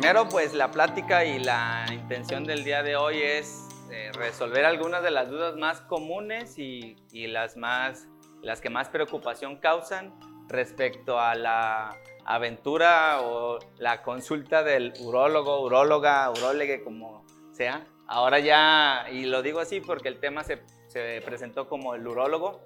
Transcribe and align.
primero, 0.00 0.28
pues 0.28 0.54
la 0.54 0.70
plática 0.70 1.24
y 1.24 1.40
la 1.40 1.84
intención 1.90 2.44
del 2.44 2.62
día 2.62 2.84
de 2.84 2.94
hoy 2.94 3.20
es 3.20 3.66
eh, 3.90 4.12
resolver 4.14 4.64
algunas 4.64 5.02
de 5.02 5.10
las 5.10 5.28
dudas 5.28 5.56
más 5.56 5.80
comunes 5.80 6.56
y, 6.56 6.94
las, 7.12 7.56
más, 7.56 8.06
las 8.40 8.60
que 8.60 8.70
más 8.70 8.88
preocupación 8.90 9.56
causan 9.56 10.14
respecto 10.46 11.18
a 11.18 11.34
la 11.34 11.96
aventura 12.24 13.22
o 13.22 13.58
la 13.78 14.02
consulta 14.02 14.62
del 14.62 14.92
urólogo, 15.00 15.62
uróloga, 15.62 16.30
urólogue, 16.30 16.84
como 16.84 17.26
sea. 17.50 17.84
Ahora 18.06 18.38
ya, 18.38 19.06
y 19.10 19.24
lo 19.24 19.42
digo 19.42 19.58
así 19.58 19.80
porque 19.80 20.06
el 20.06 20.20
tema 20.20 20.44
se, 20.44 20.62
se 20.86 21.20
presentó 21.24 21.68
como 21.68 21.96
el 21.96 22.06
urólogo, 22.06 22.62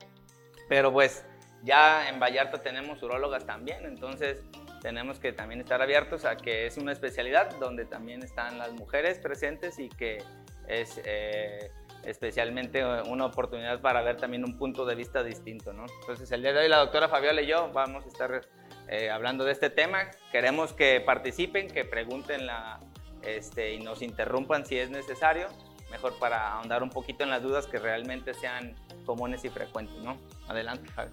pero 0.69 0.93
pues 0.93 1.25
ya 1.63 2.11
en 2.11 2.21
Vallarta 2.21 2.63
tenemos 2.63 3.03
urólogas 3.03 3.47
también, 3.47 3.87
entonces 3.87 4.45
tenemos 4.83 5.21
que 5.21 5.33
también 5.33 5.61
estar 5.61 5.81
abiertos 5.81 6.25
a 6.25 6.37
que 6.37 6.67
es 6.67 6.77
una 6.77 6.93
especialidad 6.93 7.57
donde 7.59 7.85
también 7.85 8.23
están 8.23 8.59
las 8.59 8.73
mujeres 8.73 9.21
presentes 9.21 9.79
y 9.79 9.89
que 9.89 10.19
es 10.67 11.01
eh, 11.05 11.71
especialmente 12.05 12.85
una 13.07 13.27
oportunidad 13.27 13.81
para 13.81 14.03
ver 14.03 14.17
también 14.17 14.45
un 14.45 14.59
punto 14.59 14.85
de 14.85 14.97
vista 14.97 15.23
distinto. 15.23 15.73
¿no? 15.73 15.87
Entonces 16.01 16.31
el 16.33 16.43
día 16.43 16.53
de 16.53 16.61
hoy 16.61 16.69
la 16.69 16.79
doctora 16.79 17.09
Fabiola 17.09 17.43
y 17.43 17.47
yo 17.47 17.71
vamos 17.73 18.05
a 18.05 18.09
estar 18.09 18.41
eh, 18.89 19.09
hablando 19.09 19.45
de 19.45 19.53
este 19.53 19.71
tema. 19.71 20.11
Queremos 20.33 20.73
que 20.73 21.01
participen, 21.01 21.69
que 21.69 21.85
pregunten 21.85 22.47
la, 22.47 22.81
este, 23.23 23.75
y 23.75 23.81
nos 23.81 24.03
interrumpan 24.03 24.67
si 24.67 24.79
es 24.79 24.91
necesario, 24.91 25.47
mejor 25.93 26.19
para 26.19 26.55
ahondar 26.55 26.83
un 26.83 26.91
poquito 26.91 27.23
en 27.23 27.31
las 27.31 27.43
dudas 27.43 27.69
que 27.69 27.79
realmente 27.79 28.35
sean 28.35 28.75
comunes 29.07 29.45
y 29.45 29.49
frecuentes. 29.49 29.97
¿no? 29.99 30.19
Adelante, 30.49 30.91
Javi. 30.91 31.13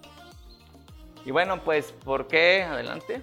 Y 1.23 1.30
bueno, 1.30 1.63
pues, 1.63 1.91
¿por 1.91 2.27
qué? 2.27 2.63
Adelante. 2.63 3.21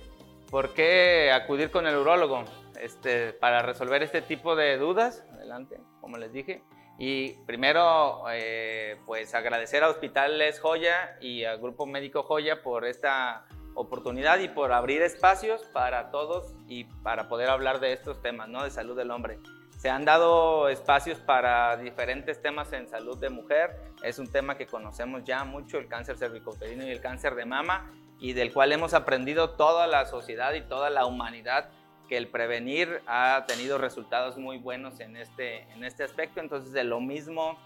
¿Por 0.51 0.75
qué 0.75 1.33
acudir 1.33 1.71
con 1.71 1.87
el 1.87 1.97
urólogo? 1.97 2.45
Este, 2.81 3.33
para 3.33 3.63
resolver 3.63 4.03
este 4.03 4.23
tipo 4.23 4.55
de 4.55 4.77
dudas, 4.77 5.25
adelante, 5.33 5.81
como 6.01 6.19
les 6.19 6.33
dije. 6.33 6.63
Y 6.99 7.33
primero, 7.47 8.25
eh, 8.31 8.97
pues 9.07 9.35
agradecer 9.35 9.83
a 9.83 9.89
Hospitales 9.89 10.61
Joya 10.61 11.17
y 11.21 11.45
al 11.45 11.59
Grupo 11.59 11.85
Médico 11.85 12.23
Joya 12.23 12.63
por 12.63 12.87
esta 12.87 13.45
oportunidad 13.75 14.39
y 14.39 14.49
por 14.49 14.73
abrir 14.73 15.03
espacios 15.03 15.63
para 15.73 16.11
todos 16.11 16.55
y 16.67 16.85
para 16.85 17.29
poder 17.29 17.51
hablar 17.51 17.81
de 17.81 17.93
estos 17.93 18.23
temas, 18.23 18.49
¿no? 18.49 18.65
De 18.65 18.71
salud 18.71 18.97
del 18.97 19.11
hombre. 19.11 19.39
Se 19.79 19.91
han 19.91 20.07
dado 20.07 20.71
espacios 20.71 21.19
para 21.19 21.77
diferentes 21.77 22.41
temas 22.41 22.73
en 22.73 22.89
salud 22.89 23.19
de 23.19 23.29
mujer. 23.29 23.77
Es 24.03 24.19
un 24.19 24.27
tema 24.27 24.57
que 24.57 24.67
conocemos 24.67 25.23
ya 25.25 25.45
mucho, 25.45 25.79
el 25.79 25.89
cáncer 25.89 26.17
cervicouterino 26.17 26.87
y 26.87 26.91
el 26.91 27.01
cáncer 27.01 27.35
de 27.35 27.45
mama, 27.45 27.93
y 28.19 28.33
del 28.33 28.53
cual 28.53 28.73
hemos 28.73 28.95
aprendido 28.95 29.51
toda 29.51 29.87
la 29.87 30.07
sociedad 30.07 30.55
y 30.55 30.63
toda 30.63 30.91
la 30.91 31.07
humanidad 31.07 31.71
que 32.09 32.17
el 32.17 32.29
prevenir 32.29 33.03
ha 33.07 33.45
tenido 33.47 33.79
resultados 33.79 34.37
muy 34.37 34.59
buenos 34.59 35.01
en 35.01 35.17
este, 35.17 35.63
en 35.73 35.85
este 35.85 36.05
aspecto. 36.05 36.41
Entonces, 36.41 36.73
de 36.73 36.85
lo 36.85 37.01
mismo 37.01 37.59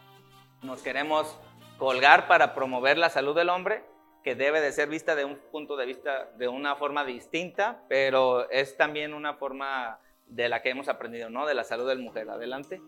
nos 0.62 0.82
queremos 0.82 1.38
colgar 1.78 2.26
para 2.26 2.54
promover 2.54 2.98
la 2.98 3.10
salud 3.10 3.34
del 3.34 3.48
hombre, 3.48 3.84
que 4.22 4.34
debe 4.34 4.60
de 4.60 4.72
ser 4.72 4.88
vista 4.88 5.14
de 5.14 5.24
un 5.24 5.36
punto 5.50 5.76
de 5.76 5.86
vista, 5.86 6.30
de 6.36 6.48
una 6.48 6.76
forma 6.76 7.04
distinta, 7.04 7.82
pero 7.88 8.50
es 8.50 8.76
también 8.76 9.14
una 9.14 9.34
forma 9.34 9.98
de 10.26 10.48
la 10.48 10.62
que 10.62 10.70
hemos 10.70 10.88
aprendido, 10.88 11.30
¿no? 11.30 11.46
De 11.46 11.54
la 11.54 11.64
salud 11.64 11.88
del 11.88 12.00
mujer. 12.00 12.28
Adelante. 12.28 12.80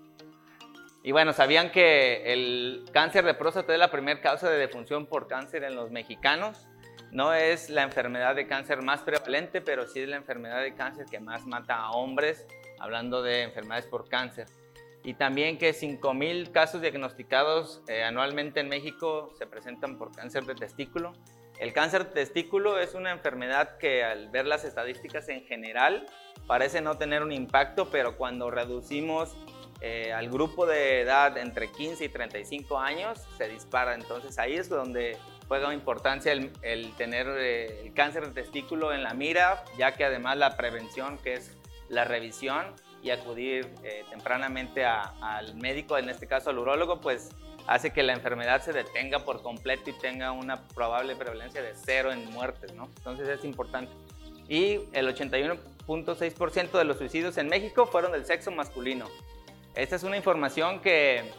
Y 1.02 1.10
bueno, 1.12 1.32
¿sabían 1.32 1.72
que 1.72 2.32
el 2.32 2.84
cáncer 2.92 3.24
de 3.24 3.34
próstata 3.34 3.72
es 3.72 3.78
la 3.78 3.91
primera 3.91 4.20
causa 4.20 4.48
de 4.48 4.58
defunción 4.58 5.06
por 5.06 5.26
cáncer 5.26 5.64
en 5.64 5.74
los 5.74 5.91
mexicanos? 5.91 6.69
No 7.12 7.34
es 7.34 7.68
la 7.68 7.82
enfermedad 7.82 8.34
de 8.34 8.46
cáncer 8.46 8.80
más 8.80 9.02
prevalente, 9.02 9.60
pero 9.60 9.87
sí 9.87 10.00
es 10.00 10.09
la 10.09 10.16
enfermedad 10.16 10.62
de 10.62 10.75
cáncer 10.75 11.04
que 11.10 11.20
más 11.20 11.44
mata 11.44 11.76
a 11.76 11.91
hombres, 11.91 12.47
hablando 12.81 13.22
de 13.22 13.42
enfermedades 13.42 13.84
por 13.84 14.09
cáncer. 14.09 14.47
Y 15.04 15.12
también 15.12 15.59
que 15.59 15.72
5.000 15.75 16.53
casos 16.53 16.81
diagnosticados 16.81 17.82
eh, 17.87 18.03
anualmente 18.03 18.60
en 18.60 18.70
México 18.70 19.31
se 19.37 19.47
presentan 19.47 19.98
por 19.98 20.16
cáncer 20.16 20.44
de 20.47 20.54
testículo. 20.54 21.12
El 21.59 21.75
cáncer 21.75 22.06
de 22.06 22.12
testículo 22.12 22.78
es 22.78 22.94
una 22.94 23.10
enfermedad 23.10 23.76
que 23.76 24.03
al 24.04 24.31
ver 24.31 24.47
las 24.47 24.64
estadísticas 24.64 25.28
en 25.28 25.44
general 25.44 26.06
parece 26.47 26.81
no 26.81 26.97
tener 26.97 27.22
un 27.22 27.32
impacto, 27.32 27.91
pero 27.91 28.16
cuando 28.16 28.50
reducimos 28.50 29.37
eh, 29.82 30.14
al 30.14 30.31
grupo 30.31 30.64
de 30.64 31.03
edad 31.03 31.37
entre 31.37 31.70
15 31.70 32.06
y 32.06 32.08
35 32.08 32.78
años 32.78 33.20
se 33.37 33.48
dispara. 33.48 33.94
Entonces 33.94 34.38
ahí 34.38 34.54
es 34.54 34.70
donde 34.70 35.19
juega 35.48 35.72
importancia 35.75 36.32
el, 36.32 36.92
tener 36.97 37.26
eh, 37.28 37.82
el 37.84 37.94
cáncer 37.94 38.26
de 38.26 38.42
testículo 38.42 38.92
en 38.92 39.03
la 39.03 39.14
mira, 39.14 39.64
ya 39.76 39.92
que 39.92 40.04
además 40.04 40.36
la 40.36 40.56
prevención, 40.56 41.19
que 41.19 41.34
es 41.34 41.56
la 41.88 42.04
revisión 42.04 42.75
y 43.03 43.10
acudir 43.10 43.69
eh, 43.84 44.04
tempranamente 44.10 44.84
al 44.84 45.54
médico, 45.56 45.98
en 45.98 46.08
este 46.08 46.26
caso 46.26 46.50
al 46.50 46.58
urólogo, 46.58 47.00
pues 47.00 47.31
hace 47.66 47.92
que 47.92 48.02
la 48.02 48.12
enfermedad 48.12 48.62
se 48.62 48.72
detenga 48.72 49.20
por 49.20 49.42
completo 49.42 49.91
y 49.91 49.92
tenga 49.92 50.32
una 50.32 50.69
probable 50.69 51.16
prevalencia 51.16 51.62
de 51.62 51.75
cero 51.75 52.12
en 52.12 52.31
muertes, 52.32 52.72
¿no? 52.75 52.88
Entonces 52.98 53.28
es 53.28 53.44
importante. 53.44 53.92
Y 54.48 54.81
el 54.92 55.08
81.6% 55.08 56.70
de 56.72 56.84
los 56.84 56.98
suicidios 56.98 57.36
en 57.38 57.48
México 57.48 57.86
fueron 57.86 58.12
del 58.12 58.25
sexo 58.25 58.50
masculino. 58.50 59.06
Esta 59.75 59.97
es 59.97 60.02
una 60.02 60.16
información 60.16 60.81
que 60.81 61.31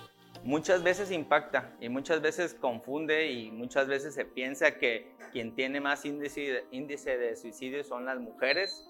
muchas 0.44 0.84
veces 0.84 1.12
impacta 1.12 1.74
y 1.80 1.90
muchas 1.90 2.22
veces 2.22 2.54
confunde 2.54 3.31
y 3.31 3.52
muchas 3.52 3.88
veces 3.88 4.14
se 4.14 4.26
piensa 4.26 4.78
que 4.78 5.16
quien 5.31 5.56
tiene 5.56 5.80
más 5.80 6.06
índice, 6.06 6.66
índice 6.72 7.18
de 7.18 7.36
suicidio 7.36 7.84
son 7.84 8.06
las 8.06 8.20
mujeres, 8.20 8.86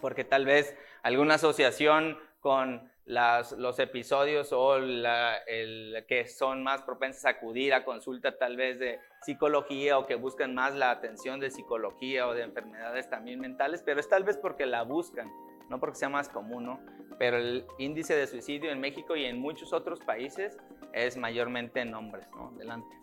porque 0.00 0.24
tal 0.24 0.44
vez 0.44 0.76
alguna 1.02 1.34
asociación 1.34 2.18
con 2.40 2.90
los 3.06 3.78
episodios 3.78 4.52
o 4.52 4.76
el 4.76 6.04
que 6.08 6.26
son 6.26 6.64
más 6.64 6.82
propensas 6.82 7.24
a 7.24 7.30
acudir 7.30 7.72
a 7.72 7.84
consulta 7.84 8.36
tal 8.36 8.56
vez 8.56 8.80
de 8.80 8.98
psicología 9.22 9.98
o 9.98 10.06
que 10.06 10.16
buscan 10.16 10.54
más 10.54 10.74
la 10.74 10.90
atención 10.90 11.38
de 11.38 11.50
psicología 11.50 12.26
o 12.26 12.34
de 12.34 12.42
enfermedades 12.42 13.08
también 13.08 13.40
mentales, 13.40 13.82
pero 13.84 14.00
es 14.00 14.08
tal 14.08 14.24
vez 14.24 14.36
porque 14.36 14.66
la 14.66 14.82
buscan, 14.82 15.30
no 15.68 15.78
porque 15.78 15.98
sea 15.98 16.08
más 16.08 16.28
común, 16.28 16.64
¿no? 16.64 16.80
Pero 17.18 17.38
el 17.38 17.66
índice 17.78 18.14
de 18.14 18.26
suicidio 18.26 18.70
en 18.70 18.80
México 18.80 19.16
y 19.16 19.24
en 19.24 19.38
muchos 19.38 19.72
otros 19.72 20.00
países 20.00 20.58
es 20.92 21.16
mayormente 21.16 21.80
en 21.80 21.94
hombres, 21.94 22.26
¿no? 22.34 22.52
Adelante. 22.56 22.94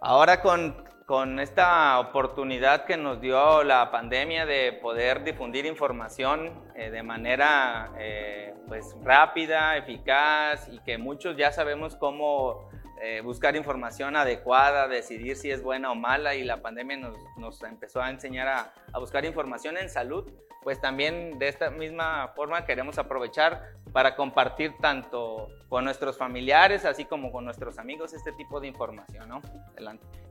Ahora 0.00 0.40
con, 0.40 0.84
con, 1.06 1.40
esta 1.40 1.98
oportunidad 1.98 2.84
que 2.84 2.96
nos 2.96 3.20
dio 3.20 3.64
la 3.64 3.90
pandemia 3.90 4.46
de 4.46 4.72
poder 4.74 5.24
difundir 5.24 5.66
información 5.66 6.52
eh, 6.76 6.90
de 6.90 7.02
manera 7.02 7.90
eh, 7.98 8.54
pues 8.68 8.94
rápida, 9.02 9.76
eficaz 9.76 10.68
y 10.72 10.78
que 10.80 10.98
muchos 10.98 11.36
ya 11.36 11.50
sabemos 11.50 11.96
cómo 11.96 12.68
eh, 13.00 13.20
buscar 13.22 13.56
información 13.56 14.16
adecuada, 14.16 14.88
decidir 14.88 15.36
si 15.36 15.50
es 15.50 15.62
buena 15.62 15.90
o 15.92 15.94
mala 15.94 16.34
y 16.34 16.44
la 16.44 16.62
pandemia 16.62 16.96
nos, 16.96 17.16
nos 17.36 17.62
empezó 17.62 18.00
a 18.00 18.10
enseñar 18.10 18.48
a, 18.48 18.98
buscar 18.98 19.24
información 19.24 19.76
en 19.76 19.88
salud, 19.88 20.30
pues 20.62 20.80
también 20.80 21.38
de 21.38 21.48
esta 21.48 21.70
misma 21.70 22.28
forma 22.34 22.64
queremos 22.64 22.98
aprovechar 22.98 23.74
para 23.92 24.16
compartir 24.16 24.74
tanto 24.80 25.48
con 25.68 25.84
nuestros 25.84 26.16
familiares, 26.18 26.84
así 26.84 27.04
como 27.04 27.30
con 27.30 27.44
nuestros 27.44 27.78
amigos, 27.78 28.12
este 28.12 28.32
tipo 28.32 28.60
de 28.60 28.68
información, 28.68 29.28
¿no? 29.28 29.40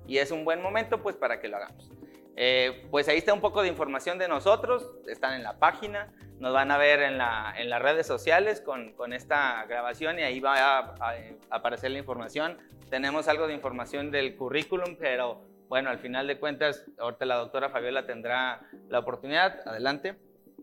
Y 0.05 0.17
es 0.17 0.31
un 0.31 0.45
buen 0.45 0.61
momento, 0.61 1.01
pues, 1.01 1.15
para 1.15 1.39
que 1.39 1.47
lo 1.47 1.57
hagamos. 1.57 1.91
Eh, 2.39 2.87
pues 2.91 3.07
ahí 3.07 3.17
está 3.17 3.33
un 3.33 3.41
poco 3.41 3.63
de 3.63 3.67
información 3.67 4.19
de 4.19 4.27
nosotros, 4.27 4.93
están 5.07 5.33
en 5.33 5.41
la 5.41 5.57
página, 5.57 6.13
nos 6.39 6.53
van 6.53 6.69
a 6.69 6.77
ver 6.77 7.01
en, 7.01 7.17
la, 7.17 7.51
en 7.57 7.67
las 7.67 7.81
redes 7.81 8.05
sociales 8.05 8.61
con, 8.61 8.93
con, 8.93 9.11
esta 9.11 9.65
grabación 9.65 10.19
y 10.19 10.21
ahí 10.21 10.39
va 10.39 10.59
a, 10.59 10.79
a, 10.99 11.15
aparecer 11.49 11.89
la 11.89 11.97
información. 11.97 12.59
Tenemos 12.91 13.27
algo 13.27 13.47
de 13.47 13.55
información 13.55 14.11
del 14.11 14.35
currículum, 14.35 14.97
pero 14.99 15.41
bueno, 15.67 15.89
al 15.89 15.97
final 15.97 16.27
de 16.27 16.39
cuentas, 16.39 16.85
ahorita 16.99 17.25
la 17.25 17.37
doctora 17.37 17.69
Fabiola 17.69 18.05
tendrá 18.05 18.61
la 18.87 18.99
oportunidad. 18.99 19.67
Adelante. 19.67 20.15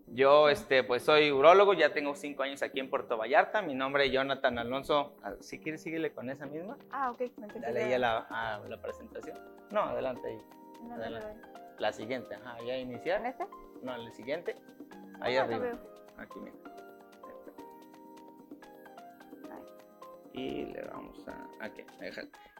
Yo, 0.06 0.48
este, 0.48 0.84
pues 0.84 1.02
soy 1.02 1.32
urólogo, 1.32 1.74
ya 1.74 1.92
tengo 1.92 2.14
cinco 2.14 2.44
años 2.44 2.62
aquí 2.62 2.78
en 2.78 2.88
Puerto 2.88 3.16
Vallarta. 3.16 3.62
Mi 3.62 3.74
nombre 3.74 4.06
es 4.06 4.12
Jonathan 4.12 4.58
Alonso. 4.58 5.16
Ah, 5.24 5.32
si 5.40 5.58
quieres, 5.58 5.82
síguele 5.82 6.12
con 6.12 6.30
esa 6.30 6.46
misma. 6.46 6.78
Ah, 6.90 7.10
ok. 7.10 7.22
Dale 7.60 7.84
ahí 7.84 7.92
a 7.94 7.98
la, 7.98 8.62
la, 8.68 8.80
presentación. 8.80 9.36
No, 9.70 9.80
adelante 9.80 10.28
ahí. 10.28 10.38
No, 10.84 10.94
adelante. 10.94 11.53
La 11.78 11.92
siguiente, 11.92 12.34
ajá, 12.34 12.56
ya 12.66 12.76
iniciar. 12.76 13.20
¿En 13.20 13.26
este? 13.26 13.46
No, 13.82 13.94
el 13.94 14.12
siguiente. 14.12 14.56
Ahí 15.20 15.36
arriba. 15.36 15.72
Aquí 16.18 16.38
mira. 16.40 16.56
Y 20.32 20.64
le 20.66 20.82
vamos 20.82 21.26
a. 21.28 21.64
Aquí, 21.64 21.84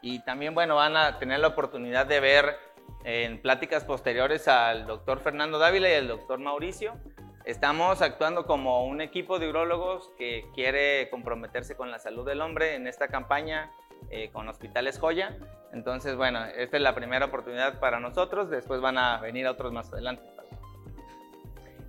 Y 0.01 0.19
también, 0.23 0.53
bueno, 0.53 0.75
van 0.75 0.95
a 0.95 1.19
tener 1.19 1.39
la 1.39 1.47
oportunidad 1.49 2.05
de 2.05 2.19
ver 2.19 2.57
en 3.03 3.41
pláticas 3.41 3.83
posteriores 3.83 4.47
al 4.47 4.87
doctor 4.87 5.19
Fernando 5.19 5.59
Dávila 5.59 5.89
y 5.89 5.95
al 5.95 6.07
doctor 6.07 6.39
Mauricio 6.39 6.93
Estamos 7.45 8.01
actuando 8.01 8.47
como 8.47 8.87
un 8.87 9.01
equipo 9.01 9.37
de 9.37 9.47
urólogos 9.47 10.11
que 10.17 10.47
quiere 10.55 11.07
comprometerse 11.11 11.75
con 11.75 11.91
la 11.91 11.99
salud 11.99 12.25
del 12.25 12.41
hombre 12.41 12.73
en 12.73 12.87
esta 12.87 13.07
campaña 13.07 13.71
eh, 14.09 14.31
con 14.31 14.49
Hospitales 14.49 14.97
Joya. 14.97 15.37
Entonces, 15.75 16.15
bueno, 16.15 16.43
esta 16.45 16.77
es 16.77 16.83
la 16.83 16.95
primera 16.95 17.25
oportunidad 17.25 17.79
para 17.81 17.99
nosotros, 17.99 18.49
después 18.49 18.79
van 18.79 18.97
a 18.97 19.19
venir 19.19 19.45
otros 19.45 19.73
más 19.73 19.91
adelante. 19.91 20.23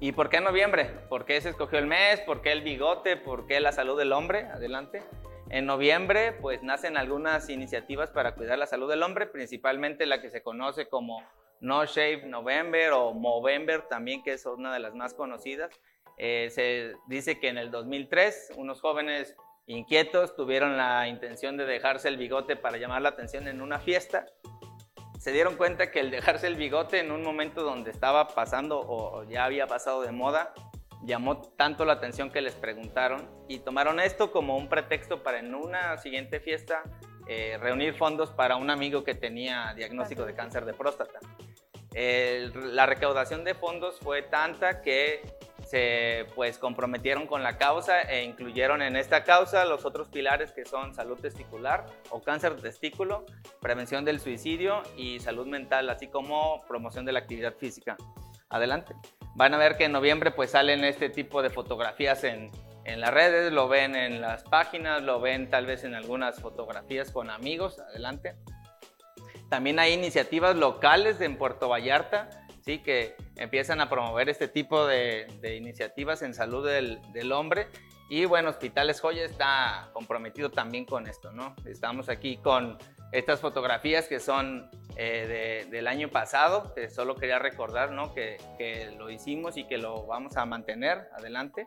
¿Y 0.00 0.11
por 0.11 0.29
qué 0.29 0.41
noviembre? 0.41 0.91
¿Por 1.09 1.25
qué 1.25 1.41
se 1.41 1.50
escogió 1.50 1.79
el 1.79 1.87
mes? 1.87 2.21
¿Por 2.23 2.43
qué 2.43 2.50
el 2.50 2.62
bigote? 2.62 3.17
¿Por 3.17 3.47
qué 3.47 3.61
la 3.61 3.71
salud 3.71 3.97
del 3.97 4.12
hombre? 4.12 4.47
Adelante. 4.47 5.05
En 5.50 5.67
noviembre, 5.67 6.33
pues 6.33 6.65
nacen 6.65 6.97
algunas 6.97 7.49
iniciativas 7.49 8.11
para 8.11 8.35
cuidar 8.35 8.59
la 8.59 8.67
salud 8.67 8.91
del 8.91 9.05
hombre, 9.05 9.27
principalmente 9.27 10.05
la 10.05 10.21
que 10.21 10.31
se 10.31 10.43
conoce 10.43 10.88
como 10.88 11.23
No 11.61 11.85
Shave 11.87 12.27
November 12.27 12.91
o 12.93 13.15
Movember 13.15 13.83
también, 13.83 14.25
que 14.25 14.33
es 14.33 14.44
una 14.47 14.75
de 14.75 14.81
las 14.81 14.97
más 14.97 15.15
conocidas. 15.15 15.71
Eh, 16.19 16.49
se 16.50 16.97
dice 17.06 17.38
que 17.38 17.49
en 17.49 17.59
el 17.59 17.71
2003 17.71 18.55
unos 18.56 18.81
jóvenes 18.81 19.37
inquietos 19.66 20.34
tuvieron 20.36 20.76
la 20.76 21.08
intención 21.08 21.56
de 21.56 21.64
dejarse 21.66 22.08
el 22.08 22.16
bigote 22.16 22.56
para 22.56 22.78
llamar 22.78 23.02
la 23.02 23.10
atención 23.10 23.48
en 23.48 23.60
una 23.60 23.78
fiesta 23.78 24.26
se 25.26 25.32
dieron 25.32 25.56
cuenta 25.56 25.90
que 25.90 25.98
el 25.98 26.12
dejarse 26.12 26.46
el 26.46 26.54
bigote 26.54 27.00
en 27.00 27.10
un 27.10 27.24
momento 27.24 27.64
donde 27.64 27.90
estaba 27.90 28.28
pasando 28.28 28.78
o 28.78 29.24
ya 29.24 29.44
había 29.44 29.66
pasado 29.66 30.02
de 30.02 30.12
moda, 30.12 30.54
llamó 31.02 31.40
tanto 31.40 31.84
la 31.84 31.94
atención 31.94 32.30
que 32.30 32.40
les 32.40 32.54
preguntaron 32.54 33.28
y 33.48 33.58
tomaron 33.58 33.98
esto 33.98 34.30
como 34.30 34.56
un 34.56 34.68
pretexto 34.68 35.24
para 35.24 35.40
en 35.40 35.52
una 35.54 35.96
siguiente 35.98 36.38
fiesta 36.38 36.84
eh, 37.26 37.58
reunir 37.60 37.94
fondos 37.94 38.30
para 38.30 38.54
un 38.54 38.70
amigo 38.70 39.02
que 39.02 39.16
tenía 39.16 39.74
diagnóstico 39.74 40.24
de 40.24 40.34
cáncer 40.34 40.64
de 40.64 40.74
próstata. 40.74 41.18
la 41.92 42.86
recaudación 42.86 43.42
de 43.42 43.54
fondos 43.54 43.98
fue 43.98 44.22
tanta 44.22 44.80
que 44.80 45.22
se 45.66 46.26
pues 46.36 46.58
comprometieron 46.58 47.26
con 47.26 47.42
la 47.42 47.58
causa 47.58 48.02
e 48.02 48.22
incluyeron 48.22 48.82
en 48.82 48.94
esta 48.96 49.24
causa 49.24 49.64
los 49.64 49.84
otros 49.84 50.08
pilares 50.08 50.52
que 50.52 50.64
son 50.64 50.94
salud 50.94 51.18
testicular 51.18 51.86
o 52.10 52.22
cáncer 52.22 52.54
de 52.54 52.62
testículo, 52.62 53.26
prevención 53.60 54.04
del 54.04 54.20
suicidio 54.20 54.82
y 54.96 55.18
salud 55.18 55.46
mental, 55.46 55.90
así 55.90 56.06
como 56.06 56.64
promoción 56.68 57.04
de 57.04 57.12
la 57.12 57.18
actividad 57.18 57.54
física. 57.54 57.96
Adelante. 58.48 58.94
Van 59.34 59.54
a 59.54 59.58
ver 59.58 59.76
que 59.76 59.84
en 59.84 59.92
noviembre 59.92 60.30
pues 60.30 60.52
salen 60.52 60.84
este 60.84 61.10
tipo 61.10 61.42
de 61.42 61.50
fotografías 61.50 62.22
en, 62.22 62.52
en 62.84 63.00
las 63.00 63.12
redes, 63.12 63.52
lo 63.52 63.66
ven 63.66 63.96
en 63.96 64.20
las 64.20 64.44
páginas, 64.44 65.02
lo 65.02 65.20
ven 65.20 65.50
tal 65.50 65.66
vez 65.66 65.82
en 65.82 65.96
algunas 65.96 66.40
fotografías 66.40 67.10
con 67.10 67.28
amigos. 67.28 67.80
Adelante. 67.80 68.36
También 69.50 69.80
hay 69.80 69.92
iniciativas 69.92 70.54
locales 70.54 71.20
en 71.20 71.36
Puerto 71.36 71.68
Vallarta 71.68 72.45
¿sí? 72.66 72.80
que 72.80 73.14
empiezan 73.36 73.80
a 73.80 73.88
promover 73.88 74.28
este 74.28 74.48
tipo 74.48 74.86
de, 74.86 75.28
iniciativas 75.56 76.20
en 76.22 76.34
salud 76.34 76.68
del, 76.68 77.32
hombre. 77.32 77.68
Y 78.10 78.24
bueno, 78.24 78.50
Hospitales 78.50 79.00
Joya 79.00 79.24
está 79.24 79.90
comprometido 79.92 80.50
también 80.50 80.84
con 80.84 81.06
esto, 81.06 81.32
¿no? 81.32 81.56
Estamos 81.64 82.08
aquí 82.08 82.36
con 82.36 82.78
estas 83.12 83.40
fotografías 83.40 84.06
que 84.06 84.20
son 84.20 84.70
eh, 84.96 85.66
del 85.70 85.86
año 85.86 86.08
pasado, 86.08 86.72
que 86.74 86.88
solo 86.88 87.16
quería 87.16 87.38
recordar, 87.38 87.92
¿no? 87.92 88.14
Que, 88.14 88.36
que, 88.58 88.92
lo 88.96 89.10
hicimos 89.10 89.56
y 89.56 89.64
que 89.64 89.78
lo 89.78 90.06
vamos 90.06 90.36
a 90.36 90.44
mantener 90.44 91.08
adelante. 91.16 91.66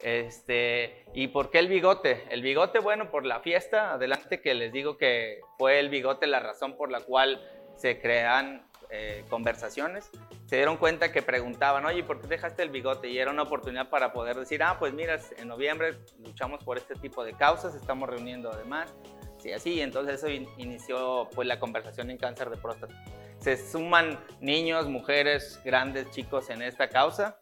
Este, 0.00 1.06
¿Y 1.14 1.28
por 1.28 1.50
qué 1.50 1.58
el 1.58 1.68
bigote? 1.68 2.24
El 2.30 2.42
bigote, 2.42 2.78
bueno, 2.78 3.10
por 3.10 3.24
la 3.24 3.40
fiesta, 3.40 3.94
adelante, 3.94 4.40
que 4.40 4.54
les 4.54 4.72
digo 4.72 4.96
que 4.96 5.40
fue 5.58 5.80
el 5.80 5.88
bigote 5.88 6.26
la 6.26 6.40
razón 6.40 6.76
por 6.76 6.90
la 6.90 7.00
cual 7.00 7.42
se 7.76 8.00
crean 8.00 8.67
eh, 8.90 9.24
conversaciones, 9.28 10.10
se 10.46 10.56
dieron 10.56 10.76
cuenta 10.76 11.12
que 11.12 11.22
preguntaban, 11.22 11.84
oye, 11.84 12.02
¿por 12.02 12.20
qué 12.20 12.26
dejaste 12.26 12.62
el 12.62 12.70
bigote? 12.70 13.08
Y 13.08 13.18
era 13.18 13.30
una 13.30 13.42
oportunidad 13.42 13.90
para 13.90 14.12
poder 14.12 14.36
decir, 14.36 14.62
ah, 14.62 14.78
pues 14.78 14.94
mira, 14.94 15.18
en 15.36 15.48
noviembre 15.48 15.98
luchamos 16.24 16.64
por 16.64 16.78
este 16.78 16.94
tipo 16.94 17.24
de 17.24 17.34
causas, 17.34 17.74
estamos 17.74 18.08
reuniendo 18.08 18.50
además, 18.50 18.94
sí, 19.38 19.52
así, 19.52 19.80
entonces 19.80 20.22
eso 20.22 20.28
inició 20.28 21.28
pues 21.34 21.46
la 21.46 21.60
conversación 21.60 22.10
en 22.10 22.16
cáncer 22.16 22.50
de 22.50 22.56
próstata. 22.56 22.94
Se 23.40 23.56
suman 23.56 24.18
niños, 24.40 24.88
mujeres, 24.88 25.60
grandes, 25.64 26.10
chicos 26.10 26.50
en 26.50 26.62
esta 26.62 26.88
causa. 26.88 27.38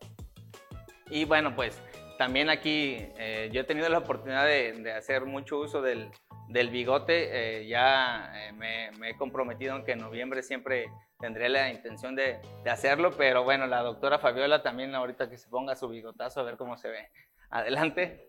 Y 1.08 1.25
bueno, 1.25 1.54
pues 1.54 1.81
también 2.19 2.50
aquí 2.50 2.99
eh, 3.16 3.49
yo 3.52 3.60
he 3.60 3.64
tenido 3.64 3.88
la 3.88 3.99
oportunidad 3.99 4.44
de 4.44 4.92
hacer 4.92 5.25
mucho 5.25 5.58
uso 5.58 5.81
del, 5.81 6.10
del 6.48 6.70
bigote, 6.70 7.60
eh, 7.60 7.66
ya 7.66 8.31
eh, 8.34 8.52
me, 8.52 8.90
he 9.08 9.16
comprometido 9.16 9.76
en 9.76 9.84
que 9.84 9.93
en 9.93 9.98
noviembre 9.98 10.43
siempre 10.43 10.87
tendré 11.19 11.48
la 11.48 11.70
intención 11.70 12.14
de, 12.14 12.40
hacerlo, 12.70 13.10
pero 13.16 13.44
bueno, 13.44 13.66
la 13.66 13.82
doctora 13.82 14.19
Fabiola 14.19 14.62
también 14.62 14.94
ahorita 14.94 15.28
que 15.28 15.38
se 15.38 15.48
ponga 15.48 15.75
su 15.75 15.88
bigotazo 15.88 16.40
a 16.40 16.44
ver 16.44 16.56
cómo 16.56 16.76
se 16.76 16.88
ve. 16.88 17.08
Adelante. 17.50 18.28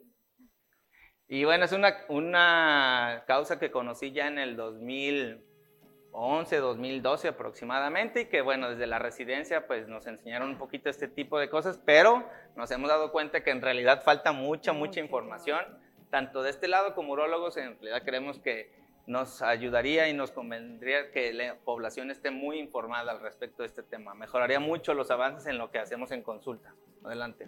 Y 1.28 1.44
bueno, 1.44 1.66
es 1.66 1.74
una, 1.74 1.96
una 2.08 3.24
causa 3.28 3.60
que 3.60 3.72
conocí 3.72 4.14
ya 4.14 4.28
en 4.28 4.40
el 4.40 4.56
2011, 4.56 6.58
2012 6.58 7.28
aproximadamente, 7.28 8.22
y 8.22 8.26
que 8.26 8.42
bueno, 8.42 8.70
desde 8.70 8.88
la 8.88 9.00
residencia 9.00 9.68
pues 9.68 9.88
nos 9.88 10.08
enseñaron 10.08 10.50
un 10.50 10.58
poquito 10.58 10.90
este 10.90 11.08
tipo 11.08 11.38
de 11.38 11.50
cosas, 11.50 11.80
pero 11.86 12.28
nos 12.56 12.72
hemos 12.72 12.90
dado 12.90 13.12
cuenta 13.12 13.44
que 13.44 13.52
en 13.52 13.62
realidad 13.62 14.04
falta 14.04 14.32
mucha, 14.32 14.72
mucha 14.72 15.02
información 15.02 15.66
tanto 16.10 16.44
de 16.44 16.50
este 16.50 16.68
lado 16.68 16.96
como 16.96 17.14
urólogos, 17.14 17.58
en 17.58 17.80
realidad 17.80 18.04
creemos 18.04 18.40
que 18.40 18.72
nos 19.08 19.42
ayudaría 19.42 20.10
y 20.10 20.14
nos 20.14 20.32
convendría 20.32 21.12
que 21.12 21.32
la 21.32 21.56
población 21.56 22.12
esté 22.12 22.30
muy 22.30 22.60
informada 22.60 23.12
al 23.12 23.22
respecto 23.22 23.64
de 23.64 23.68
este 23.68 23.82
tema. 23.82 24.14
Mejoraría 24.14 24.60
mucho 24.60 24.94
los 24.94 25.10
avances 25.12 25.48
en 25.48 25.58
lo 25.58 25.72
que 25.72 25.80
hacemos 25.80 26.12
en 26.12 26.22
consulta. 26.22 26.74
Adelante. 27.06 27.48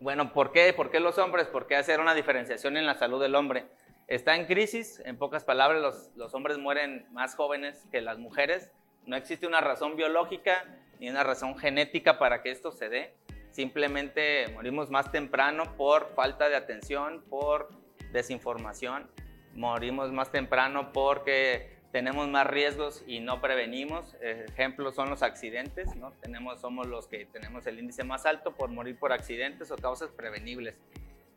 Bueno, 0.00 0.32
¿por 0.32 0.52
qué? 0.52 0.72
¿Por 0.72 0.90
qué 0.90 1.00
los 1.00 1.18
hombres? 1.18 1.48
¿Por 1.48 1.66
qué 1.66 1.76
hacer 1.76 2.00
una 2.00 2.14
diferenciación 2.14 2.76
en 2.78 2.86
la 2.86 2.94
salud 2.94 3.20
del 3.20 3.34
hombre? 3.34 3.66
Está 4.06 4.36
en 4.36 4.46
crisis, 4.46 5.02
en 5.04 5.18
pocas 5.18 5.44
palabras, 5.44 5.82
los, 5.82 6.12
los 6.16 6.32
hombres 6.34 6.56
mueren 6.56 7.06
más 7.12 7.34
jóvenes 7.34 7.86
que 7.90 8.00
las 8.00 8.16
mujeres. 8.16 8.70
No 9.04 9.16
existe 9.16 9.46
una 9.46 9.60
razón 9.60 9.96
biológica 9.96 10.64
ni 10.98 11.10
una 11.10 11.24
razón 11.24 11.58
genética 11.58 12.18
para 12.18 12.42
que 12.42 12.50
esto 12.50 12.72
se 12.72 12.88
dé 12.88 13.14
simplemente 13.52 14.48
morimos 14.54 14.90
más 14.90 15.10
temprano 15.12 15.76
por 15.76 16.14
falta 16.14 16.48
de 16.48 16.56
atención, 16.56 17.22
por 17.28 17.68
desinformación, 18.12 19.10
morimos 19.54 20.12
más 20.12 20.30
temprano 20.30 20.92
porque 20.92 21.78
tenemos 21.92 22.28
más 22.28 22.46
riesgos 22.46 23.02
y 23.06 23.20
no 23.20 23.40
prevenimos. 23.40 24.14
Ejemplos 24.20 24.94
son 24.94 25.10
los 25.10 25.22
accidentes, 25.22 25.94
¿no? 25.96 26.12
Tenemos, 26.12 26.60
somos 26.60 26.86
los 26.86 27.06
que 27.06 27.24
tenemos 27.26 27.66
el 27.66 27.78
índice 27.78 28.04
más 28.04 28.26
alto 28.26 28.54
por 28.54 28.70
morir 28.70 28.98
por 28.98 29.12
accidentes 29.12 29.70
o 29.70 29.76
causas 29.76 30.10
prevenibles. 30.10 30.76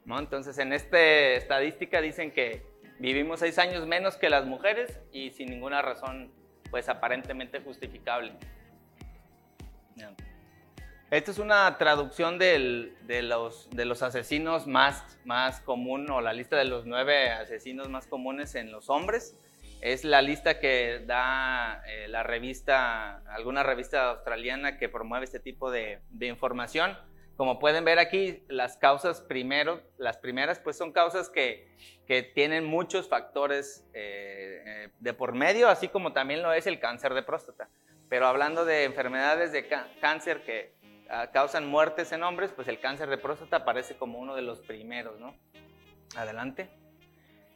¿no? 0.05 0.19
Entonces, 0.19 0.57
en 0.57 0.73
esta 0.73 0.99
estadística 0.99 2.01
dicen 2.01 2.31
que 2.31 2.65
vivimos 2.99 3.39
seis 3.39 3.57
años 3.59 3.87
menos 3.87 4.17
que 4.17 4.29
las 4.29 4.45
mujeres 4.45 4.99
y 5.11 5.31
sin 5.31 5.49
ninguna 5.49 5.81
razón, 5.81 6.31
pues 6.69 6.89
aparentemente 6.89 7.61
justificable. 7.61 8.33
Esta 11.11 11.31
es 11.31 11.39
una 11.39 11.77
traducción 11.77 12.39
de, 12.39 12.93
los, 13.21 13.69
de 13.71 13.83
los 13.83 14.01
asesinos 14.01 14.65
más, 14.65 15.03
más 15.25 15.59
común 15.59 16.09
o 16.09 16.21
la 16.21 16.31
lista 16.31 16.55
de 16.55 16.63
los 16.63 16.85
nueve 16.85 17.29
asesinos 17.29 17.89
más 17.89 18.07
comunes 18.07 18.55
en 18.55 18.71
los 18.71 18.89
hombres. 18.89 19.37
Es 19.81 20.05
la 20.05 20.21
lista 20.21 20.61
que 20.61 21.03
da 21.05 21.83
eh, 21.85 22.07
la 22.07 22.23
revista, 22.23 23.17
alguna 23.29 23.61
revista 23.61 24.11
australiana 24.11 24.77
que 24.77 24.87
promueve 24.87 25.25
este 25.25 25.41
tipo 25.41 25.69
de, 25.69 25.99
información. 26.21 26.97
Como 27.35 27.59
pueden 27.59 27.83
ver 27.83 27.99
aquí, 27.99 28.45
las 28.47 28.77
causas 28.77 29.19
primero, 29.19 29.81
las 29.97 30.15
primeras 30.15 30.59
pues 30.59 30.77
son 30.77 30.93
causas 30.93 31.27
que, 31.27 31.75
que 32.07 32.23
tienen 32.23 32.63
muchos 32.63 33.09
factores 33.09 33.85
eh, 33.93 34.63
eh, 34.65 34.89
de 34.97 35.13
por 35.13 35.33
medio, 35.33 35.67
así 35.67 35.89
como 35.89 36.13
también 36.13 36.41
lo 36.41 36.53
es 36.53 36.67
el 36.67 36.79
cáncer 36.79 37.13
de 37.13 37.23
próstata. 37.23 37.67
Pero 38.07 38.27
hablando 38.27 38.63
de 38.63 38.85
enfermedades 38.85 39.51
de 39.51 39.67
cáncer 39.99 40.43
que 40.43 40.79
causan 41.31 41.67
muertes 41.67 42.11
en 42.11 42.23
hombres, 42.23 42.51
pues 42.55 42.67
el 42.67 42.79
cáncer 42.79 43.09
de 43.09 43.17
próstata 43.17 43.57
aparece 43.57 43.95
como 43.95 44.19
uno 44.19 44.35
de 44.35 44.41
los 44.41 44.59
primeros, 44.59 45.19
¿no? 45.19 45.35
Adelante. 46.15 46.69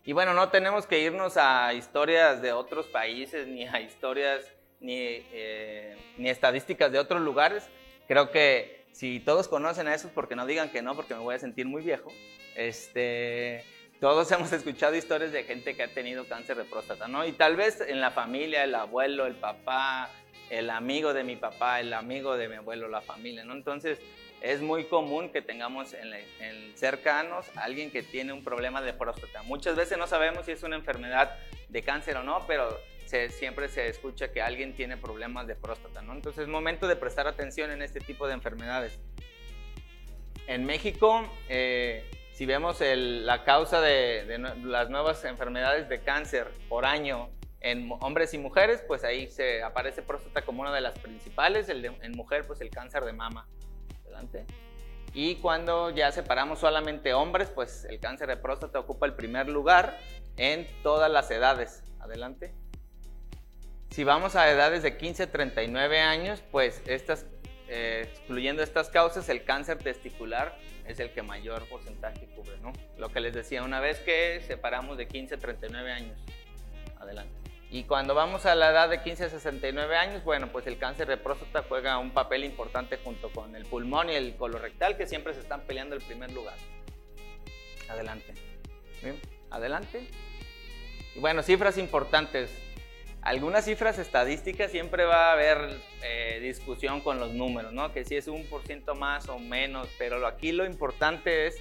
Y 0.04 0.14
bueno, 0.14 0.34
no 0.34 0.50
tenemos 0.50 0.86
que 0.86 1.00
irnos 1.00 1.36
a 1.38 1.74
historias 1.74 2.42
de 2.42 2.52
otros 2.52 2.86
países, 2.88 3.48
ni 3.48 3.66
a 3.66 3.80
historias, 3.82 4.52
ni, 4.80 4.98
eh, 4.98 5.98
ni 6.18 6.30
estadísticas 6.30 6.92
de 6.92 7.00
otros 7.00 7.22
lugares. 7.22 7.70
Creo 8.08 8.30
que 8.30 8.86
si 8.92 9.20
todos 9.20 9.48
conocen 9.48 9.88
a 9.88 9.96
esos, 9.96 10.12
porque 10.12 10.36
no 10.36 10.46
digan 10.46 10.70
que 10.70 10.82
no, 10.82 10.96
porque 10.96 11.16
me 11.16 11.22
voy 11.22 11.36
a 11.36 11.40
sentir 11.40 11.66
muy 11.66 11.82
viejo, 11.82 12.12
este, 12.56 13.64
todos 14.00 14.32
hemos 14.34 14.52
escuchado 14.52 14.96
historias 14.96 15.32
de 15.32 15.44
gente 15.44 15.76
que 15.76 15.84
ha 15.84 15.88
tenido 15.88 16.28
cáncer 16.28 16.58
de 16.58 16.66
próstata, 16.66 17.08
¿no? 17.08 17.26
Y 17.26 17.32
tal 17.32 17.56
vez 17.56 17.82
en 17.82 18.00
la 18.00 18.12
familia, 18.12 18.64
el 18.64 18.76
abuelo, 18.76 19.26
el 19.26 19.36
papá, 19.36 20.10
el 20.50 20.70
amigo 20.70 21.14
de 21.14 21.24
mi 21.24 21.36
papá, 21.36 21.80
el 21.80 21.94
amigo 21.94 22.38
de 22.38 22.48
mi 22.48 22.56
abuelo, 22.56 22.88
la 22.88 23.02
familia, 23.02 23.44
¿no? 23.44 23.54
Entonces, 23.54 24.00
es 24.42 24.62
muy 24.62 24.86
común 24.86 25.30
que 25.30 25.42
tengamos 25.42 25.94
en, 25.94 26.76
cercanos 26.76 27.48
alguien 27.56 27.90
que 27.90 28.04
tiene 28.04 28.34
un 28.34 28.44
problema 28.44 28.82
de 28.82 28.94
próstata. 28.94 29.42
Muchas 29.44 29.76
veces 29.76 29.98
no 29.98 30.08
sabemos 30.08 30.46
si 30.46 30.52
es 30.52 30.64
una 30.64 30.76
enfermedad 30.76 31.36
de 31.70 31.82
cáncer 31.82 32.18
o 32.18 32.24
no, 32.24 32.46
pero 32.46 32.80
siempre 33.30 33.70
se 33.70 33.88
escucha 33.88 34.32
que 34.32 34.42
alguien 34.42 34.76
tiene 34.76 34.98
problemas 34.98 35.48
de 35.48 35.56
próstata, 35.56 36.02
¿no? 36.02 36.14
Entonces 36.14 36.44
es 36.44 36.48
momento 36.48 36.88
de 36.88 36.96
prestar 36.96 37.28
atención 37.28 37.72
en 37.72 37.82
este 37.82 38.00
tipo 38.00 38.28
de 38.28 38.34
enfermedades. 38.34 39.00
En 40.48 40.66
México, 40.66 41.28
eh, 41.50 42.04
si 42.34 42.46
vemos 42.46 42.82
la 42.82 43.44
causa 43.46 43.82
de 43.82 44.38
las 44.64 44.90
nuevas 44.90 45.24
enfermedades 45.24 45.88
de 45.90 46.02
cáncer 46.02 46.52
por 46.68 46.86
año 46.86 47.30
en 47.66 47.92
hombres 48.00 48.32
y 48.36 48.38
mujeres, 48.38 48.84
pues 48.88 49.04
ahí 49.04 49.28
se 49.28 49.64
aparece 49.64 50.04
próstata 50.04 50.44
como 50.44 50.62
una 50.62 50.72
de 50.72 50.82
las 50.82 50.98
principales, 51.00 51.68
el 51.68 51.84
en 51.84 52.12
mujer, 52.12 52.46
pues 52.46 52.62
el 52.62 52.70
cáncer 52.70 53.04
de 53.04 53.12
mama. 53.12 53.48
Adelante. 54.04 54.46
Y 55.16 55.38
cuando 55.38 55.90
ya 55.90 56.12
separamos 56.12 56.60
solamente 56.60 57.16
hombres, 57.16 57.50
pues 57.50 57.86
el 57.86 58.00
cáncer 58.00 58.28
de 58.28 58.38
próstata 58.38 58.78
ocupa 58.78 59.08
el 59.08 59.16
primer 59.16 59.50
lugar 59.50 59.98
en 60.38 60.68
todas 60.84 61.10
las 61.12 61.32
edades. 61.32 61.82
Adelante. 62.00 62.54
Si 63.90 64.04
vamos 64.04 64.36
a 64.36 64.48
edades 64.52 64.84
de 64.84 64.96
15 64.98 65.24
a 65.24 65.32
39 65.32 66.02
años, 66.02 66.44
pues 66.52 66.84
estas, 66.86 67.26
eh, 67.68 68.08
excluyendo 68.12 68.62
estas 68.62 68.90
causas, 68.90 69.28
el 69.30 69.44
cáncer 69.44 69.80
testicular 69.80 70.56
es 70.86 71.00
el 71.00 71.10
que 71.12 71.24
mayor 71.24 71.68
porcentaje 71.68 72.28
cubre, 72.36 72.60
¿no? 72.60 72.74
Lo 73.00 73.10
que 73.10 73.22
les 73.22 73.34
decía, 73.34 73.64
una 73.64 73.80
vez 73.80 74.00
que 74.02 74.44
separamos 74.46 75.00
de 75.00 75.08
15 75.08 75.34
a 75.34 75.38
39 75.40 75.92
años. 75.92 76.20
Adelante. 77.00 77.45
Y 77.72 77.84
cuando 77.84 78.14
vamos 78.14 78.46
a 78.46 78.56
la 78.56 78.70
edad 78.70 78.90
de 78.90 79.02
15 79.02 79.26
a 79.26 79.30
69 79.30 79.98
años, 79.98 80.24
bueno, 80.24 80.52
pues 80.52 80.68
el 80.68 80.78
cáncer 80.78 81.08
de 81.08 81.18
próstata 81.18 81.64
juega 81.68 81.98
un 81.98 82.12
papel 82.12 82.44
importante 82.44 82.98
junto 82.98 83.32
con 83.32 83.56
el 83.56 83.66
pulmón 83.66 84.10
y 84.10 84.14
el 84.14 84.36
colorectal, 84.36 84.98
que 84.98 85.08
siempre 85.08 85.34
se 85.34 85.42
están 85.42 85.62
peleando 85.62 85.96
el 85.96 86.02
primer 86.02 86.32
lugar. 86.32 86.56
Adelante. 87.90 88.34
Adelante. 89.50 90.08
Y 91.16 91.20
bueno, 91.20 91.44
cifras 91.44 91.78
importantes. 91.78 92.52
Algunas 93.22 93.66
cifras 93.66 93.98
estadísticas 93.98 94.70
siempre 94.70 95.04
va 95.04 95.30
a 95.30 95.34
haber 95.34 95.58
eh, 96.04 96.40
discusión 96.42 97.02
con 97.02 97.20
los 97.20 97.34
números, 97.34 97.74
¿no? 97.74 97.92
Que 97.92 98.06
si 98.06 98.16
es 98.16 98.28
un 98.28 98.46
por 98.46 98.62
ciento 98.68 98.94
más 98.94 99.30
o 99.30 99.40
menos, 99.40 99.88
pero 99.98 100.26
aquí 100.28 100.52
lo 100.52 100.64
importante 100.66 101.48
es 101.48 101.60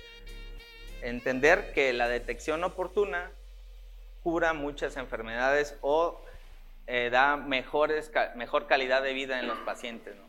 entender 1.01 1.73
que 1.73 1.95
la 1.95 2.09
detección 2.09 2.63
oportuna 2.65 3.31
cura 4.25 4.55
muchas 4.55 4.97
enfermedades 4.97 5.79
o 5.83 6.21
eh, 6.87 7.11
da 7.13 7.37
mejores, 7.37 8.11
mejor 8.35 8.67
calidad 8.67 9.03
de 9.03 9.13
vida 9.13 9.39
en 9.39 9.47
los 9.47 9.59
pacientes, 9.59 10.17
¿no? 10.17 10.25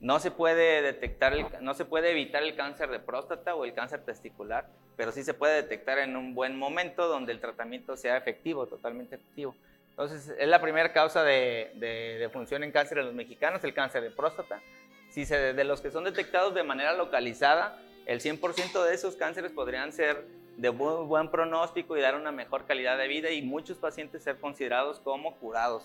No 0.00 0.18
se 0.18 0.30
puede 0.30 0.82
detectar, 0.82 1.32
el, 1.32 1.46
no 1.60 1.72
se 1.72 1.86
puede 1.86 2.10
evitar 2.10 2.42
el 2.42 2.54
cáncer 2.54 2.90
de 2.90 2.98
próstata 2.98 3.54
o 3.54 3.64
el 3.64 3.72
cáncer 3.72 4.04
testicular, 4.04 4.68
pero 4.96 5.10
sí 5.10 5.22
se 5.22 5.32
puede 5.32 5.54
detectar 5.54 5.98
en 5.98 6.16
un 6.16 6.34
buen 6.34 6.58
momento 6.58 7.08
donde 7.08 7.32
el 7.32 7.40
tratamiento 7.40 7.96
sea 7.96 8.16
efectivo, 8.18 8.66
totalmente 8.66 9.14
efectivo. 9.14 9.54
Entonces, 9.90 10.34
es 10.38 10.48
la 10.48 10.60
primera 10.60 10.92
causa 10.92 11.22
de, 11.22 12.28
función 12.32 12.62
en 12.62 12.72
cáncer 12.72 12.98
en 12.98 13.06
los 13.06 13.14
mexicanos, 13.14 13.64
el 13.64 13.72
cáncer 13.72 14.02
de 14.02 14.10
próstata. 14.10 14.60
Si 15.08 15.24
se, 15.24 15.54
de 15.54 15.64
los 15.64 15.80
que 15.80 15.90
son 15.90 16.04
detectados 16.04 16.54
de 16.54 16.62
manera 16.62 16.92
localizada, 16.92 17.80
el 18.04 18.20
100% 18.20 18.84
de 18.84 18.94
esos 18.94 19.16
cánceres 19.16 19.52
podrían 19.52 19.92
ser 19.92 20.26
de 20.56 20.70
buen 20.70 21.30
pronóstico 21.30 21.96
y 21.96 22.00
dar 22.00 22.14
una 22.14 22.32
mejor 22.32 22.64
calidad 22.66 22.96
de 22.98 23.08
vida 23.08 23.30
y 23.30 23.42
muchos 23.42 23.78
pacientes 23.78 24.22
ser 24.22 24.38
considerados 24.38 25.00
como 25.00 25.34
curados. 25.36 25.84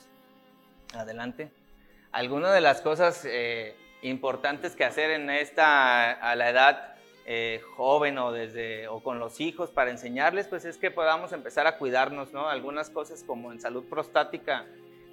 Adelante. 0.94 1.51
Algunas 2.12 2.54
de 2.54 2.62
las 2.62 2.82
cosas 2.82 3.25
eh, 3.25 3.75
importantes 4.01 4.75
que 4.75 4.84
hacer 4.84 5.12
en 5.12 5.30
esta, 5.30 6.12
a 6.12 6.36
la 6.36 6.50
edad 6.50 6.96
eh, 7.25 7.62
joven 7.75 8.18
o, 8.18 8.32
desde, 8.32 8.88
o 8.88 9.01
con 9.01 9.20
los 9.20 9.40
hijos 9.40 9.70
para 9.70 9.92
enseñarles, 9.92 10.48
pues 10.48 10.66
es 10.66 10.78
que 10.78 10.92
podamos 10.92 11.32
empezar 11.34 11.68
a 11.68 11.78
cuidarnos, 11.78 12.34
¿no? 12.34 12.50
Algunas 12.50 12.90
cosas 12.90 13.24
como 13.24 13.51
en 13.51 13.62
salud 13.62 13.86
prostática, 13.86 14.66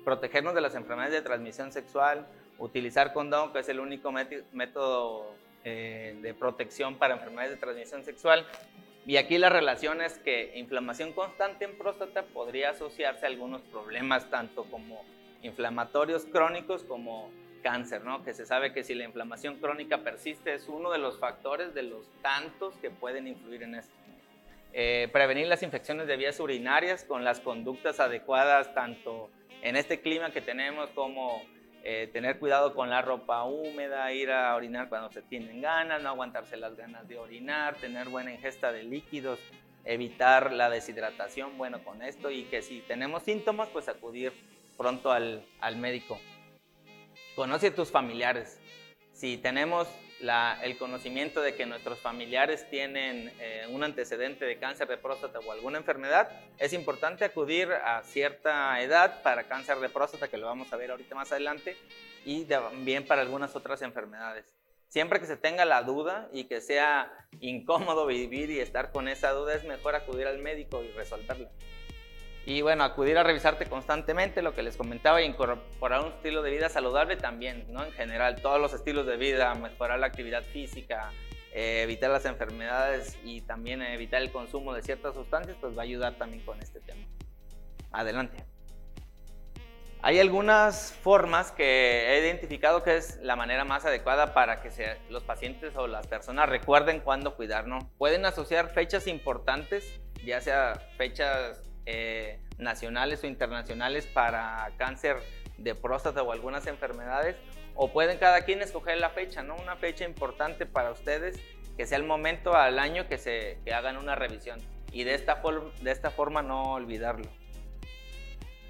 protegernos 0.05 0.55
de 0.55 0.61
las 0.61 0.75
enfermedades 0.75 1.13
de 1.13 1.23
transmisión 1.23 1.71
sexual, 1.71 2.27
utilizar 2.59 3.13
condón, 3.13 3.53
que 3.53 3.61
es 3.61 3.69
el 3.69 3.79
único 3.79 4.11
método 4.11 5.35
eh, 5.65 6.19
de 6.23 6.35
protección 6.35 6.97
para 6.97 7.15
enfermedades 7.15 7.53
de 7.53 7.57
transmisión 7.59 8.05
sexual. 8.05 8.47
Y 9.09 9.17
aquí 9.17 9.39
la 9.39 9.49
relación 9.49 10.03
es 10.03 10.19
que 10.19 10.53
inflamación 10.57 11.15
constante 11.15 11.65
en 11.65 11.79
próstata 11.79 12.25
podría 12.25 12.73
asociarse 12.73 13.25
a 13.25 13.31
algunos 13.31 13.63
problemas, 13.63 14.29
tanto 14.29 14.65
como 14.65 15.03
inflamatorios 15.43 16.27
crónicos 16.27 16.85
como 16.85 17.31
cáncer, 17.63 18.05
¿no? 18.05 18.23
Que 18.23 18.35
se 18.35 18.45
sabe 18.45 18.75
que 18.75 18.85
si 18.85 18.95
la 18.95 19.05
inflamación 19.05 19.61
crónica 19.61 20.03
persiste 20.03 20.53
es 20.53 20.69
uno 20.69 20.91
de 20.91 20.99
los 20.99 21.19
factores 21.19 21.73
de 21.73 21.85
los 21.85 22.07
tantos 22.21 22.75
que 22.83 22.91
pueden 22.91 23.27
influir 23.27 23.63
en 23.63 23.77
esto. 23.77 23.95
Eh, 24.75 25.09
prevenir 25.11 25.47
las 25.47 25.63
infecciones 25.63 26.07
de 26.07 26.19
vías 26.19 26.39
urinarias 26.39 27.05
con 27.05 27.25
las 27.25 27.41
conductas 27.41 28.01
adecuadas, 28.01 28.75
tanto 28.75 29.31
en 29.63 29.77
este 29.77 30.03
clima 30.03 30.33
que 30.33 30.43
tenemos 30.43 30.91
como 30.91 31.43
eh, 31.85 32.09
tener 32.13 32.39
cuidado 32.39 32.75
con 32.75 32.91
la 32.91 33.03
ropa 33.03 33.45
húmeda, 33.45 34.13
ir 34.13 34.31
a 34.31 34.55
orinar 34.55 34.89
cuando 34.89 35.11
se 35.11 35.23
tienen 35.23 35.61
ganas, 35.61 36.03
no 36.03 36.11
aguantarse 36.11 36.57
las 36.57 36.77
ganas 36.77 37.09
de 37.09 37.19
orinar, 37.19 37.77
tener 37.77 38.09
buena 38.09 38.33
ingesta 38.33 38.73
de 38.73 38.83
líquidos, 38.83 39.39
evitar 39.85 40.53
la 40.53 40.69
deshidratación, 40.71 41.57
bueno, 41.57 41.83
con 41.85 42.03
esto 42.03 42.31
y 42.31 42.45
que 42.45 42.63
si 42.63 42.81
tenemos 42.81 43.23
síntomas, 43.23 43.69
pues 43.69 43.89
acudir 43.89 44.33
pronto 44.77 45.13
al, 45.13 45.45
al 45.61 45.77
médico. 45.77 46.19
Conoce 47.35 47.69
a 47.69 47.75
tus 47.75 47.91
familiares. 47.91 48.61
Si 49.13 49.39
tenemos 49.39 49.89
el 50.21 50.77
conocimiento 50.79 51.41
de 51.41 51.55
que 51.55 51.67
nuestros 51.67 52.01
familiares 52.01 52.69
tienen 52.71 53.33
eh, 53.41 53.67
un 53.71 53.85
antecedente 53.85 54.45
de 54.45 54.59
cáncer 54.59 54.89
de 54.89 54.97
próstata 54.97 55.39
o 55.39 55.53
alguna 55.53 55.79
enfermedad, 55.79 56.29
es 56.59 56.73
importante 56.73 57.25
acudir 57.25 57.71
a 57.73 58.03
cierta 58.03 58.81
edad 58.83 59.23
para 59.23 59.45
cáncer 59.45 59.79
de 59.79 59.89
próstata, 59.89 60.29
que 60.29 60.39
lo 60.39 60.47
vamos 60.47 60.73
a 60.73 60.77
ver 60.77 60.91
ahorita 60.91 61.15
más 61.15 61.31
adelante, 61.31 61.77
y 62.25 62.45
también 62.45 63.07
para 63.07 63.23
algunas 63.23 63.55
otras 63.55 63.81
enfermedades. 63.83 64.55
Siempre 64.89 65.21
que 65.21 65.27
se 65.27 65.37
tenga 65.37 65.65
la 65.65 65.83
duda 65.83 66.29
y 66.33 66.45
que 66.45 66.61
sea 66.61 67.13
incómodo 67.41 68.07
vivir 68.07 68.51
y 68.51 68.59
estar 68.59 68.91
con 68.91 69.07
esa 69.07 69.31
duda, 69.33 69.55
es 69.55 69.65
mejor 69.65 69.95
acudir 69.95 70.27
al 70.27 70.39
médico 70.39 70.83
y 70.83 70.91
resolverla. 70.93 71.51
Y 72.49 72.63
bueno, 72.63 72.83
acudir 72.83 73.19
a 73.19 73.23
revisarte 73.23 73.67
constantemente, 73.67 74.41
lo 74.41 74.55
que 74.55 74.63
les 74.63 74.75
comentaba, 74.75 75.21
y 75.21 75.27
incorporar 75.27 76.01
un 76.01 76.13
estilo 76.13 76.41
de 76.41 76.51
vida 76.51 76.71
saludable 76.71 77.17
también, 77.17 77.67
¿no? 77.69 77.85
En 77.85 77.93
general, 77.93 78.41
todos 78.41 78.59
los 78.59 78.73
estilos 78.73 79.05
de 79.05 79.19
vida, 79.19 79.55
mejorar 79.55 79.99
la 79.99 80.07
actividad 80.07 80.43
física, 80.45 81.13
eh, 81.53 81.83
evitar 81.83 82.11
las 82.11 82.25
enfermedades 82.25 83.19
y 83.23 83.43
también 83.43 83.83
evitar 83.83 84.23
el 84.23 84.33
consumo 84.33 84.73
de 84.73 84.81
ciertas 84.81 85.13
sustancias, 85.13 85.59
pues 85.61 85.77
va 85.77 85.83
a 85.83 85.85
ayudar 85.85 86.15
también 86.15 86.43
con 86.43 86.59
este 86.63 86.81
tema. 86.81 87.07
Adelante. 87.93 88.43
Hay 90.01 90.19
algunas 90.19 90.95
formas 91.03 91.53
que 91.53 92.15
he 92.15 92.21
identificado 92.21 92.83
que 92.83 92.97
es 92.97 93.19
la 93.21 93.37
manera 93.37 93.67
más 93.67 93.85
adecuada 93.85 94.33
para 94.33 94.63
que 94.63 94.71
los 95.11 95.23
pacientes 95.23 95.77
o 95.77 95.87
las 95.87 96.07
personas 96.07 96.49
recuerden 96.49 97.01
cuándo 97.01 97.37
cuidar, 97.37 97.67
¿no? 97.67 97.93
Pueden 97.99 98.25
asociar 98.25 98.71
fechas 98.71 99.07
importantes, 99.07 100.01
ya 100.25 100.41
sea 100.41 100.81
fechas 100.97 101.68
eh, 101.91 102.39
nacionales 102.59 103.25
o 103.25 103.27
internacionales 103.27 104.07
para 104.07 104.71
cáncer 104.77 105.17
de 105.57 105.75
próstata 105.75 106.23
o 106.23 106.33
algunas 106.33 106.67
enfermedades, 106.67 107.37
o 107.75 107.91
pueden 107.91 108.19
cada 108.19 108.43
quien 108.43 108.61
escoger 108.61 108.99
la 108.99 109.09
fecha, 109.09 109.43
¿no? 109.43 109.57
Una 109.57 109.75
fecha 109.77 110.05
importante 110.05 110.67
para 110.67 110.91
ustedes, 110.91 111.41
que 111.79 111.87
sea 111.87 111.97
el 111.97 112.05
momento 112.05 112.55
al 112.55 112.79
año 112.79 113.09
que, 113.09 113.17
se, 113.17 113.59
que 113.65 113.73
hagan 113.73 113.97
una 113.97 114.15
revisión 114.17 114.61
y 114.93 115.05
de 115.05 115.15
esta, 115.15 115.41
de 115.81 115.91
esta 115.91 116.11
forma 116.11 116.43
no 116.43 116.75
olvidarlo. 116.75 117.27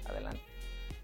Adelante, 0.05 0.41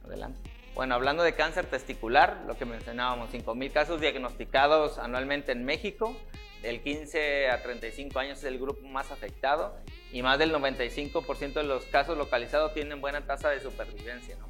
adelante. 0.05 0.39
Bueno, 0.73 0.95
hablando 0.95 1.21
de 1.21 1.35
cáncer 1.35 1.65
testicular, 1.65 2.45
lo 2.47 2.57
que 2.57 2.63
mencionábamos, 2.63 3.33
5.000 3.33 3.73
casos 3.73 3.99
diagnosticados 3.99 4.99
anualmente 4.99 5.51
en 5.51 5.65
México, 5.65 6.15
del 6.61 6.81
15 6.81 7.49
a 7.49 7.61
35 7.61 8.17
años 8.19 8.37
es 8.37 8.45
el 8.45 8.57
grupo 8.57 8.87
más 8.87 9.11
afectado 9.11 9.75
y 10.15 10.23
más 10.23 10.39
del 10.39 10.53
95% 10.53 11.55
de 11.55 11.63
los 11.63 11.83
casos 11.87 12.17
localizados 12.17 12.73
tienen 12.73 13.01
buena 13.01 13.25
tasa 13.27 13.49
de 13.49 13.59
supervivencia. 13.59 14.37
¿no? 14.37 14.47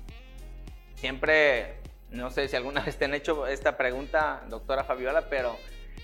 Siempre, 0.94 1.78
no 2.12 2.30
sé 2.30 2.48
si 2.48 2.56
alguna 2.56 2.82
vez 2.86 3.00
te 3.00 3.06
han 3.06 3.16
hecho 3.16 3.48
esta 3.48 3.76
pregunta, 3.76 4.46
doctora 4.48 4.84
Fabiola, 4.84 5.28
pero 5.28 5.58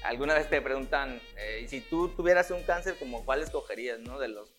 alguna 0.03 0.33
vez 0.33 0.49
te 0.49 0.59
preguntan, 0.63 1.21
eh, 1.37 1.67
si 1.67 1.79
tú 1.79 2.09
tuvieras 2.09 2.49
un 2.49 2.63
cáncer, 2.63 2.97
como 2.97 3.23
¿cuál 3.23 3.43
escogerías? 3.43 3.99
¿no? 3.99 4.17
De 4.17 4.29
los, 4.29 4.51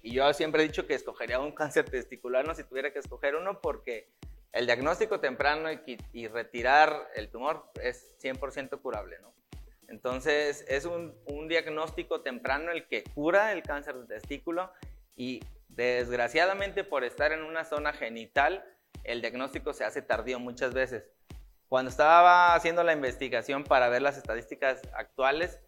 y 0.00 0.14
yo 0.14 0.32
siempre 0.32 0.62
he 0.62 0.66
dicho 0.66 0.86
que 0.86 0.94
escogería 0.94 1.40
un 1.40 1.52
cáncer 1.54 1.84
testicular, 1.90 2.46
no 2.46 2.54
si 2.54 2.64
tuviera 2.64 2.90
que 2.90 3.00
escoger 3.00 3.36
uno, 3.36 3.60
porque 3.60 4.08
el 4.52 4.64
diagnóstico 4.64 5.20
temprano 5.20 5.70
y, 5.70 5.98
y 6.14 6.26
retirar 6.26 7.10
el 7.16 7.28
tumor 7.28 7.70
es 7.82 8.16
100% 8.22 8.80
curable. 8.80 9.18
¿no? 9.20 9.28
Entonces, 9.88 10.66
es 10.68 10.84
un, 10.84 11.16
diagnóstico 11.48 12.20
temprano 12.20 12.70
el 12.70 12.86
que 12.86 13.04
cura 13.04 13.52
el 13.52 13.62
cáncer 13.62 13.96
de 13.96 14.06
testículo 14.06 14.70
y 15.16 15.42
desgraciadamente 15.68 16.84
por 16.84 17.04
estar 17.04 17.32
en 17.32 17.42
una 17.42 17.64
zona 17.64 17.94
genital, 17.94 18.62
el 19.02 19.22
diagnóstico 19.22 19.72
se 19.72 19.84
hace 19.84 20.02
tardío 20.02 20.38
muchas 20.38 20.74
veces. 20.74 21.04
Cuando 21.68 21.88
estaba 21.88 22.54
haciendo 22.54 22.84
la 22.84 22.92
investigación 22.92 23.64
para 23.64 23.88
ver 23.88 24.02
las 24.02 24.18
estadísticas 24.18 24.82
actuales, 24.92 25.58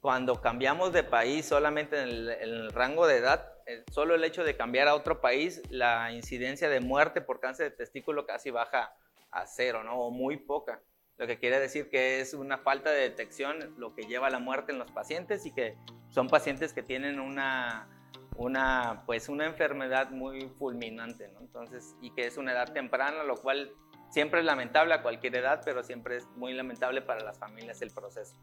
cuando 0.00 0.40
cambiamos 0.40 0.92
de 0.92 1.04
país 1.04 1.46
solamente 1.46 2.02
en 2.02 2.08
el, 2.08 2.28
en 2.30 2.42
el, 2.42 2.72
rango 2.72 3.06
de 3.06 3.18
edad, 3.18 3.52
eh, 3.66 3.84
solo 3.92 4.16
el 4.16 4.24
hecho 4.24 4.42
de 4.42 4.56
cambiar 4.56 4.88
a 4.88 4.96
otro 4.96 5.20
país, 5.20 5.62
la 5.70 6.10
incidencia 6.10 6.68
de 6.68 6.80
muerte 6.80 7.20
por 7.20 7.38
cáncer 7.38 7.70
de 7.70 7.76
testículo 7.76 8.26
casi 8.26 8.50
baja 8.50 8.92
a 9.30 9.46
cero, 9.46 9.84
¿no? 9.84 10.00
O 10.00 10.10
muy 10.10 10.36
poca 10.36 10.80
lo 11.18 11.26
que 11.26 11.38
quiere 11.38 11.60
decir 11.60 11.88
que 11.88 12.20
es 12.20 12.34
una 12.34 12.58
falta 12.58 12.90
de 12.90 13.00
detección 13.00 13.74
lo 13.76 13.94
que 13.94 14.02
lleva 14.02 14.28
a 14.28 14.30
la 14.30 14.38
muerte 14.38 14.72
en 14.72 14.78
los 14.78 14.90
pacientes 14.90 15.46
y 15.46 15.52
que 15.52 15.76
son 16.08 16.28
pacientes 16.28 16.72
que 16.72 16.82
tienen 16.82 17.20
una, 17.20 17.88
una, 18.36 19.02
pues 19.06 19.28
una 19.28 19.46
enfermedad 19.46 20.10
muy 20.10 20.48
fulminante, 20.58 21.28
¿no? 21.28 21.40
Entonces, 21.40 21.94
y 22.00 22.10
que 22.10 22.26
es 22.26 22.36
una 22.36 22.52
edad 22.52 22.72
temprana, 22.72 23.22
lo 23.24 23.36
cual 23.36 23.72
siempre 24.10 24.40
es 24.40 24.46
lamentable 24.46 24.94
a 24.94 25.02
cualquier 25.02 25.36
edad, 25.36 25.62
pero 25.64 25.82
siempre 25.82 26.16
es 26.16 26.26
muy 26.36 26.52
lamentable 26.52 27.02
para 27.02 27.24
las 27.24 27.38
familias 27.38 27.80
el 27.82 27.90
proceso. 27.90 28.34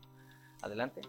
Adelante. 0.62 1.02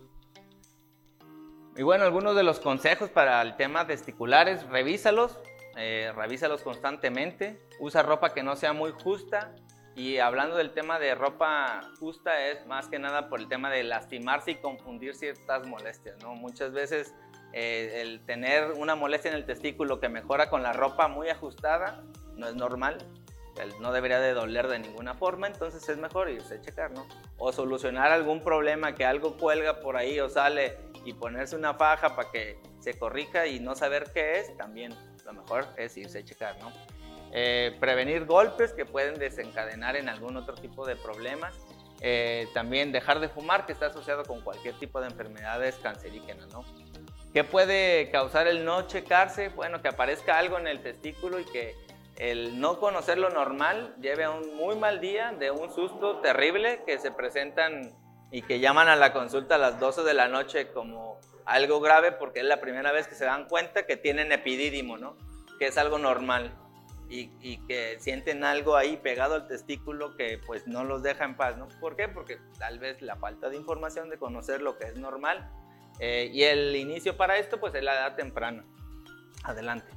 Y 1.76 1.82
bueno, 1.82 2.04
algunos 2.04 2.36
de 2.36 2.42
los 2.42 2.60
consejos 2.60 3.10
para 3.10 3.40
el 3.42 3.56
tema 3.56 3.86
testiculares, 3.86 4.66
revísalos, 4.68 5.38
eh, 5.76 6.12
revísalos 6.14 6.62
constantemente, 6.62 7.60
usa 7.78 8.02
ropa 8.02 8.34
que 8.34 8.42
no 8.42 8.56
sea 8.56 8.72
muy 8.72 8.90
justa 8.90 9.54
y 9.96 10.18
hablando 10.18 10.56
del 10.56 10.72
tema 10.72 10.98
de 10.98 11.14
ropa 11.14 11.80
justa 11.98 12.46
es 12.46 12.66
más 12.66 12.88
que 12.88 12.98
nada 12.98 13.28
por 13.28 13.40
el 13.40 13.48
tema 13.48 13.70
de 13.70 13.82
lastimarse 13.82 14.52
y 14.52 14.54
confundir 14.56 15.14
ciertas 15.14 15.66
molestias, 15.66 16.16
¿no? 16.22 16.34
Muchas 16.34 16.72
veces 16.72 17.14
eh, 17.52 18.00
el 18.02 18.24
tener 18.24 18.72
una 18.72 18.94
molestia 18.94 19.30
en 19.30 19.36
el 19.36 19.44
testículo 19.44 20.00
que 20.00 20.08
mejora 20.08 20.48
con 20.48 20.62
la 20.62 20.72
ropa 20.72 21.08
muy 21.08 21.28
ajustada 21.28 22.04
no 22.36 22.48
es 22.48 22.54
normal, 22.54 22.98
no 23.80 23.92
debería 23.92 24.20
de 24.20 24.32
doler 24.32 24.68
de 24.68 24.78
ninguna 24.78 25.14
forma, 25.14 25.46
entonces 25.46 25.86
es 25.88 25.98
mejor 25.98 26.30
irse 26.30 26.54
a 26.54 26.60
checar, 26.60 26.92
¿no? 26.92 27.06
O 27.36 27.52
solucionar 27.52 28.12
algún 28.12 28.42
problema 28.42 28.94
que 28.94 29.04
algo 29.04 29.36
cuelga 29.36 29.80
por 29.80 29.96
ahí 29.96 30.18
o 30.20 30.28
sale 30.28 30.78
y 31.04 31.12
ponerse 31.14 31.56
una 31.56 31.74
faja 31.74 32.14
para 32.14 32.30
que 32.30 32.58
se 32.78 32.98
corrija 32.98 33.46
y 33.46 33.60
no 33.60 33.74
saber 33.74 34.10
qué 34.14 34.38
es, 34.38 34.56
también 34.56 34.94
lo 35.24 35.32
mejor 35.32 35.66
es 35.76 35.96
irse 35.96 36.20
a 36.20 36.24
checar, 36.24 36.58
¿no? 36.60 36.72
Eh, 37.32 37.76
prevenir 37.78 38.24
golpes 38.24 38.72
que 38.72 38.84
pueden 38.84 39.18
desencadenar 39.18 39.96
en 39.96 40.08
algún 40.08 40.36
otro 40.36 40.54
tipo 40.54 40.86
de 40.86 40.96
problemas. 40.96 41.54
Eh, 42.00 42.48
también 42.54 42.92
dejar 42.92 43.20
de 43.20 43.28
fumar, 43.28 43.66
que 43.66 43.72
está 43.72 43.86
asociado 43.86 44.24
con 44.24 44.40
cualquier 44.40 44.74
tipo 44.78 45.00
de 45.00 45.08
enfermedades 45.08 45.76
cancerígenas, 45.76 46.48
¿no? 46.48 46.64
¿Qué 47.32 47.44
puede 47.44 48.10
causar 48.10 48.48
el 48.48 48.64
no 48.64 48.82
checarse? 48.86 49.50
Bueno, 49.50 49.82
que 49.82 49.88
aparezca 49.88 50.38
algo 50.38 50.58
en 50.58 50.66
el 50.66 50.82
testículo 50.82 51.38
y 51.38 51.44
que 51.44 51.76
el 52.16 52.58
no 52.58 52.80
conocer 52.80 53.18
lo 53.18 53.30
normal 53.30 53.94
lleve 54.00 54.24
a 54.24 54.30
un 54.30 54.56
muy 54.56 54.76
mal 54.76 55.00
día 55.00 55.32
de 55.38 55.50
un 55.50 55.72
susto 55.72 56.18
terrible 56.20 56.82
que 56.84 56.98
se 56.98 57.12
presentan 57.12 57.92
y 58.32 58.42
que 58.42 58.60
llaman 58.60 58.88
a 58.88 58.96
la 58.96 59.12
consulta 59.12 59.54
a 59.54 59.58
las 59.58 59.78
12 59.78 60.02
de 60.02 60.14
la 60.14 60.28
noche 60.28 60.68
como 60.68 61.20
algo 61.44 61.80
grave 61.80 62.12
porque 62.12 62.40
es 62.40 62.46
la 62.46 62.60
primera 62.60 62.92
vez 62.92 63.06
que 63.06 63.14
se 63.14 63.24
dan 63.24 63.46
cuenta 63.46 63.86
que 63.86 63.96
tienen 63.96 64.32
epidídimo, 64.32 64.98
¿no? 64.98 65.16
Que 65.58 65.68
es 65.68 65.78
algo 65.78 65.98
normal 65.98 66.52
y, 67.10 67.32
y, 67.40 67.58
que 67.66 67.98
sienten 67.98 68.44
algo 68.44 68.76
ahí 68.76 68.96
pegado 68.96 69.34
al 69.34 69.48
testículo 69.48 70.16
que 70.16 70.40
pues 70.46 70.68
no 70.68 70.84
los 70.84 71.02
deja 71.02 71.24
en 71.24 71.36
paz, 71.36 71.56
¿no? 71.56 71.66
¿Por 71.80 71.96
qué? 71.96 72.06
Porque 72.06 72.38
tal 72.58 72.78
vez 72.78 73.02
la 73.02 73.16
falta 73.16 73.50
de 73.50 73.56
información 73.56 74.08
de 74.10 74.16
conocer 74.16 74.62
lo 74.62 74.78
que 74.78 74.84
es 74.84 74.96
normal 74.96 75.50
eh, 75.98 76.30
y 76.32 76.44
el 76.44 76.76
inicio 76.76 77.16
para 77.16 77.36
esto 77.38 77.58
pues 77.58 77.74
es 77.74 77.82
la 77.82 77.94
edad 77.94 78.16
temprana. 78.16 78.64
Adelante. 79.42 79.90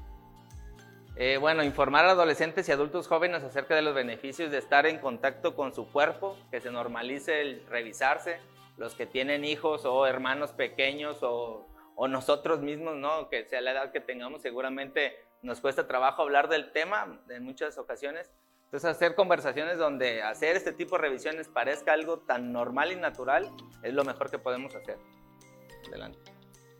Eh, 1.16 1.38
bueno, 1.38 1.64
informar 1.64 2.06
a 2.06 2.12
adolescentes 2.12 2.68
y 2.68 2.72
adultos 2.72 3.08
jóvenes 3.08 3.44
acerca 3.44 3.76
de 3.76 3.84
los 3.84 3.94
beneficios 3.94 4.50
de 4.50 4.58
estar 4.58 4.88
en 4.88 4.98
contacto 4.98 5.56
con 5.56 5.74
su 5.74 5.88
cuerpo, 5.92 6.36
que 6.50 6.60
se 6.60 6.72
normalice 6.72 7.42
el 7.42 7.64
revisarse, 7.68 8.40
los 8.78 8.96
que 8.96 9.06
tienen 9.06 9.46
hijos 9.46 9.86
o 9.86 10.08
hermanos 10.08 10.52
pequeños 10.54 11.22
o, 11.22 11.68
o 11.96 12.08
nosotros 12.08 12.62
mismos, 12.62 12.96
¿no? 12.96 13.30
Que 13.30 13.46
sea 13.46 13.62
la 13.62 13.74
edad 13.74 13.92
que 13.92 14.00
tengamos, 14.00 14.42
seguramente 14.42 15.16
nos 15.44 15.62
cuesta 15.62 15.88
trabajo 15.88 16.22
hablar 16.22 16.48
del 16.50 16.72
tema 16.72 17.20
en 17.30 17.44
muchas 17.44 17.78
ocasiones. 17.78 18.32
Entonces, 18.66 18.90
hacer 18.90 19.14
conversaciones 19.14 19.78
donde 19.78 20.24
hacer 20.24 20.56
este 20.56 20.72
tipo 20.72 20.96
de 20.96 21.04
revisiones 21.04 21.48
parezca 21.48 21.94
algo 21.94 22.20
tan 22.20 22.52
normal 22.52 22.92
y 22.92 22.96
natural 22.96 23.52
es 23.84 23.94
lo 23.94 24.04
mejor 24.04 24.32
que 24.32 24.40
podemos 24.40 24.74
hacer. 24.74 24.98
Adelante. 25.90 26.20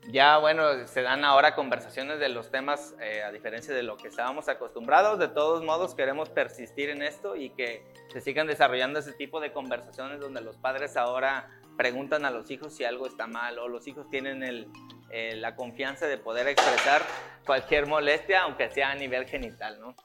Ya, 0.10 0.38
bueno, 0.38 0.86
se 0.88 1.02
dan 1.02 1.24
ahora 1.24 1.56
conversaciones 1.56 2.20
de 2.20 2.28
los 2.30 2.52
temas 2.52 2.96
eh, 3.00 3.24
a 3.24 3.32
diferencia 3.32 3.74
de 3.74 3.84
lo 3.84 3.96
que 3.96 4.08
estábamos 4.08 4.50
acostumbrados. 4.50 5.20
De 5.20 5.28
todos 5.28 5.64
modos, 5.64 5.96
queremos 5.96 6.30
persistir 6.30 6.90
en 6.90 7.02
esto 7.04 7.36
y 7.36 7.52
que 7.52 7.86
se 8.12 8.20
sigan 8.20 8.48
desarrollando 8.48 9.00
ese 9.00 9.14
tipo 9.14 9.40
de 9.40 9.54
conversaciones 9.54 10.20
donde 10.20 10.42
los 10.42 10.58
padres 10.58 10.98
ahora 10.98 11.50
preguntan 11.78 12.26
a 12.26 12.32
los 12.32 12.50
hijos 12.52 12.76
si 12.76 12.86
algo 12.86 13.08
está 13.08 13.28
mal 13.28 13.60
o 13.60 13.68
los 13.68 13.88
hijos 13.88 14.10
tienen 14.10 14.44
el, 14.44 14.68
eh, 15.10 15.36
la 15.36 15.56
confianza 15.56 16.08
de 16.08 16.18
poder 16.18 16.48
expresar 16.48 17.02
cualquier 17.46 17.88
molestia, 17.88 18.44
aunque 18.44 18.70
sea 18.70 18.92
a 18.92 18.96
nivel 18.96 19.26
genital, 19.26 19.80
¿no? 19.80 19.96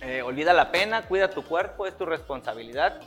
Eh, 0.00 0.22
olvida 0.22 0.52
la 0.52 0.72
pena, 0.72 1.06
cuida 1.06 1.30
tu 1.30 1.44
cuerpo, 1.44 1.86
es 1.86 1.96
tu 1.96 2.04
responsabilidad. 2.04 3.00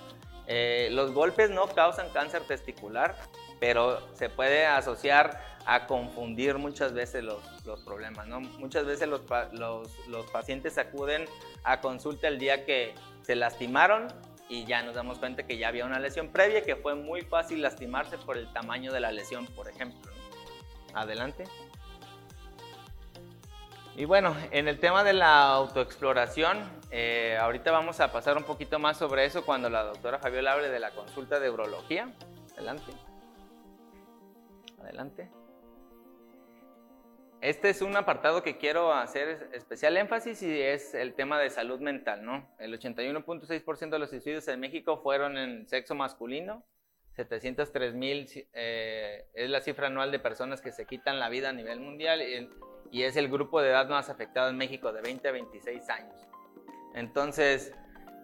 los 0.92 1.12
golpes 1.12 1.50
no 1.50 1.68
causan 1.68 2.10
cáncer 2.14 2.42
testicular, 2.44 3.16
pero 3.60 4.00
se 4.16 4.30
puede 4.30 4.66
asociar 4.66 5.42
a 5.68 5.86
confundir 5.86 6.58
muchas 6.58 6.94
veces 6.94 7.24
los, 7.26 7.42
los 7.66 7.82
problemas. 7.82 8.26
¿no? 8.26 8.40
Muchas 8.40 8.86
veces 8.86 9.08
los, 9.08 9.22
los, 9.52 10.08
los, 10.08 10.32
pacientes 10.32 10.78
acuden 10.78 11.26
a 11.64 11.82
consulta 11.82 12.30
el 12.30 12.40
día 12.40 12.66
que 12.66 12.96
se 13.22 13.36
lastimaron 13.36 14.08
y 14.50 14.66
ya 14.66 14.82
nos 14.84 14.96
damos 14.96 15.20
cuenta 15.20 15.44
que 15.44 15.58
ya 15.58 15.68
había 15.68 15.86
una 15.86 16.00
lesión 16.00 16.30
previa, 16.30 16.64
que 16.64 16.76
fue 16.76 16.96
muy 16.96 17.22
fácil 17.22 17.62
lastimarse 17.62 18.18
por 18.18 18.38
el 18.38 18.52
tamaño 18.54 18.92
de 18.92 19.00
la 19.00 19.12
lesión, 19.12 19.46
por 19.48 19.68
ejemplo. 19.68 20.12
Adelante. 20.94 21.44
Y 23.96 24.06
bueno, 24.06 24.36
en 24.52 24.68
el 24.68 24.80
tema 24.80 25.04
de 25.04 25.14
la 25.14 25.50
autoexploración, 25.50 26.60
eh, 26.92 27.38
ahorita 27.42 27.72
vamos 27.72 28.00
a 28.00 28.12
pasar 28.12 28.38
un 28.38 28.44
poquito 28.44 28.78
más 28.78 28.98
sobre 28.98 29.26
eso 29.26 29.44
cuando 29.44 29.70
la 29.70 29.84
doctora 29.84 30.20
Fabiola 30.20 30.54
hable 30.54 30.70
de 30.70 30.80
la 30.80 30.92
consulta 30.92 31.40
de 31.40 31.50
urología. 31.50 32.14
Adelante. 32.54 32.92
Adelante. 34.80 35.37
Este 37.42 37.70
es 37.70 37.84
un 37.84 37.96
apartado 37.96 38.42
que 38.42 38.58
quiero 38.58 38.92
hacer 38.94 39.50
especial 39.54 39.96
énfasis 39.96 40.42
y 40.42 40.60
es 40.60 40.96
el 40.96 41.14
tema 41.14 41.40
de 41.40 41.52
salud 41.52 41.80
mental, 41.80 42.26
¿no? 42.26 42.50
El 42.58 42.74
81.6% 42.74 43.90
de 43.90 44.00
los 44.00 44.10
suicidios 44.10 44.48
en 44.48 44.60
México 44.60 44.98
fueron 44.98 45.38
en 45.38 45.68
sexo 45.68 45.94
masculino, 45.94 46.66
703 47.12 47.94
mil 47.94 48.28
eh, 48.54 49.28
es 49.36 49.50
la 49.52 49.62
cifra 49.62 49.88
anual 49.88 50.12
de 50.12 50.18
personas 50.18 50.62
que 50.62 50.72
se 50.72 50.86
quitan 50.86 51.20
la 51.20 51.30
vida 51.30 51.50
a 51.50 51.54
nivel 51.54 51.80
mundial 51.80 52.22
y, 52.92 53.04
es 53.04 53.18
el 53.18 53.30
grupo 53.30 53.62
de 53.62 53.70
edad 53.70 53.88
más 53.88 54.10
afectado 54.10 54.50
en 54.50 54.58
México, 54.58 54.92
de 54.92 55.02
20 55.02 55.28
a 55.28 55.32
26 55.32 55.90
años. 55.90 56.28
Entonces, 56.96 57.72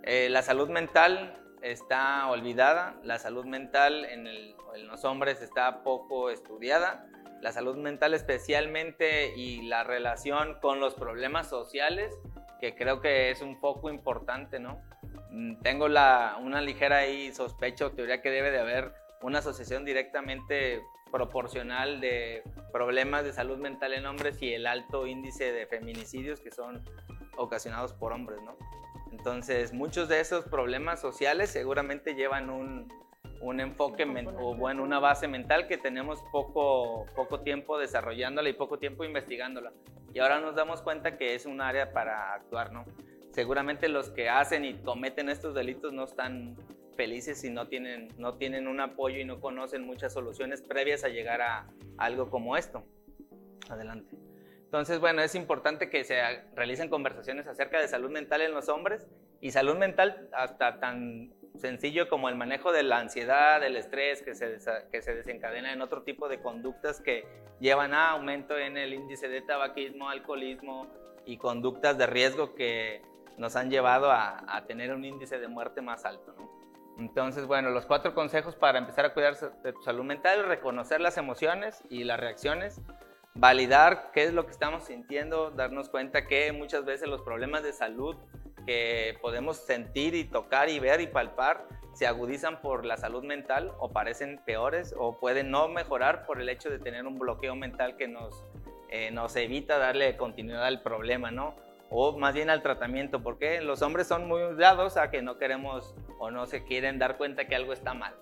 eh, 0.03 0.29
la 0.29 0.41
salud 0.41 0.69
mental 0.69 1.39
está 1.61 2.27
olvidada, 2.29 2.99
la 3.03 3.19
salud 3.19 3.45
mental 3.45 4.05
en 4.05 4.87
los 4.87 5.05
hombres 5.05 5.41
está 5.41 5.83
poco 5.83 6.31
estudiada 6.31 7.07
la 7.43 7.51
salud 7.51 7.75
mental 7.75 8.13
especialmente 8.13 9.35
y 9.35 9.63
la 9.63 9.83
relación 9.83 10.57
con 10.61 10.79
los 10.79 10.93
problemas 10.93 11.49
sociales, 11.49 12.17
que 12.61 12.73
creo 12.73 13.01
que 13.01 13.31
es 13.31 13.41
un 13.41 13.59
poco 13.59 13.89
importante, 13.89 14.61
¿no? 14.61 14.81
Mm, 15.29 15.59
tengo 15.61 15.89
la, 15.89 16.37
una 16.41 16.61
ligera 16.61 16.99
ahí 16.99 17.33
sospecho, 17.33 17.91
teoría 17.91 18.21
que 18.21 18.31
debe 18.31 18.49
de 18.49 18.59
haber 18.59 18.93
una 19.21 19.39
asociación 19.39 19.83
directamente 19.83 20.81
proporcional 21.11 21.99
de 21.99 22.43
problemas 22.71 23.25
de 23.25 23.33
salud 23.33 23.57
mental 23.57 23.91
en 23.91 24.05
hombres 24.05 24.41
y 24.41 24.53
el 24.53 24.65
alto 24.65 25.05
índice 25.05 25.51
de 25.51 25.67
feminicidios 25.67 26.39
que 26.39 26.49
son 26.49 26.81
ocasionados 27.35 27.91
por 27.91 28.13
hombres, 28.13 28.41
¿no? 28.41 28.55
Entonces, 29.11 29.73
muchos 29.73 30.07
de 30.07 30.21
esos 30.21 30.45
problemas 30.45 31.01
sociales 31.01 31.49
seguramente 31.49 32.15
llevan 32.15 32.49
un, 32.49 32.87
un 33.43 33.59
enfoque 33.59 34.05
o 34.37 34.55
bueno, 34.55 34.83
una 34.83 34.99
base 34.99 35.27
mental 35.27 35.67
que 35.67 35.77
tenemos 35.77 36.23
poco, 36.31 37.05
poco 37.15 37.41
tiempo 37.41 37.77
desarrollándola 37.77 38.49
y 38.49 38.53
poco 38.53 38.79
tiempo 38.79 39.03
investigándola. 39.03 39.73
Y 40.13 40.19
ahora 40.19 40.39
nos 40.39 40.55
damos 40.55 40.81
cuenta 40.81 41.17
que 41.17 41.35
es 41.35 41.45
un 41.45 41.59
área 41.59 41.91
para 41.91 42.33
actuar, 42.33 42.71
¿no? 42.71 42.85
Seguramente 43.31 43.89
los 43.89 44.09
que 44.09 44.29
hacen 44.29 44.63
y 44.63 44.75
cometen 44.75 45.27
estos 45.27 45.53
delitos 45.53 45.91
no 45.91 46.05
están 46.05 46.55
felices 46.95 47.43
y 47.43 47.49
no 47.49 47.67
tienen, 47.67 48.09
no 48.17 48.35
tienen 48.35 48.67
un 48.67 48.79
apoyo 48.79 49.17
y 49.17 49.25
no 49.25 49.41
conocen 49.41 49.85
muchas 49.85 50.13
soluciones 50.13 50.61
previas 50.61 51.03
a 51.03 51.09
llegar 51.09 51.41
a 51.41 51.67
algo 51.97 52.29
como 52.29 52.55
esto. 52.55 52.85
Adelante. 53.69 54.15
Entonces, 54.65 54.99
bueno, 54.99 55.21
es 55.21 55.35
importante 55.35 55.89
que 55.89 56.03
se 56.03 56.15
realicen 56.55 56.89
conversaciones 56.89 57.47
acerca 57.47 57.79
de 57.79 57.87
salud 57.87 58.09
mental 58.09 58.41
en 58.41 58.53
los 58.53 58.69
hombres 58.69 59.07
y 59.43 59.51
salud 59.51 59.75
mental 59.75 60.29
hasta 60.31 60.79
tan 60.79 61.33
sencillo 61.57 62.07
como 62.07 62.29
el 62.29 62.35
manejo 62.35 62.71
de 62.71 62.81
la 62.81 62.99
ansiedad, 62.99 63.61
el 63.61 63.75
estrés 63.75 64.21
que 64.21 64.35
se, 64.35 64.57
que 64.89 65.01
se 65.01 65.15
desencadena 65.15 65.73
en 65.73 65.81
otro 65.81 66.03
tipo 66.03 66.29
de 66.29 66.39
conductas 66.39 67.01
que 67.01 67.27
llevan 67.59 67.93
a 67.93 68.11
aumento 68.11 68.57
en 68.57 68.77
el 68.77 68.93
índice 68.93 69.27
de 69.27 69.41
tabaquismo, 69.41 70.07
alcoholismo 70.07 70.87
y 71.25 71.35
conductas 71.35 71.97
de 71.97 72.07
riesgo 72.07 72.55
que 72.55 73.01
nos 73.37 73.57
han 73.57 73.69
llevado 73.69 74.13
a, 74.13 74.63
tener 74.65 74.93
un 74.93 75.03
índice 75.03 75.37
de 75.37 75.49
muerte 75.49 75.81
más 75.81 76.05
alto. 76.05 76.33
Entonces, 76.97 77.45
bueno, 77.45 77.69
los 77.69 77.85
cuatro 77.85 78.15
consejos 78.15 78.55
para 78.55 78.79
empezar 78.79 79.03
a 79.03 79.13
cuidar 79.13 79.35
de 79.37 79.73
tu 79.73 79.81
salud 79.81 80.05
mental, 80.05 80.45
reconocer 80.45 81.01
las 81.01 81.17
emociones 81.17 81.83
y 81.89 82.05
las 82.05 82.17
reacciones, 82.17 82.79
validar 83.33 84.11
qué 84.13 84.23
es 84.23 84.33
lo 84.33 84.45
que 84.45 84.51
estamos 84.51 84.85
sintiendo, 84.85 85.51
darnos 85.51 85.89
cuenta 85.89 86.27
que 86.27 86.53
muchas 86.53 86.85
veces 86.85 87.09
los 87.09 87.21
problemas 87.23 87.61
de 87.63 87.73
salud 87.73 88.15
que 88.65 89.17
podemos 89.21 89.57
sentir 89.57 90.15
y 90.15 90.23
tocar 90.23 90.69
y 90.69 90.79
ver 90.79 91.01
y 91.01 91.07
palpar 91.07 91.67
se 91.93 92.07
agudizan 92.07 92.59
por 92.61 92.85
la 92.85 92.97
salud 92.97 93.23
mental 93.23 93.71
o 93.79 93.91
parecen 93.91 94.39
peores 94.45 94.95
o 94.97 95.19
pueden 95.19 95.51
no 95.51 95.67
mejorar 95.67 96.25
por 96.25 96.41
el 96.41 96.49
hecho 96.49 96.69
de 96.69 96.79
tener 96.79 97.05
un 97.05 97.19
bloqueo 97.19 97.55
mental 97.55 97.97
que 97.97 98.07
nos, 98.07 98.43
eh, 98.89 99.11
nos 99.11 99.35
evita 99.35 99.77
darle 99.77 100.17
continuidad 100.17 100.65
al 100.65 100.81
problema, 100.81 101.31
¿no? 101.31 101.55
O 101.89 102.17
más 102.17 102.33
bien 102.33 102.49
al 102.49 102.63
tratamiento, 102.63 103.21
porque 103.21 103.61
los 103.61 103.83
hombres 103.83 104.07
son 104.07 104.27
muy 104.27 104.41
dados 104.55 104.97
a 104.97 105.11
que 105.11 105.21
no 105.21 105.37
queremos 105.37 105.93
o 106.17 106.31
no 106.31 106.47
se 106.47 106.63
quieren 106.63 106.97
dar 106.97 107.17
cuenta 107.17 107.45
que 107.45 107.55
algo 107.55 107.73
está 107.73 107.93
mal. 107.93 108.15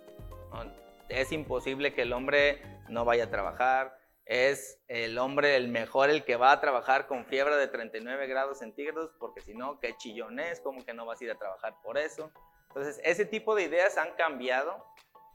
es 1.08 1.32
imposible 1.32 1.94
que 1.94 2.04
el 2.04 2.14
hombre 2.14 2.62
no 2.90 3.06
vaya 3.06 3.26
a 3.26 3.30
trabajar, 3.30 4.01
es 4.32 4.80
el 4.88 5.18
hombre 5.18 5.58
el 5.58 5.68
mejor 5.68 6.10
el 6.10 6.24
que 6.24 6.38
va 6.38 6.54
a 6.54 6.62
trabajar 6.62 7.06
con 7.06 7.26
fiebre 7.26 7.58
de 7.58 7.68
39 7.68 8.28
grados 8.28 8.60
centígrados, 8.60 9.12
porque 9.20 9.42
si 9.42 9.54
no, 9.54 9.78
qué 9.82 9.94
chillón 9.98 10.40
es, 10.40 10.62
como 10.62 10.86
que 10.86 10.94
no 10.94 11.06
vas 11.06 11.20
a 11.20 11.26
ir 11.26 11.32
a 11.32 11.36
trabajar 11.36 11.76
por 11.84 11.98
eso. 11.98 12.32
Entonces, 12.70 13.02
ese 13.04 13.26
tipo 13.26 13.56
de 13.56 13.64
ideas 13.64 13.98
han 13.98 14.14
cambiado, 14.16 14.86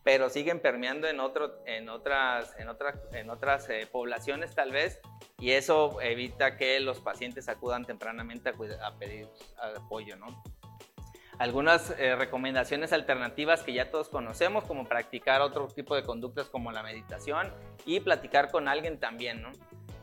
pero 0.03 0.31
siguen 0.31 0.61
permeando 0.61 1.09
en, 1.09 1.21
otro, 1.21 1.63
en 1.67 1.91
otras, 1.91 2.59
en 2.59 2.71
otras, 2.71 2.99
en 3.13 3.29
otras 3.29 3.69
eh, 3.69 3.87
poblaciones 3.93 4.55
tal 4.55 4.73
vez, 4.73 4.99
y 5.39 5.51
eso 5.51 6.01
evita 6.01 6.57
que 6.57 6.81
los 6.81 7.01
pacientes 7.01 7.51
acudan 7.51 7.85
tempranamente 7.85 8.49
a, 8.49 8.87
a 8.87 8.99
pedir 8.99 9.29
apoyo, 9.77 10.17
¿no? 10.17 10.43
Algunas 11.39 11.91
eh, 11.99 12.17
recomendaciones 12.17 12.93
alternativas 12.93 13.63
que 13.63 13.73
ya 13.73 13.91
todos 13.91 14.09
conocemos, 14.09 14.65
como 14.65 14.87
practicar 14.87 15.43
otro 15.43 15.67
tipo 15.69 15.95
de 15.95 16.03
conductas 16.03 16.49
como 16.49 16.73
la 16.73 16.83
meditación 16.83 17.53
y 17.85 18.01
platicar 18.01 18.51
con 18.51 18.69
alguien 18.69 18.99
también, 18.99 19.43
¿no? 19.43 19.53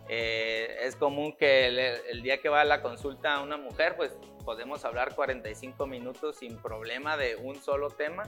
Eh, 0.10 0.78
es 0.82 0.96
común 0.96 1.34
que 1.38 1.68
el, 2.10 2.22
día 2.22 2.40
que 2.40 2.50
va 2.50 2.62
a 2.62 2.66
la 2.66 2.82
consulta 2.82 3.36
a 3.36 3.42
una 3.42 3.58
mujer, 3.58 3.96
pues 3.96 4.12
podemos 4.44 4.84
hablar 4.84 5.16
45 5.16 5.88
minutos 5.88 6.38
sin 6.38 6.58
problema 6.58 7.16
de 7.16 7.38
un 7.38 7.56
solo 7.56 7.90
tema 7.90 8.24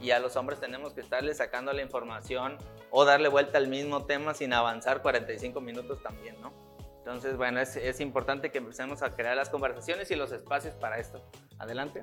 y 0.00 0.10
a 0.10 0.18
los 0.18 0.36
hombres 0.36 0.60
tenemos 0.60 0.92
que 0.92 1.00
estarle 1.00 1.34
sacando 1.34 1.72
la 1.72 1.80
información 1.80 2.58
o 2.90 3.04
darle 3.06 3.28
vuelta 3.28 3.56
al 3.56 3.68
mismo 3.68 4.04
tema 4.04 4.34
sin 4.34 4.52
avanzar 4.52 5.00
45 5.00 5.60
minutos 5.60 6.02
también, 6.02 6.38
¿no? 6.42 6.52
Entonces, 6.98 7.36
bueno, 7.36 7.60
es, 7.60 7.76
es 7.76 8.00
importante 8.00 8.50
que 8.50 8.58
empecemos 8.58 9.02
a 9.02 9.10
crear 9.10 9.36
las 9.36 9.50
conversaciones 9.50 10.10
y 10.10 10.16
los 10.16 10.30
espacios 10.32 10.74
para 10.74 10.98
esto. 10.98 11.22
Adelante. 11.58 12.02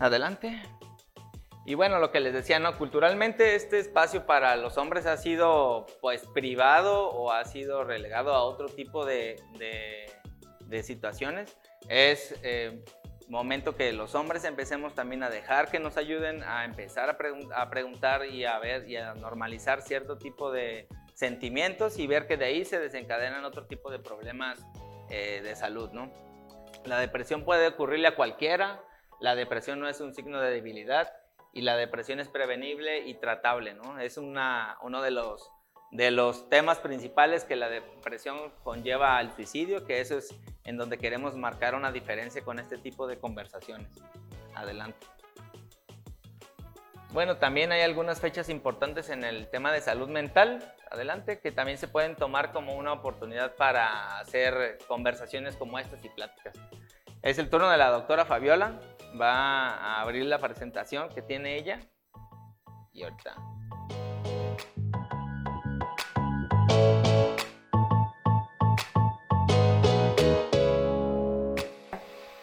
Adelante. 0.00 0.62
Y 1.66 1.74
bueno, 1.74 1.98
lo 1.98 2.10
que 2.10 2.20
les 2.20 2.32
decía, 2.32 2.58
¿no? 2.58 2.76
Culturalmente 2.78 3.54
este 3.54 3.78
espacio 3.78 4.24
para 4.24 4.56
los 4.56 4.78
hombres 4.78 5.04
ha 5.04 5.18
sido 5.18 5.86
pues 6.00 6.26
privado 6.26 7.10
o 7.10 7.30
ha 7.30 7.44
sido 7.44 7.84
relegado 7.84 8.34
a 8.34 8.42
otro 8.42 8.68
tipo 8.68 9.04
de, 9.04 9.36
de, 9.58 10.82
situaciones. 10.82 11.54
Es 11.88 12.34
eh, 12.42 12.82
momento 13.28 13.76
que 13.76 13.92
los 13.92 14.14
hombres 14.14 14.44
empecemos 14.44 14.94
también 14.94 15.22
a 15.22 15.28
dejar 15.28 15.70
que 15.70 15.78
nos 15.78 15.98
ayuden 15.98 16.42
a 16.44 16.64
empezar 16.64 17.10
a, 17.10 17.70
preguntar 17.70 18.24
y 18.26 18.46
a 18.46 18.58
ver 18.58 18.88
y 18.88 18.96
a 18.96 19.14
normalizar 19.14 19.82
cierto 19.82 20.16
tipo 20.16 20.50
de 20.50 20.88
sentimientos 21.14 21.98
y 21.98 22.06
ver 22.06 22.26
que 22.26 22.38
de 22.38 22.46
ahí 22.46 22.64
se 22.64 22.80
desencadenan 22.80 23.44
otro 23.44 23.66
tipo 23.66 23.90
de 23.90 23.98
problemas 23.98 24.58
eh, 25.10 25.42
de 25.44 25.54
salud, 25.54 25.90
¿no? 25.92 26.10
La 26.86 26.98
depresión 26.98 27.44
puede 27.44 27.68
ocurrirle 27.68 28.08
a 28.08 28.16
cualquiera, 28.16 28.82
la 29.20 29.34
depresión 29.34 29.80
no 29.80 29.88
es 29.88 30.00
un 30.00 30.14
signo 30.14 30.40
de 30.40 30.50
debilidad 30.50 31.12
y 31.52 31.62
la 31.62 31.76
depresión 31.76 32.20
es 32.20 32.28
prevenible 32.28 33.00
y 33.00 33.14
tratable, 33.14 33.74
¿no? 33.74 33.98
Es 34.00 34.16
una, 34.16 34.78
uno 34.82 35.02
de 35.02 35.10
los, 35.10 35.50
de 35.90 36.10
los 36.10 36.48
temas 36.48 36.78
principales 36.78 37.44
que 37.44 37.56
la 37.56 37.68
depresión 37.68 38.52
conlleva 38.62 39.18
al 39.18 39.34
suicidio, 39.34 39.84
que 39.84 40.00
eso 40.00 40.18
es 40.18 40.34
en 40.64 40.76
donde 40.76 40.98
queremos 40.98 41.36
marcar 41.36 41.74
una 41.74 41.92
diferencia 41.92 42.42
con 42.42 42.58
este 42.58 42.78
tipo 42.78 43.06
de 43.06 43.18
conversaciones. 43.18 43.90
Adelante. 44.54 45.06
Bueno, 47.12 47.38
también 47.38 47.72
hay 47.72 47.82
algunas 47.82 48.20
fechas 48.20 48.48
importantes 48.48 49.10
en 49.10 49.24
el 49.24 49.48
tema 49.48 49.72
de 49.72 49.80
salud 49.80 50.08
mental, 50.08 50.74
adelante, 50.92 51.40
que 51.40 51.50
también 51.50 51.76
se 51.76 51.88
pueden 51.88 52.14
tomar 52.14 52.52
como 52.52 52.76
una 52.76 52.92
oportunidad 52.92 53.56
para 53.56 54.20
hacer 54.20 54.78
conversaciones 54.86 55.56
como 55.56 55.78
estas 55.80 56.04
y 56.04 56.08
pláticas. 56.08 56.54
Es 57.22 57.38
el 57.38 57.50
turno 57.50 57.68
de 57.68 57.78
la 57.78 57.90
doctora 57.90 58.24
Fabiola, 58.24 58.80
va 59.18 59.74
a 59.74 60.00
abrir 60.02 60.26
la 60.26 60.38
presentación 60.38 61.08
que 61.08 61.22
tiene 61.22 61.56
ella 61.56 61.80
y 62.92 63.02
ahorita. 63.02 63.36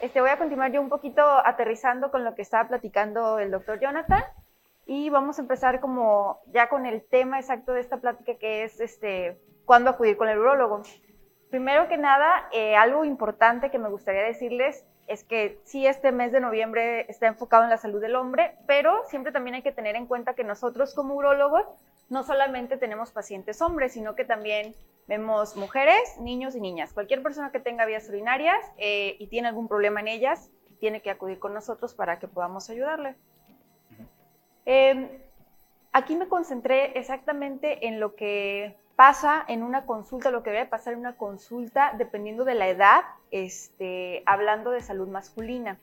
Este, 0.02 0.22
voy 0.22 0.30
a 0.30 0.38
continuar 0.38 0.72
yo 0.72 0.82
un 0.82 0.90
poquito 0.90 1.22
aterrizando 1.22 2.12
con 2.12 2.24
lo 2.24 2.34
que 2.34 2.42
estaba 2.42 2.68
platicando 2.68 3.40
el 3.40 3.52
doctor 3.52 3.80
Jonathan 3.80 4.24
y 4.86 5.10
vamos 5.10 5.38
a 5.38 5.42
empezar 5.42 5.82
como 5.82 6.40
ya 6.54 6.70
con 6.70 6.86
el 6.86 7.04
tema 7.04 7.40
exacto 7.40 7.74
de 7.74 7.82
esta 7.82 7.98
plática 7.98 8.36
que 8.40 8.64
es 8.64 8.80
este, 8.80 9.38
cuándo 9.66 9.90
acudir 9.90 10.16
con 10.16 10.30
el 10.30 10.40
urologo. 10.40 10.82
Primero 11.50 11.88
que 11.88 11.98
nada, 11.98 12.48
eh, 12.54 12.76
algo 12.76 13.04
importante 13.04 13.70
que 13.70 13.80
me 13.80 13.90
gustaría 13.90 14.24
decirles 14.24 14.86
es 15.08 15.24
que 15.24 15.60
sí, 15.64 15.88
este 15.88 16.12
mes 16.12 16.32
de 16.32 16.42
noviembre 16.42 17.10
está 17.10 17.28
enfocado 17.28 17.64
en 17.64 17.70
la 17.70 17.78
salud 17.78 18.02
del 18.02 18.16
hombre, 18.16 18.56
pero 18.68 19.04
siempre 19.08 19.32
también 19.32 19.56
hay 19.56 19.62
que 19.62 19.72
tener 19.72 19.96
en 19.96 20.06
cuenta 20.06 20.34
que 20.34 20.44
nosotros 20.44 20.94
como 20.94 21.16
urólogos 21.16 21.66
no 22.10 22.24
solamente 22.24 22.78
tenemos 22.78 23.12
pacientes 23.12 23.62
hombres, 23.62 23.94
sino 23.94 24.16
que 24.16 24.26
también 24.26 24.76
vemos 25.08 25.56
mujeres, 25.56 26.18
niños 26.20 26.56
y 26.56 26.62
niñas. 26.62 26.94
Cualquier 26.94 27.24
persona 27.24 27.52
que 27.52 27.60
tenga 27.60 27.86
vías 27.86 28.08
urinarias 28.10 28.60
eh, 28.78 29.16
y 29.20 29.28
tiene 29.28 29.48
algún 29.48 29.68
problema 29.68 30.02
en 30.02 30.10
ellas, 30.10 30.50
tiene 30.80 31.02
que 31.02 31.10
acudir 31.10 31.40
con 31.40 31.54
nosotros 31.54 31.94
para 31.94 32.20
que 32.20 32.28
podamos 32.28 32.70
ayudarle. 32.70 33.16
Em, 34.66 35.10
aquí 35.94 36.16
me 36.16 36.28
concentré 36.28 36.98
exactamente 37.00 37.88
en 37.88 38.00
lo 38.00 38.16
que 38.16 38.76
pasa 38.98 39.46
en 39.48 39.62
una 39.62 39.86
consulta, 39.86 40.32
lo 40.32 40.42
que 40.42 40.50
debe 40.50 40.66
pasar 40.66 40.94
en 40.94 41.00
una 41.00 41.18
consulta, 41.18 41.94
dependiendo 41.96 42.44
de 42.46 42.56
la 42.56 42.68
edad, 42.68 43.02
este, 43.30 44.24
hablando 44.26 44.72
de 44.72 44.82
salud 44.82 45.08
masculina. 45.08 45.80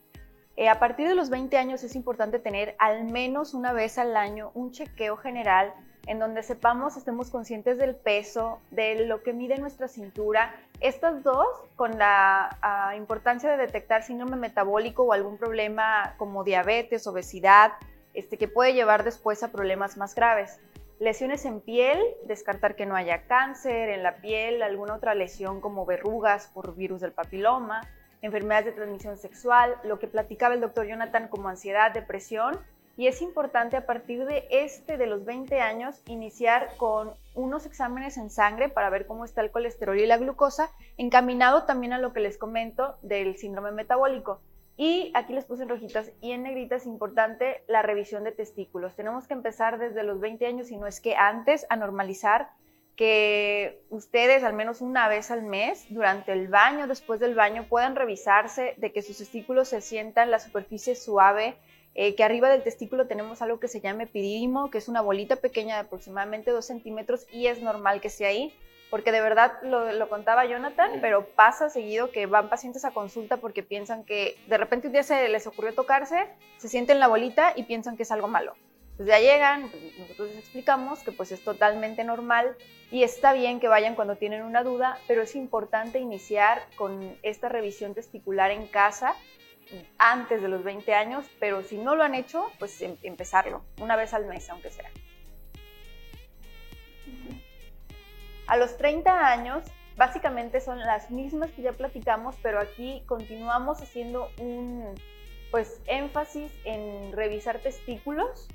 Eh, 0.57 0.69
a 0.69 0.81
partir 0.81 1.07
de 1.07 1.15
los 1.15 1.31
20 1.31 1.57
años 1.57 1.85
es 1.85 1.95
importante 1.95 2.41
tener 2.41 2.75
al 2.81 3.05
menos 3.05 3.55
una 3.55 3.73
vez 3.73 3.99
al 3.99 4.17
año 4.17 4.51
un 4.55 4.73
chequeo 4.73 5.17
general 5.17 5.73
en 6.07 6.19
donde 6.19 6.43
sepamos, 6.43 6.97
estemos 6.97 7.31
conscientes 7.31 7.79
del 7.79 7.95
peso, 7.95 8.61
de 8.73 9.07
lo 9.07 9.23
que 9.23 9.33
mide 9.33 9.59
nuestra 9.59 9.87
cintura. 9.87 10.53
Estas 10.81 11.23
dos, 11.23 11.47
con 11.77 11.97
la 11.97 12.93
importancia 12.97 13.49
de 13.49 13.57
detectar 13.57 14.03
síndrome 14.03 14.37
metabólico 14.37 15.05
o 15.05 15.13
algún 15.13 15.39
problema 15.39 16.15
como 16.19 16.43
diabetes, 16.43 17.07
obesidad, 17.07 17.73
este, 18.13 18.39
que 18.39 18.49
puede 18.49 18.75
llevar 18.75 19.05
después 19.05 19.43
a 19.45 19.53
problemas 19.53 19.97
más 19.97 20.15
graves. 20.17 20.59
Lesiones 21.05 21.45
en 21.45 21.61
piel, 21.61 21.99
descartar 22.25 22.77
que 22.77 22.87
no 22.87 22.97
haya 22.97 23.27
cáncer 23.27 23.91
en 23.91 24.03
la 24.03 24.23
piel, 24.23 24.63
alguna 24.63 24.95
otra 24.95 25.15
lesión 25.15 25.61
como 25.61 25.85
verrugas 25.85 26.47
por 26.47 26.75
virus 26.75 27.03
del 27.03 27.13
papiloma, 27.13 27.83
enfermedades 28.23 28.65
de 28.65 28.73
transmisión 28.73 29.19
sexual, 29.19 29.77
lo 29.85 29.99
que 29.99 30.09
platicaba 30.09 30.55
el 30.55 30.63
doctor 30.63 30.87
Jonathan 30.87 31.29
como 31.29 31.51
ansiedad, 31.51 31.93
depresión. 31.93 32.59
Y 32.97 33.07
es 33.07 33.21
importante 33.21 33.77
a 33.77 33.85
partir 33.85 34.25
de 34.25 34.49
este, 34.51 34.97
de 34.97 35.07
los 35.07 35.27
20 35.27 35.61
años, 35.61 36.01
iniciar 36.07 36.71
con 36.79 37.13
unos 37.35 37.67
exámenes 37.67 38.17
en 38.17 38.31
sangre 38.31 38.71
para 38.71 38.89
ver 38.89 39.07
cómo 39.07 39.27
está 39.27 39.43
el 39.43 39.51
colesterol 39.51 40.01
y 40.01 40.07
la 40.07 40.17
glucosa, 40.17 40.71
encaminado 40.97 41.65
también 41.65 41.93
a 41.93 41.99
lo 41.99 42.15
que 42.15 42.21
les 42.21 42.39
comento 42.39 42.97
del 43.03 43.37
síndrome 43.37 43.73
metabólico. 43.73 44.41
Y 44.77 45.13
aquí 45.15 45.33
les 45.33 45.45
puse 45.45 45.63
en 45.63 45.69
rojitas 45.69 46.11
y 46.21 46.33
en 46.33 46.43
negritas 46.43 46.85
importante 46.85 47.63
la 47.69 47.83
revisión 47.83 48.25
de 48.25 48.33
testículos. 48.33 48.97
Tenemos 48.97 49.29
que 49.29 49.35
empezar 49.35 49.79
desde 49.79 50.03
los 50.03 50.21
20 50.21 50.47
años, 50.47 50.67
si 50.67 50.77
no 50.77 50.87
es 50.87 51.01
que 51.01 51.15
antes, 51.15 51.65
a 51.69 51.77
normalizar 51.77 52.51
que 52.97 53.83
ustedes 53.91 54.43
al 54.45 54.53
menos 54.53 54.81
una 54.81 55.09
vez 55.09 55.31
al 55.31 55.43
mes, 55.43 55.87
durante 55.91 56.33
el 56.33 56.49
baño, 56.49 56.87
después 56.87 57.21
del 57.21 57.35
baño, 57.35 57.67
puedan 57.69 57.97
revisarse 57.97 58.75
de 58.77 58.93
que 58.93 59.03
sus 59.03 59.19
testículos 59.19 59.69
se 59.69 59.81
sientan 59.81 60.31
la 60.31 60.39
superficie 60.39 60.95
suave, 60.95 61.57
eh, 61.95 62.17
que 62.17 62.25
arriba 62.25 62.49
del 62.49 62.63
testículo 62.63 63.07
tenemos 63.07 63.43
algo 63.43 63.61
que 63.61 63.69
se 63.69 63.81
llama 63.81 64.05
epidídimo, 64.05 64.71
que 64.71 64.79
es 64.79 64.89
una 64.89 65.01
bolita 65.01 65.37
pequeña 65.37 65.77
de 65.77 65.83
aproximadamente 65.83 66.51
2 66.51 66.65
centímetros 66.65 67.27
y 67.33 67.47
es 67.47 67.63
normal 67.63 68.01
que 68.01 68.09
esté 68.09 68.27
ahí 68.27 68.53
porque 68.95 69.11
de 69.11 69.21
verdad 69.21 69.55
lo, 69.65 70.09
contaba 70.09 70.47
Jonathan, 70.47 71.01
pero 71.01 71.27
pasa 71.27 71.69
seguido 71.69 72.13
que 72.13 72.27
van 72.27 72.49
pacientes 72.49 72.85
a 72.85 72.93
consulta 72.93 73.39
porque 73.39 73.65
piensan 73.65 74.05
que 74.05 74.39
de 74.47 74.57
repente 74.57 74.87
un 74.87 74.93
día 74.93 75.03
se 75.03 75.29
les 75.29 75.49
ocurrió 75.49 75.75
tocarse, 75.75 76.29
se 76.59 76.69
sienten 76.69 77.01
la 77.01 77.09
bolita 77.09 77.55
y 77.57 77.65
piensan 77.65 77.97
que 77.97 78.05
es 78.05 78.13
algo 78.13 78.29
malo. 78.29 78.55
Entonces 78.93 79.09
ya 79.09 79.19
llegan, 79.19 79.69
pues, 79.69 79.99
nosotros 79.99 80.29
les 80.29 80.39
explicamos 80.39 81.01
que 81.01 81.11
pues 81.11 81.33
es 81.33 81.43
totalmente 81.43 82.05
normal 82.05 82.57
y 82.93 83.03
está 83.03 83.33
bien 83.33 83.59
que 83.59 83.67
vayan 83.67 83.97
cuando 83.97 84.15
tienen 84.15 84.45
una 84.45 84.63
duda, 84.63 85.01
pero 85.09 85.23
es 85.23 85.35
importante 85.35 85.99
iniciar 85.99 86.63
con 86.77 87.19
esta 87.25 87.49
revisión 87.49 87.95
testicular 87.95 88.53
en 88.53 88.69
casa 88.69 89.17
antes 89.99 90.41
de 90.41 90.47
los 90.47 90.63
20 90.63 90.95
años, 90.95 91.27
pero 91.41 91.65
si 91.65 91.79
no 91.79 91.97
lo 91.97 92.05
han 92.05 92.15
hecho, 92.15 92.47
pues 92.61 92.81
em, 92.81 92.97
empezarlo, 93.03 93.65
una 93.81 93.97
vez 93.97 94.15
al 94.15 94.27
mes, 94.27 94.49
aunque 94.51 94.71
sea. 94.71 94.89
A 98.47 98.57
los 98.57 98.77
30 98.77 99.29
años, 99.29 99.65
básicamente 99.97 100.61
son 100.61 100.79
las 100.79 101.11
mismas 101.11 101.51
que 101.53 101.63
ya 101.63 101.73
platicamos, 101.73 102.37
pero 102.43 102.61
aquí 102.61 103.03
continuamos 103.07 103.81
haciendo 103.81 104.31
un 104.39 104.95
pues 105.51 105.81
énfasis 105.87 106.51
en 106.65 107.13
revisar 107.13 107.61
testículos 107.61 108.49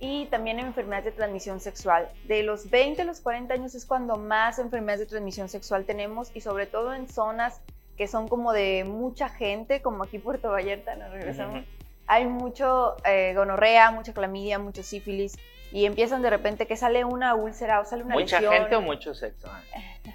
y 0.00 0.26
también 0.26 0.58
en 0.58 0.66
enfermedades 0.66 1.06
de 1.06 1.12
transmisión 1.12 1.60
sexual. 1.60 2.08
De 2.24 2.42
los 2.42 2.70
20 2.70 3.02
a 3.02 3.04
los 3.04 3.20
40 3.20 3.52
años 3.52 3.74
es 3.74 3.84
cuando 3.84 4.16
más 4.16 4.58
enfermedades 4.58 5.00
de 5.00 5.06
transmisión 5.06 5.48
sexual 5.48 5.84
tenemos 5.84 6.30
y 6.34 6.40
sobre 6.40 6.66
todo 6.66 6.94
en 6.94 7.08
zonas 7.08 7.60
que 7.96 8.06
son 8.06 8.28
como 8.28 8.52
de 8.52 8.84
mucha 8.84 9.28
gente, 9.28 9.82
como 9.82 10.04
aquí 10.04 10.18
Puerto 10.18 10.50
Vallarta, 10.50 10.94
nos 10.94 11.10
regresamos. 11.10 11.64
Hay 12.06 12.26
mucho 12.26 12.96
eh, 13.04 13.34
gonorrea, 13.34 13.90
mucha 13.90 14.14
clamidia, 14.14 14.58
mucho 14.58 14.82
sífilis, 14.82 15.36
y 15.72 15.84
empiezan 15.84 16.22
de 16.22 16.30
repente 16.30 16.66
que 16.66 16.76
sale 16.76 17.04
una 17.04 17.34
úlcera 17.34 17.80
o 17.80 17.84
sale 17.84 18.02
una 18.02 18.14
Mucha 18.14 18.40
lesión. 18.40 18.62
gente 18.62 18.76
o 18.76 18.80
mucho 18.80 19.14
sexo. 19.14 19.50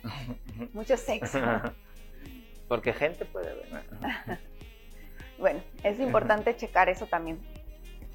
mucho 0.74 0.98
sexo. 0.98 1.39
Porque 2.68 2.94
gente 2.94 3.26
puede 3.26 3.54
ver. 3.54 4.39
bueno, 5.38 5.62
es 5.84 6.00
importante 6.00 6.56
checar 6.56 6.89
eso 6.89 7.06
también. 7.06 7.39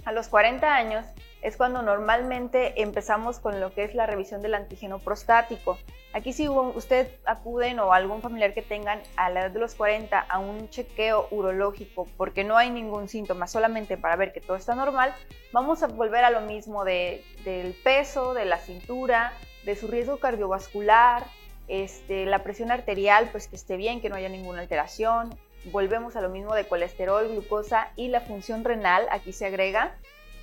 A 0.05 0.13
los 0.13 0.29
40 0.29 0.75
años 0.75 1.07
es 1.43 1.57
cuando 1.57 1.83
normalmente 1.83 2.83
empezamos 2.83 3.39
con 3.39 3.61
lo 3.61 3.73
que 3.73 3.85
es 3.85 3.95
la 3.95 4.07
revisión 4.07 4.43
del 4.43 4.55
antígeno 4.55 4.99
prostático. 4.99 5.79
Aquí 6.13 6.33
si 6.33 6.49
usted 6.49 7.09
acuden 7.27 7.79
o 7.79 7.93
algún 7.93 8.23
familiar 8.23 8.55
que 8.55 8.63
tengan 8.63 9.01
a 9.17 9.31
la 9.31 9.41
edad 9.41 9.51
de 9.51 9.61
los 9.61 9.75
40 9.75 10.19
a 10.19 10.39
un 10.39 10.69
chequeo 10.71 11.29
urológico 11.31 12.09
porque 12.17 12.45
no 12.45 12.57
hay 12.57 12.71
ningún 12.71 13.09
síntoma, 13.09 13.47
solamente 13.47 13.97
para 13.97 14.17
ver 14.17 14.33
que 14.33 14.41
todo 14.41 14.57
está 14.57 14.75
normal, 14.75 15.15
vamos 15.53 15.83
a 15.83 15.87
volver 15.87 16.25
a 16.25 16.31
lo 16.31 16.41
mismo 16.41 16.85
de, 16.85 17.23
del 17.45 17.75
peso, 17.85 18.35
de 18.35 18.47
la 18.47 18.59
cintura, 18.59 19.33
de 19.65 19.77
su 19.77 19.87
riesgo 19.87 20.19
cardiovascular, 20.19 21.25
este, 21.69 22.25
la 22.25 22.43
presión 22.43 22.71
arterial, 22.71 23.29
pues 23.31 23.47
que 23.47 23.57
esté 23.57 23.77
bien, 23.77 24.01
que 24.01 24.09
no 24.09 24.17
haya 24.17 24.31
ninguna 24.31 24.61
alteración. 24.61 25.39
Volvemos 25.67 26.17
a 26.17 26.23
lo 26.23 26.31
mismo 26.31 26.55
de 26.55 26.67
colesterol, 26.67 27.29
glucosa 27.29 27.91
y 27.95 28.09
la 28.09 28.23
función 28.23 28.65
renal, 28.65 29.07
aquí 29.11 29.33
se 29.33 29.45
agrega 29.47 29.95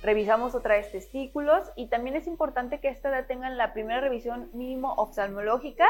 revisamos 0.06 0.54
otra 0.54 0.76
vez 0.76 0.92
testículos 0.92 1.68
y 1.74 1.88
también 1.88 2.14
es 2.14 2.28
importante 2.28 2.78
que 2.78 2.88
esta 2.88 3.08
edad 3.08 3.26
tengan 3.26 3.58
la 3.58 3.72
primera 3.72 4.00
revisión 4.00 4.48
mínimo 4.52 4.94
oftalmológica. 4.94 5.88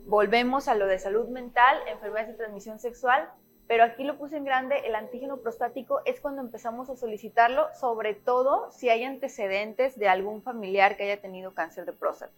Volvemos 0.00 0.68
a 0.68 0.74
lo 0.74 0.86
de 0.86 0.98
salud 0.98 1.26
mental, 1.28 1.78
enfermedades 1.88 2.28
de 2.28 2.34
transmisión 2.34 2.78
sexual, 2.78 3.30
pero 3.66 3.82
aquí 3.82 4.04
lo 4.04 4.18
puse 4.18 4.36
en 4.36 4.44
grande, 4.44 4.80
el 4.84 4.94
antígeno 4.94 5.38
prostático 5.38 6.02
es 6.04 6.20
cuando 6.20 6.42
empezamos 6.42 6.90
a 6.90 6.96
solicitarlo, 6.96 7.66
sobre 7.74 8.12
todo 8.12 8.70
si 8.72 8.90
hay 8.90 9.04
antecedentes 9.04 9.98
de 9.98 10.06
algún 10.06 10.42
familiar 10.42 10.98
que 10.98 11.04
haya 11.04 11.22
tenido 11.22 11.54
cáncer 11.54 11.86
de 11.86 11.94
próstata. 11.94 12.32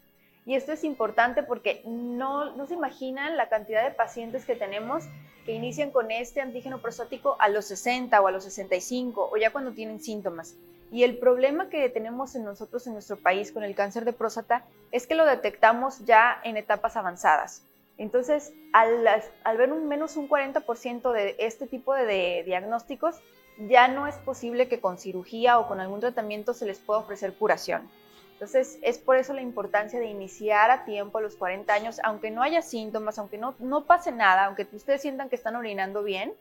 Y 0.47 0.55
esto 0.55 0.71
es 0.71 0.85
importante 0.85 1.43
porque 1.43 1.83
no, 1.85 2.55
no 2.55 2.67
se 2.69 2.75
imaginan 2.75 3.37
la 3.37 3.49
cantidad 3.49 3.83
de 3.83 3.91
pacientes 3.91 4.47
que 4.47 4.55
tenemos 4.55 5.03
que 5.45 5.53
inician 5.53 5.91
con 5.91 6.13
este 6.13 6.41
antígeno 6.41 6.81
prostático 6.81 7.37
a 7.41 7.49
los 7.49 7.65
60 7.67 8.21
o 8.21 8.27
a 8.29 8.31
los 8.31 8.45
65 8.45 9.31
o 9.33 9.37
ya 9.37 9.51
cuando 9.51 9.73
tienen 9.73 10.01
síntomas. 10.01 10.57
Y 10.91 11.03
el 11.05 11.19
problema 11.19 11.69
que 11.69 11.89
tenemos 11.91 12.35
en 12.35 12.45
nosotros 12.45 12.87
en 12.87 12.95
nuestro 12.95 13.17
país 13.17 13.53
con 13.53 13.63
el 13.63 13.75
cáncer 13.75 14.05
de 14.05 14.13
próstata 14.13 14.65
es 14.91 15.07
que 15.07 15.15
lo 15.15 15.27
detectamos 15.27 16.05
ya 16.07 16.41
en 16.45 16.57
etapas 16.57 16.97
avanzadas. 16.97 17.63
Entonces, 17.99 18.53
al, 18.73 19.59
ver 19.59 19.73
un 19.73 19.89
menos 19.89 20.17
un 20.17 20.29
40% 20.29 21.13
de 21.13 21.35
este 21.39 21.67
tipo 21.67 21.95
de, 21.95 22.43
diagnósticos, 22.47 23.17
ya 23.59 23.89
no 23.89 24.07
es 24.07 24.15
posible 24.17 24.69
que 24.69 24.81
con 24.81 24.99
cirugía 24.99 25.59
o 25.59 25.67
con 25.67 25.81
algún 25.81 26.01
tratamiento 26.01 26.55
se 26.55 26.65
les 26.65 26.79
pueda 26.79 27.01
ofrecer 27.01 27.35
curación. 27.35 27.91
Entonces, 28.35 28.79
es 28.83 28.99
por 28.99 29.17
eso 29.17 29.33
la 29.33 29.43
importancia 29.43 29.99
de 29.99 30.07
iniciar 30.07 30.71
a 30.71 30.85
tiempo 30.85 31.19
a 31.19 31.21
los 31.21 31.35
40 31.35 31.75
años, 31.75 32.01
aunque 32.05 32.31
no 32.31 32.41
haya 32.41 32.63
síntomas, 32.63 33.19
aunque 33.19 33.37
no, 33.37 33.57
no 33.59 33.85
pase 33.85 34.13
nada, 34.13 34.45
aunque 34.45 34.69
ustedes 34.73 35.03
sientan 35.03 35.29
que 35.29 35.35
están 35.35 35.57
orinando 35.57 36.05
bien, 36.05 36.33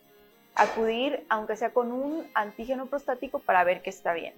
acudir, 0.58 1.26
aunque 1.30 1.56
sea 1.56 1.70
con 1.70 1.92
un 1.92 2.30
antígeno 2.34 2.88
prostático, 2.88 3.40
para 3.40 3.64
ver 3.64 3.82
que 3.82 3.90
está 3.90 4.14
bien. 4.14 4.34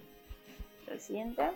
El 0.88 1.00
siguiente. 1.00 1.50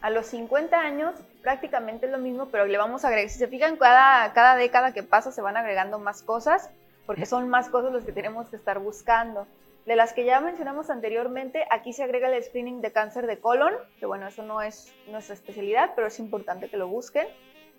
A 0.00 0.10
los 0.10 0.26
50 0.26 0.78
años 0.78 1.14
prácticamente 1.42 2.06
es 2.06 2.12
lo 2.12 2.18
mismo, 2.18 2.46
pero 2.46 2.66
le 2.66 2.78
vamos 2.78 3.04
a 3.04 3.08
agregar, 3.08 3.30
si 3.30 3.38
se 3.38 3.48
fijan, 3.48 3.76
cada, 3.76 4.32
cada 4.32 4.56
década 4.56 4.92
que 4.92 5.02
pasa 5.02 5.32
se 5.32 5.40
van 5.40 5.56
agregando 5.56 5.98
más 5.98 6.22
cosas, 6.22 6.70
porque 7.06 7.26
son 7.26 7.48
más 7.48 7.68
cosas 7.68 7.92
las 7.92 8.04
que 8.04 8.12
tenemos 8.12 8.48
que 8.48 8.56
estar 8.56 8.78
buscando. 8.78 9.46
De 9.86 9.96
las 9.96 10.12
que 10.12 10.24
ya 10.24 10.40
mencionamos 10.40 10.90
anteriormente, 10.90 11.64
aquí 11.70 11.92
se 11.92 12.02
agrega 12.02 12.28
el 12.28 12.42
screening 12.42 12.82
de 12.82 12.92
cáncer 12.92 13.26
de 13.26 13.38
colon, 13.38 13.72
que 13.98 14.06
bueno, 14.06 14.26
eso 14.26 14.42
no 14.42 14.60
es 14.60 14.92
nuestra 15.06 15.34
especialidad, 15.34 15.92
pero 15.94 16.08
es 16.08 16.18
importante 16.18 16.68
que 16.68 16.76
lo 16.76 16.88
busquen 16.88 17.26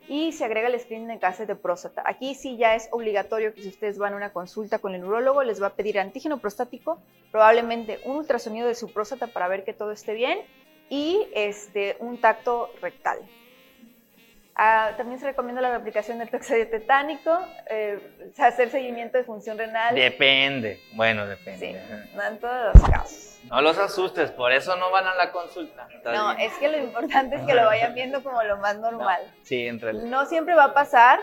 y 0.09 0.31
se 0.31 0.43
agrega 0.43 0.67
el 0.67 0.79
screening 0.79 1.07
de 1.07 1.19
cáncer 1.19 1.45
de 1.45 1.55
próstata. 1.55 2.01
Aquí 2.03 2.33
sí 2.33 2.57
ya 2.57 2.75
es 2.75 2.89
obligatorio 2.91 3.53
que 3.53 3.61
si 3.61 3.69
ustedes 3.69 3.99
van 3.99 4.13
a 4.13 4.17
una 4.17 4.33
consulta 4.33 4.79
con 4.79 4.95
el 4.95 5.05
urólogo 5.05 5.43
les 5.43 5.61
va 5.61 5.67
a 5.67 5.75
pedir 5.75 5.99
antígeno 5.99 6.39
prostático, 6.39 6.99
probablemente 7.31 7.99
un 8.05 8.17
ultrasonido 8.17 8.67
de 8.67 8.73
su 8.73 8.91
próstata 8.91 9.27
para 9.27 9.47
ver 9.47 9.63
que 9.63 9.73
todo 9.73 9.91
esté 9.91 10.15
bien 10.15 10.39
y 10.89 11.27
este, 11.35 11.95
un 11.99 12.19
tacto 12.19 12.71
rectal. 12.81 13.19
Ah, 14.61 14.91
también 14.97 15.17
se 15.21 15.25
recomienda 15.25 15.61
la 15.61 15.73
aplicación 15.73 16.19
del 16.19 16.29
toxoide 16.29 16.65
tetánico, 16.65 17.39
eh, 17.69 17.97
hacer 18.37 18.69
seguimiento 18.69 19.17
de 19.17 19.23
función 19.23 19.57
renal. 19.57 19.95
Depende, 19.95 20.81
bueno, 20.95 21.25
depende. 21.25 21.81
Sí, 21.81 22.13
no 22.13 22.23
en 22.23 22.39
todos 22.39 22.73
los 22.73 22.89
casos. 22.89 23.39
No 23.49 23.61
los 23.61 23.77
asustes, 23.77 24.31
por 24.31 24.51
eso 24.51 24.75
no 24.75 24.91
van 24.91 25.07
a 25.07 25.15
la 25.15 25.31
consulta. 25.31 25.87
no, 26.03 26.33
es 26.33 26.51
que 26.55 26.67
lo 26.67 26.77
importante 26.77 27.37
es 27.37 27.43
que 27.43 27.53
lo 27.53 27.63
vayan 27.63 27.93
viendo 27.93 28.21
como 28.21 28.43
lo 28.43 28.57
más 28.57 28.77
normal. 28.77 29.21
sí, 29.43 29.65
en 29.65 29.79
realidad. 29.79 30.03
No 30.03 30.25
siempre 30.25 30.55
va 30.55 30.65
a 30.65 30.73
pasar, 30.73 31.21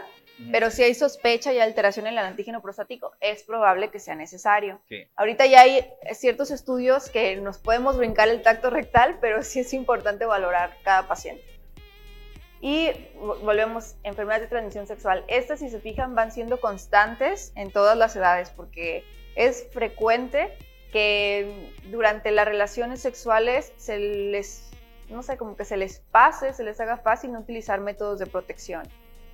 pero 0.51 0.70
si 0.70 0.85
hay 0.85 0.94
sospecha 0.94 1.53
y 1.53 1.61
alteración 1.61 2.07
en 2.07 2.14
el 2.14 2.25
antígeno 2.25 2.62
prostático, 2.62 3.12
es 3.20 3.42
probable 3.42 3.90
que 3.90 4.01
sea 4.01 4.14
necesario. 4.14 4.81
Sí. 4.88 5.07
Ahorita 5.14 5.44
ya 5.44 5.61
hay 5.61 5.87
ciertos 6.14 6.51
estudios 6.51 7.11
que 7.11 7.37
nos 7.37 7.59
podemos 7.59 7.99
brincar 7.99 8.29
el 8.29 8.40
tacto 8.40 8.70
rectal, 8.70 9.18
pero 9.20 9.42
sí 9.42 9.61
es 9.61 9.75
importante 9.75 10.25
valorar 10.25 10.70
cada 10.85 11.07
paciente. 11.07 11.56
Y 12.67 12.91
volvemos, 13.21 13.95
enfermedades 14.03 14.43
de 14.43 14.49
transmisión 14.49 14.89
sexual. 14.89 15.25
Estas, 15.29 15.61
si 15.61 15.71
se 15.71 15.79
fijan, 15.79 16.17
van 16.17 16.33
siendo 16.33 16.59
constantes 16.61 17.53
en 17.55 17.71
todas 17.71 17.97
las 17.97 18.17
edades 18.17 18.51
porque 18.51 19.05
es 19.37 19.69
frecuente 19.71 20.53
que 20.91 21.73
durante 21.93 22.33
las 22.33 22.45
relaciones 22.45 23.01
sexuales 23.01 23.73
se 23.77 24.01
les, 24.01 24.69
no 25.11 25.23
sé, 25.23 25.37
como 25.37 25.55
que 25.55 25.65
se 25.65 25.77
les 25.77 26.01
pase, 26.11 26.53
se 26.55 26.65
les 26.65 26.81
haga 26.81 26.97
fácil 26.97 27.31
no 27.31 27.39
utilizar 27.39 27.81
métodos 27.81 28.19
de 28.19 28.27
protección. 28.27 28.83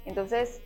Entonces, 0.05 0.61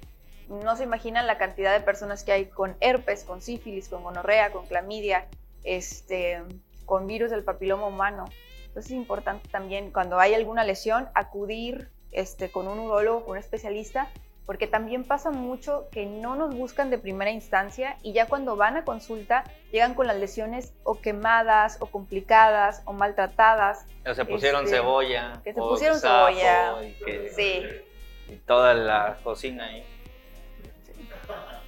no 0.48 0.74
se 0.74 0.82
imaginan 0.82 1.28
la 1.28 1.38
cantidad 1.38 1.72
de 1.72 1.84
personas 1.84 2.24
que 2.24 2.32
hay 2.32 2.46
con 2.46 2.76
herpes, 2.80 3.22
con 3.22 3.42
sífilis, 3.42 3.88
con 3.88 4.02
gonorrea, 4.02 4.50
con 4.50 4.66
clamidia, 4.66 5.28
este, 5.62 6.42
con 6.84 7.06
virus 7.06 7.30
del 7.30 7.44
papiloma 7.44 7.86
humano. 7.86 8.24
Entonces 8.66 8.90
es 8.90 8.96
importante 8.98 9.48
también 9.50 9.92
cuando 9.92 10.18
hay 10.18 10.34
alguna 10.34 10.64
lesión 10.64 11.08
acudir 11.14 11.94
este, 12.16 12.50
con 12.50 12.66
un 12.66 12.80
urólogo, 12.80 13.22
con 13.24 13.32
un 13.32 13.38
especialista, 13.38 14.08
porque 14.46 14.66
también 14.66 15.02
pasa 15.04 15.30
mucho 15.30 15.88
que 15.90 16.06
no 16.06 16.36
nos 16.36 16.54
buscan 16.54 16.88
de 16.90 16.98
primera 16.98 17.30
instancia 17.30 17.96
y 18.02 18.12
ya 18.12 18.26
cuando 18.26 18.54
van 18.56 18.76
a 18.76 18.84
consulta 18.84 19.42
llegan 19.72 19.94
con 19.94 20.06
las 20.06 20.16
lesiones 20.16 20.72
o 20.84 21.00
quemadas 21.00 21.78
o 21.80 21.86
complicadas 21.86 22.82
o 22.84 22.92
maltratadas. 22.92 23.86
O 24.08 24.14
se 24.14 24.24
pusieron 24.24 24.64
Este, 24.64 24.76
cebolla. 24.76 25.40
que 25.44 25.52
se 25.52 25.60
o 25.60 25.68
pusieron 25.68 25.98
sapo, 25.98 26.26
cebolla. 26.28 26.82
Y, 26.84 26.92
que- 27.04 27.30
Sí, 27.34 28.32
y 28.32 28.36
toda 28.46 28.74
la 28.74 29.16
cocina 29.24 29.66
ahí. 29.66 29.84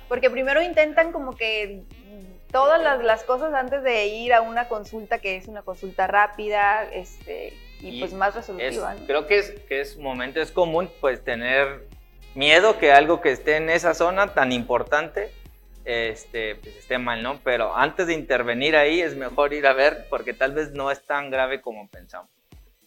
porque 0.08 0.30
primero 0.30 0.62
intentan 0.62 1.12
como 1.12 1.36
que 1.36 1.82
todas 2.50 2.80
las, 2.82 3.02
las 3.04 3.24
cosas 3.24 3.52
antes 3.52 3.82
de 3.82 4.06
ir 4.06 4.32
a 4.32 4.40
una 4.40 4.68
consulta 4.68 5.18
que 5.18 5.36
es 5.36 5.48
una 5.48 5.62
consulta 5.62 6.06
rápida 6.06 6.84
este, 6.84 7.52
y, 7.80 7.88
Y 7.96 8.00
pues 8.00 8.12
más 8.12 8.30
Es- 8.30 8.36
resolutiva. 8.48 8.94
¿no? 8.94 9.06
creo 9.06 9.26
que 9.26 9.38
es, 9.38 9.50
que 9.68 9.80
es 9.80 9.96
momento, 9.98 10.40
es 10.40 10.50
común 10.52 10.90
pues 11.00 11.22
tener 11.24 11.86
miedo 12.34 12.78
que 12.78 12.92
algo 12.92 13.20
que 13.20 13.30
esté 13.32 13.56
en 13.56 13.70
esa 13.70 13.94
zona 13.94 14.34
tan 14.34 14.52
importante 14.52 15.30
este, 15.84 16.56
pues, 16.56 16.76
esté 16.76 16.98
mal, 16.98 17.22
¿no? 17.22 17.40
Pero 17.42 17.74
antes 17.74 18.06
de 18.08 18.12
intervenir 18.14 18.76
ahí 18.76 19.00
es 19.00 19.16
mejor 19.16 19.54
ir 19.54 19.66
a 19.66 19.72
ver 19.72 20.06
porque 20.10 20.34
tal 20.34 20.52
vez 20.52 20.72
no 20.72 20.90
es 20.90 21.04
tan 21.06 21.30
grave 21.30 21.62
como 21.62 21.88
pensamos. 21.88 22.30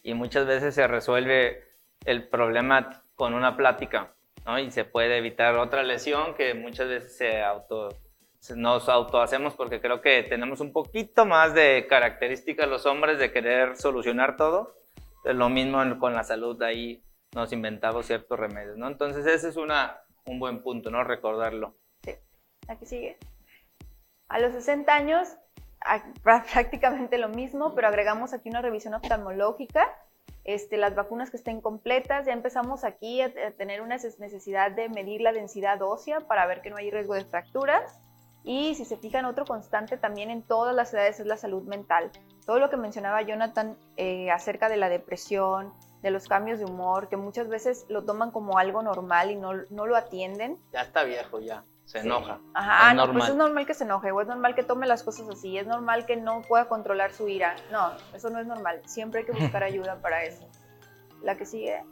Y 0.04 0.14
muchas 0.14 0.46
veces 0.46 0.74
se 0.74 0.86
resuelve 0.86 1.64
el 2.04 2.28
problema 2.28 3.02
con 3.16 3.34
una 3.34 3.56
plática, 3.56 4.12
¿no? 4.46 4.58
Y 4.58 4.70
se 4.70 4.84
puede 4.84 5.18
evitar 5.18 5.56
otra 5.56 5.82
lesión 5.82 6.34
que 6.34 6.54
muchas 6.54 6.88
veces 6.88 7.16
se 7.16 7.42
auto, 7.42 7.88
nos 8.54 8.88
autohacemos 8.88 9.54
porque 9.54 9.80
creo 9.80 10.00
que 10.00 10.22
tenemos 10.22 10.60
un 10.60 10.72
poquito 10.72 11.26
más 11.26 11.54
de 11.54 11.86
características 11.88 12.68
los 12.68 12.86
hombres 12.86 13.18
de 13.18 13.32
querer 13.32 13.76
solucionar 13.76 14.36
todo. 14.36 14.76
Lo 15.24 15.48
mismo 15.48 15.78
con 15.98 16.14
la 16.14 16.24
salud, 16.24 16.60
ahí 16.62 17.02
nos 17.34 17.52
inventamos 17.52 18.06
ciertos 18.06 18.38
remedios, 18.38 18.76
¿no? 18.76 18.88
Entonces 18.88 19.24
ese 19.26 19.48
es 19.48 19.56
una, 19.56 20.02
un 20.26 20.38
buen 20.38 20.62
punto, 20.62 20.90
¿no? 20.90 21.04
Recordarlo. 21.04 21.76
Aquí 22.68 22.86
sigue. 22.86 23.18
A 24.28 24.38
los 24.38 24.52
60 24.52 24.94
años, 24.94 25.36
prácticamente 26.22 27.18
lo 27.18 27.28
mismo, 27.28 27.74
pero 27.74 27.88
agregamos 27.88 28.32
aquí 28.32 28.48
una 28.48 28.62
revisión 28.62 28.94
oftalmológica, 28.94 29.88
este, 30.44 30.76
las 30.76 30.94
vacunas 30.94 31.30
que 31.30 31.36
estén 31.36 31.60
completas, 31.60 32.26
ya 32.26 32.32
empezamos 32.32 32.84
aquí 32.84 33.20
a, 33.20 33.32
tener 33.56 33.80
una 33.80 33.96
necesidad 33.96 34.72
de 34.72 34.88
medir 34.88 35.20
la 35.20 35.32
densidad 35.32 35.80
ósea 35.82 36.20
para 36.20 36.46
ver 36.46 36.62
que 36.62 36.70
no 36.70 36.76
hay 36.76 36.90
riesgo 36.90 37.14
de 37.14 37.24
fracturas. 37.24 38.00
Y 38.44 38.74
si 38.74 38.84
se 38.84 38.96
fijan, 38.96 39.24
otro 39.24 39.44
constante 39.44 39.96
también 39.96 40.30
en 40.30 40.42
todas 40.42 40.74
las 40.74 40.92
edades 40.92 41.20
es 41.20 41.26
la 41.26 41.36
salud 41.36 41.62
mental. 41.62 42.10
Todo 42.44 42.58
lo 42.58 42.70
que 42.70 42.76
mencionaba 42.76 43.22
Jonathan 43.22 43.76
eh, 43.96 44.30
acerca 44.32 44.68
de 44.68 44.76
la 44.76 44.88
depresión, 44.88 45.72
de 46.02 46.10
los 46.10 46.26
cambios 46.26 46.58
de 46.58 46.64
humor, 46.64 47.08
que 47.08 47.16
muchas 47.16 47.46
veces 47.48 47.86
lo 47.88 48.04
toman 48.04 48.32
como 48.32 48.58
algo 48.58 48.82
normal 48.82 49.30
y 49.30 49.36
no, 49.36 49.52
no 49.70 49.86
lo 49.86 49.94
atienden. 49.96 50.58
Ya 50.72 50.80
está 50.82 51.04
viejo, 51.04 51.38
ya. 51.38 51.64
Se 51.84 52.00
Sí. 52.00 52.06
enoja. 52.06 52.38
Ajá, 52.54 52.90
Es 52.90 52.96
no, 52.96 53.02
pues 53.04 53.08
normal. 53.14 53.30
es 53.30 53.36
normal 53.36 53.66
que 53.66 53.74
se 53.74 53.84
enoje, 53.84 54.10
o 54.12 54.20
es 54.20 54.26
normal 54.26 54.54
que 54.54 54.62
tome 54.64 54.86
las 54.86 55.02
cosas 55.04 55.28
así, 55.28 55.58
es 55.58 55.66
normal 55.66 56.06
que 56.06 56.16
no 56.16 56.42
pueda 56.42 56.64
controlar 56.66 57.12
su 57.12 57.28
ira. 57.28 57.54
No, 57.70 57.92
eso 58.14 58.30
no 58.30 58.40
es 58.40 58.46
normal. 58.46 58.80
Siempre 58.86 59.20
hay 59.20 59.26
que 59.26 59.32
buscar 59.32 59.62
ayuda 59.62 60.00
para 60.00 60.24
eso. 60.24 60.48
la 61.22 61.36
que 61.36 61.46
sigue. 61.46 61.84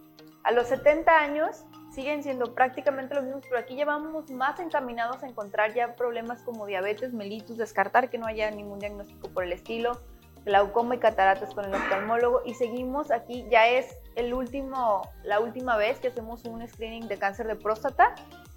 A 0.42 0.50
los 0.52 0.66
70 0.66 1.12
años 1.16 1.64
siguen 1.90 2.22
siendo 2.22 2.54
prácticamente 2.54 3.14
los 3.14 3.24
mismos, 3.24 3.44
pero 3.48 3.58
aquí 3.58 3.76
ya 3.76 3.84
vamos 3.84 4.30
más 4.30 4.60
encaminados 4.60 5.22
a 5.22 5.28
encontrar 5.28 5.74
ya 5.74 5.96
problemas 5.96 6.42
como 6.42 6.66
diabetes, 6.66 7.12
mellitus, 7.12 7.56
descartar 7.56 8.10
que 8.10 8.18
no 8.18 8.26
haya 8.26 8.50
ningún 8.50 8.78
diagnóstico 8.78 9.28
por 9.28 9.44
el 9.44 9.52
estilo, 9.52 10.00
glaucoma 10.44 10.94
y 10.94 10.98
cataratas 10.98 11.54
con 11.54 11.64
el 11.64 11.74
oftalmólogo 11.74 12.42
y 12.44 12.54
seguimos 12.54 13.10
aquí, 13.10 13.44
ya 13.50 13.68
es 13.68 13.98
el 14.16 14.32
último, 14.32 15.02
la 15.24 15.40
última 15.40 15.76
vez 15.76 15.98
que 15.98 16.08
hacemos 16.08 16.44
un 16.44 16.66
screening 16.66 17.08
de 17.08 17.18
cáncer 17.18 17.46
de 17.46 17.56
próstata. 17.56 18.14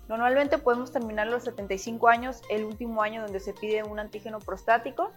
Normalmente 0.07 0.57
podemos 0.57 0.91
terminar 0.91 1.27
los 1.27 1.43
75 1.43 2.07
años, 2.09 2.41
el 2.49 2.65
último 2.65 3.01
año 3.01 3.21
donde 3.21 3.39
se 3.39 3.53
pide 3.53 3.83
un 3.83 3.99
antígeno 3.99 4.39
prostático. 4.39 5.11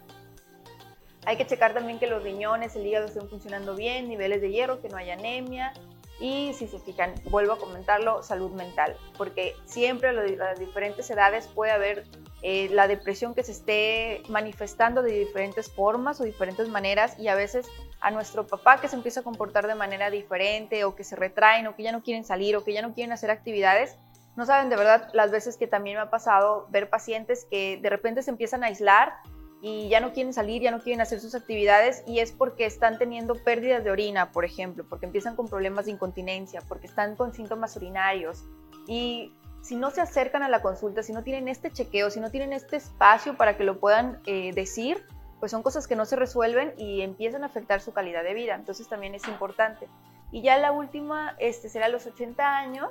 Hay 1.24 1.36
que 1.36 1.46
checar 1.46 1.74
también 1.74 1.98
que 1.98 2.06
los 2.06 2.22
riñones, 2.22 2.76
el 2.76 2.86
hígado 2.86 3.06
estén 3.06 3.28
funcionando 3.28 3.74
bien, 3.74 4.08
niveles 4.08 4.40
de 4.40 4.52
hierro, 4.52 4.80
que 4.80 4.88
no 4.88 4.96
haya 4.96 5.14
anemia, 5.14 5.72
y 6.18 6.54
si 6.54 6.66
se 6.66 6.78
fijan, 6.78 7.14
vuelvo 7.30 7.52
a 7.52 7.58
comentarlo, 7.58 8.22
salud 8.22 8.50
mental, 8.52 8.96
porque 9.18 9.54
siempre 9.64 10.08
a 10.08 10.12
las 10.12 10.58
diferentes 10.58 11.10
edades 11.10 11.46
puede 11.48 11.72
haber 11.72 12.04
eh, 12.42 12.68
la 12.70 12.88
depresión 12.88 13.34
que 13.34 13.42
se 13.42 13.52
esté 13.52 14.22
manifestando 14.28 15.02
de 15.02 15.12
diferentes 15.12 15.70
formas 15.70 16.20
o 16.20 16.24
diferentes 16.24 16.68
maneras 16.68 17.18
y 17.18 17.28
a 17.28 17.34
veces 17.34 17.66
a 18.00 18.10
nuestro 18.10 18.46
papá 18.46 18.80
que 18.80 18.88
se 18.88 18.96
empieza 18.96 19.20
a 19.20 19.22
comportar 19.22 19.66
de 19.66 19.74
manera 19.74 20.10
diferente 20.10 20.84
o 20.84 20.94
que 20.94 21.04
se 21.04 21.16
retraen 21.16 21.66
o 21.66 21.76
que 21.76 21.82
ya 21.82 21.92
no 21.92 22.02
quieren 22.02 22.24
salir 22.24 22.56
o 22.56 22.64
que 22.64 22.72
ya 22.72 22.82
no 22.82 22.94
quieren 22.94 23.12
hacer 23.12 23.30
actividades, 23.30 23.98
no 24.36 24.44
saben 24.46 24.68
de 24.68 24.76
verdad 24.76 25.08
las 25.12 25.30
veces 25.30 25.56
que 25.56 25.66
también 25.66 25.96
me 25.96 26.02
ha 26.02 26.10
pasado 26.10 26.66
ver 26.70 26.88
pacientes 26.88 27.46
que 27.50 27.78
de 27.80 27.90
repente 27.90 28.22
se 28.22 28.30
empiezan 28.30 28.64
a 28.64 28.68
aislar 28.68 29.14
y 29.62 29.88
ya 29.88 30.00
no 30.00 30.12
quieren 30.12 30.32
salir, 30.32 30.62
ya 30.62 30.70
no 30.70 30.80
quieren 30.80 31.00
hacer 31.00 31.20
sus 31.20 31.34
actividades 31.34 32.02
y 32.06 32.20
es 32.20 32.32
porque 32.32 32.66
están 32.66 32.98
teniendo 32.98 33.34
pérdidas 33.34 33.82
de 33.82 33.90
orina, 33.90 34.32
por 34.32 34.44
ejemplo, 34.44 34.84
porque 34.88 35.06
empiezan 35.06 35.34
con 35.34 35.48
problemas 35.48 35.86
de 35.86 35.92
incontinencia, 35.92 36.62
porque 36.68 36.86
están 36.86 37.16
con 37.16 37.32
síntomas 37.32 37.76
urinarios 37.76 38.44
y 38.86 39.32
si 39.62 39.74
no 39.74 39.90
se 39.90 40.00
acercan 40.00 40.42
a 40.44 40.48
la 40.48 40.62
consulta, 40.62 41.02
si 41.02 41.12
no 41.12 41.24
tienen 41.24 41.48
este 41.48 41.72
chequeo, 41.72 42.10
si 42.10 42.20
no 42.20 42.30
tienen 42.30 42.52
este 42.52 42.76
espacio 42.76 43.36
para 43.36 43.56
que 43.56 43.64
lo 43.64 43.80
puedan 43.80 44.20
eh, 44.26 44.52
decir, 44.54 45.04
pues 45.40 45.50
son 45.50 45.62
cosas 45.62 45.88
que 45.88 45.96
no 45.96 46.04
se 46.04 46.14
resuelven 46.14 46.72
y 46.76 47.00
empiezan 47.02 47.42
a 47.42 47.46
afectar 47.46 47.80
su 47.80 47.92
calidad 47.92 48.22
de 48.22 48.34
vida. 48.34 48.54
Entonces 48.54 48.88
también 48.88 49.14
es 49.16 49.26
importante. 49.26 49.88
Y 50.30 50.42
ya 50.42 50.56
la 50.58 50.70
última 50.70 51.34
este, 51.38 51.68
será 51.68 51.88
los 51.88 52.06
80 52.06 52.56
años. 52.56 52.90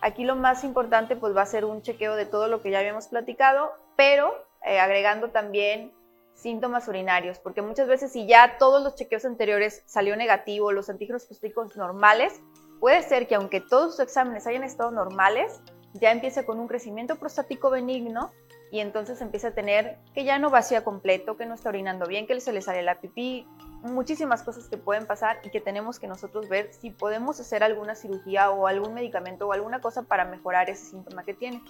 Aquí 0.00 0.24
lo 0.24 0.34
más 0.34 0.64
importante 0.64 1.14
pues 1.14 1.36
va 1.36 1.42
a 1.42 1.46
ser 1.46 1.64
un 1.64 1.82
chequeo 1.82 2.16
de 2.16 2.26
todo 2.26 2.48
lo 2.48 2.62
que 2.62 2.70
ya 2.70 2.80
habíamos 2.80 3.06
platicado, 3.06 3.72
pero 3.96 4.34
eh, 4.64 4.80
agregando 4.80 5.30
también 5.30 5.92
síntomas 6.38 6.86
urinarios, 6.86 7.38
porque 7.40 7.62
muchas 7.62 7.88
veces 7.88 8.12
si 8.12 8.26
ya 8.26 8.58
todos 8.58 8.82
los 8.82 8.94
chequeos 8.94 9.24
anteriores 9.24 9.82
salió 9.86 10.16
negativo, 10.16 10.70
los 10.72 10.88
antígenos 10.88 11.26
prostáticos 11.26 11.76
normales, 11.76 12.40
puede 12.80 13.02
ser 13.02 13.26
que 13.26 13.34
aunque 13.34 13.60
todos 13.60 13.96
sus 13.96 14.00
exámenes 14.00 14.46
hayan 14.46 14.62
estado 14.62 14.92
normales, 14.92 15.60
ya 15.94 16.12
empiece 16.12 16.46
con 16.46 16.60
un 16.60 16.68
crecimiento 16.68 17.16
prostático 17.16 17.70
benigno 17.70 18.30
y 18.70 18.80
entonces 18.80 19.20
empieza 19.20 19.48
a 19.48 19.54
tener 19.54 19.98
que 20.14 20.24
ya 20.24 20.38
no 20.38 20.50
vacía 20.50 20.84
completo, 20.84 21.36
que 21.36 21.46
no 21.46 21.54
está 21.54 21.70
orinando 21.70 22.06
bien, 22.06 22.26
que 22.26 22.40
se 22.40 22.52
le 22.52 22.62
sale 22.62 22.82
la 22.82 23.00
pipí, 23.00 23.46
muchísimas 23.82 24.42
cosas 24.42 24.68
que 24.68 24.76
pueden 24.76 25.06
pasar 25.06 25.40
y 25.42 25.50
que 25.50 25.60
tenemos 25.60 25.98
que 25.98 26.06
nosotros 26.06 26.48
ver 26.48 26.72
si 26.72 26.90
podemos 26.90 27.40
hacer 27.40 27.64
alguna 27.64 27.94
cirugía 27.94 28.50
o 28.50 28.66
algún 28.66 28.94
medicamento 28.94 29.48
o 29.48 29.52
alguna 29.52 29.80
cosa 29.80 30.02
para 30.02 30.24
mejorar 30.24 30.70
ese 30.70 30.84
síntoma 30.84 31.24
que 31.24 31.34
tiene. 31.34 31.62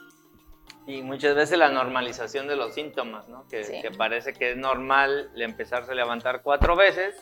Y 0.88 1.02
muchas 1.02 1.34
veces 1.36 1.58
la 1.58 1.68
normalización 1.68 2.48
de 2.48 2.56
los 2.56 2.72
síntomas, 2.72 3.28
¿no? 3.28 3.46
Que, 3.46 3.90
parece 3.98 4.32
que 4.32 4.52
es 4.52 4.56
normal 4.56 5.30
empezarse 5.36 5.92
a 5.92 5.94
levantar 5.94 6.40
cuatro 6.40 6.76
veces 6.76 7.14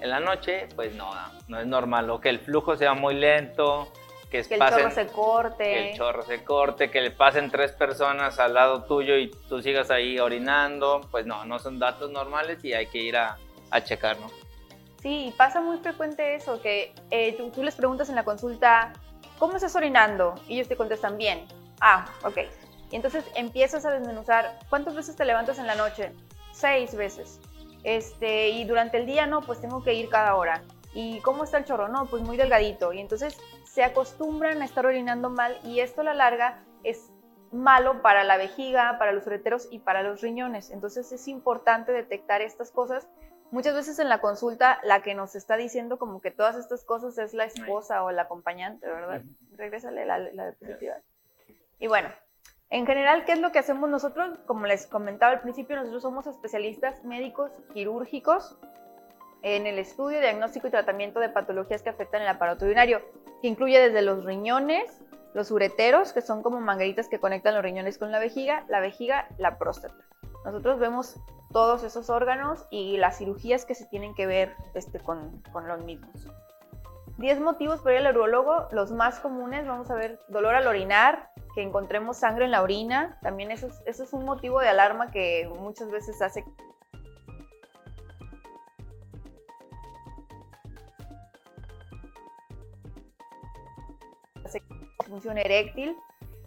en 0.00 0.08
la 0.08 0.18
noche, 0.18 0.66
pues 0.74 0.94
no, 0.94 1.10
no 1.46 1.60
es 1.60 1.66
normal. 1.66 2.08
O 2.08 2.22
que 2.22 2.30
el 2.30 2.38
flujo 2.38 2.74
sea 2.74 2.94
muy 2.94 3.14
lento, 3.14 3.92
que, 4.30 4.38
el 4.38 4.48
chorro 4.48 4.90
se 4.90 5.06
corte. 5.08 5.64
Que 5.64 5.90
el 5.90 5.96
chorro 5.98 6.22
se 6.22 6.42
corte, 6.42 6.90
que 6.90 7.02
le 7.02 7.10
pasen 7.10 7.50
tres 7.50 7.72
personas 7.72 8.38
al 8.38 8.54
lado 8.54 8.84
tuyo 8.84 9.18
y 9.18 9.30
tú 9.46 9.60
sigas 9.60 9.90
ahí 9.90 10.18
orinando. 10.18 11.02
Pues 11.10 11.26
no, 11.26 11.44
no 11.44 11.58
son 11.58 11.78
datos 11.78 12.10
normales 12.10 12.64
y 12.64 12.72
hay 12.72 12.86
que 12.86 12.96
ir 12.96 13.18
a, 13.18 13.36
a 13.70 13.84
checar, 13.84 14.18
¿no? 14.20 14.30
Sí, 15.02 15.34
pasa 15.36 15.60
muy 15.60 15.76
frecuente 15.76 16.34
eso, 16.34 16.62
que 16.62 16.94
eh, 17.10 17.34
tú, 17.36 17.50
tú 17.50 17.62
les 17.62 17.74
preguntas 17.74 18.08
en 18.08 18.14
la 18.14 18.24
consulta, 18.24 18.94
¿cómo 19.38 19.56
estás 19.56 19.76
orinando? 19.76 20.34
Y 20.48 20.54
ellos 20.54 20.68
te 20.68 20.76
contestan 20.76 21.18
bien. 21.18 21.46
Ah, 21.78 22.06
ok. 22.24 22.38
Y 22.92 22.96
entonces 22.96 23.24
empiezas 23.34 23.86
a 23.86 23.90
desmenuzar, 23.90 24.58
¿cuántas 24.68 24.94
veces 24.94 25.16
te 25.16 25.24
levantas 25.24 25.58
en 25.58 25.66
la 25.66 25.74
noche? 25.74 26.12
Seis 26.52 26.94
veces. 26.94 27.40
Este, 27.84 28.50
y 28.50 28.64
durante 28.64 28.98
el 28.98 29.06
día 29.06 29.26
no, 29.26 29.40
pues 29.40 29.62
tengo 29.62 29.82
que 29.82 29.94
ir 29.94 30.10
cada 30.10 30.36
hora. 30.36 30.62
¿Y 30.92 31.20
cómo 31.20 31.42
está 31.42 31.56
el 31.56 31.64
chorro? 31.64 31.88
No, 31.88 32.04
pues 32.06 32.22
muy 32.22 32.36
delgadito. 32.36 32.92
Y 32.92 33.00
entonces 33.00 33.38
se 33.64 33.82
acostumbran 33.82 34.60
a 34.60 34.66
estar 34.66 34.84
orinando 34.84 35.30
mal 35.30 35.58
y 35.64 35.80
esto 35.80 36.02
a 36.02 36.04
la 36.04 36.12
larga 36.12 36.62
es 36.84 37.10
malo 37.50 38.02
para 38.02 38.24
la 38.24 38.36
vejiga, 38.36 38.98
para 38.98 39.12
los 39.12 39.26
ureteros 39.26 39.68
y 39.70 39.78
para 39.78 40.02
los 40.02 40.20
riñones. 40.20 40.70
Entonces 40.70 41.10
es 41.12 41.28
importante 41.28 41.92
detectar 41.92 42.42
estas 42.42 42.70
cosas. 42.70 43.08
Muchas 43.50 43.74
veces 43.74 43.98
en 44.00 44.10
la 44.10 44.20
consulta 44.20 44.80
la 44.84 45.00
que 45.00 45.14
nos 45.14 45.34
está 45.34 45.56
diciendo 45.56 45.98
como 45.98 46.20
que 46.20 46.30
todas 46.30 46.56
estas 46.56 46.84
cosas 46.84 47.16
es 47.16 47.32
la 47.32 47.44
esposa 47.44 48.04
o 48.04 48.10
el 48.10 48.18
acompañante, 48.18 48.86
¿verdad? 48.86 49.22
Regrésale 49.56 50.04
la, 50.04 50.18
la 50.18 50.50
diapositiva. 50.50 50.96
Y 51.78 51.86
bueno, 51.86 52.10
en 52.72 52.86
general, 52.86 53.26
¿qué 53.26 53.32
es 53.32 53.38
lo 53.38 53.52
que 53.52 53.58
hacemos 53.58 53.90
nosotros? 53.90 54.38
Como 54.46 54.64
les 54.66 54.86
comentaba 54.86 55.30
al 55.32 55.42
principio, 55.42 55.76
nosotros 55.76 56.02
somos 56.02 56.26
especialistas 56.26 57.04
médicos 57.04 57.52
quirúrgicos 57.74 58.56
en 59.42 59.66
el 59.66 59.78
estudio, 59.78 60.20
diagnóstico 60.20 60.68
y 60.68 60.70
tratamiento 60.70 61.20
de 61.20 61.28
patologías 61.28 61.82
que 61.82 61.90
afectan 61.90 62.22
el 62.22 62.28
aparato 62.28 62.64
urinario, 62.64 63.02
que 63.42 63.48
incluye 63.48 63.78
desde 63.78 64.00
los 64.00 64.24
riñones, 64.24 65.04
los 65.34 65.50
ureteros, 65.50 66.14
que 66.14 66.22
son 66.22 66.42
como 66.42 66.62
mangueritas 66.62 67.08
que 67.08 67.20
conectan 67.20 67.54
los 67.54 67.62
riñones 67.62 67.98
con 67.98 68.10
la 68.10 68.18
vejiga, 68.18 68.64
la 68.68 68.80
vejiga, 68.80 69.28
la 69.36 69.58
próstata. 69.58 69.94
Nosotros 70.46 70.78
vemos 70.78 71.20
todos 71.52 71.84
esos 71.84 72.08
órganos 72.08 72.66
y 72.70 72.96
las 72.96 73.18
cirugías 73.18 73.66
que 73.66 73.74
se 73.74 73.84
tienen 73.84 74.14
que 74.14 74.24
ver 74.24 74.56
este, 74.72 74.98
con, 74.98 75.42
con 75.52 75.68
los 75.68 75.84
mismos. 75.84 76.26
10 77.18 77.40
motivos 77.40 77.80
para 77.80 78.00
ir 78.00 78.06
al 78.06 78.16
urólogo, 78.16 78.68
los 78.72 78.92
más 78.92 79.20
comunes, 79.20 79.66
vamos 79.66 79.90
a 79.90 79.94
ver, 79.94 80.20
dolor 80.28 80.54
al 80.54 80.66
orinar, 80.66 81.28
que 81.54 81.62
encontremos 81.62 82.18
sangre 82.18 82.44
en 82.44 82.50
la 82.50 82.62
orina, 82.62 83.18
también 83.22 83.50
eso 83.50 83.66
es, 83.66 83.82
eso 83.86 84.04
es 84.04 84.12
un 84.12 84.24
motivo 84.24 84.60
de 84.60 84.68
alarma 84.68 85.10
que 85.10 85.50
muchas 85.58 85.90
veces 85.90 86.20
hace 86.22 86.44
función 95.12 95.36
eréctil. 95.36 95.96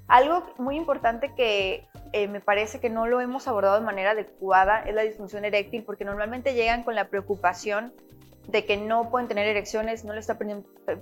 Algo 0.08 0.44
muy 0.58 0.76
importante 0.76 1.34
que 1.36 1.88
eh, 2.14 2.28
me 2.28 2.42
parece 2.42 2.80
que 2.80 2.90
no 2.90 3.06
lo 3.06 3.22
hemos 3.22 3.48
abordado 3.48 3.80
de 3.80 3.86
manera 3.86 4.12
adecuada 4.12 4.80
es 4.82 4.96
la 4.96 5.04
disfunción 5.04 5.46
eréctil, 5.46 5.84
porque 5.84 6.04
normalmente 6.04 6.54
llegan 6.56 6.84
con 6.84 6.96
la 6.96 7.10
preocupación 7.10 7.94
de 8.48 8.66
que 8.66 8.78
no 8.78 9.10
pueden 9.10 9.28
tener 9.28 9.48
erecciones, 9.48 10.04
no 10.04 10.14
les 10.14 10.28
está 10.28 10.38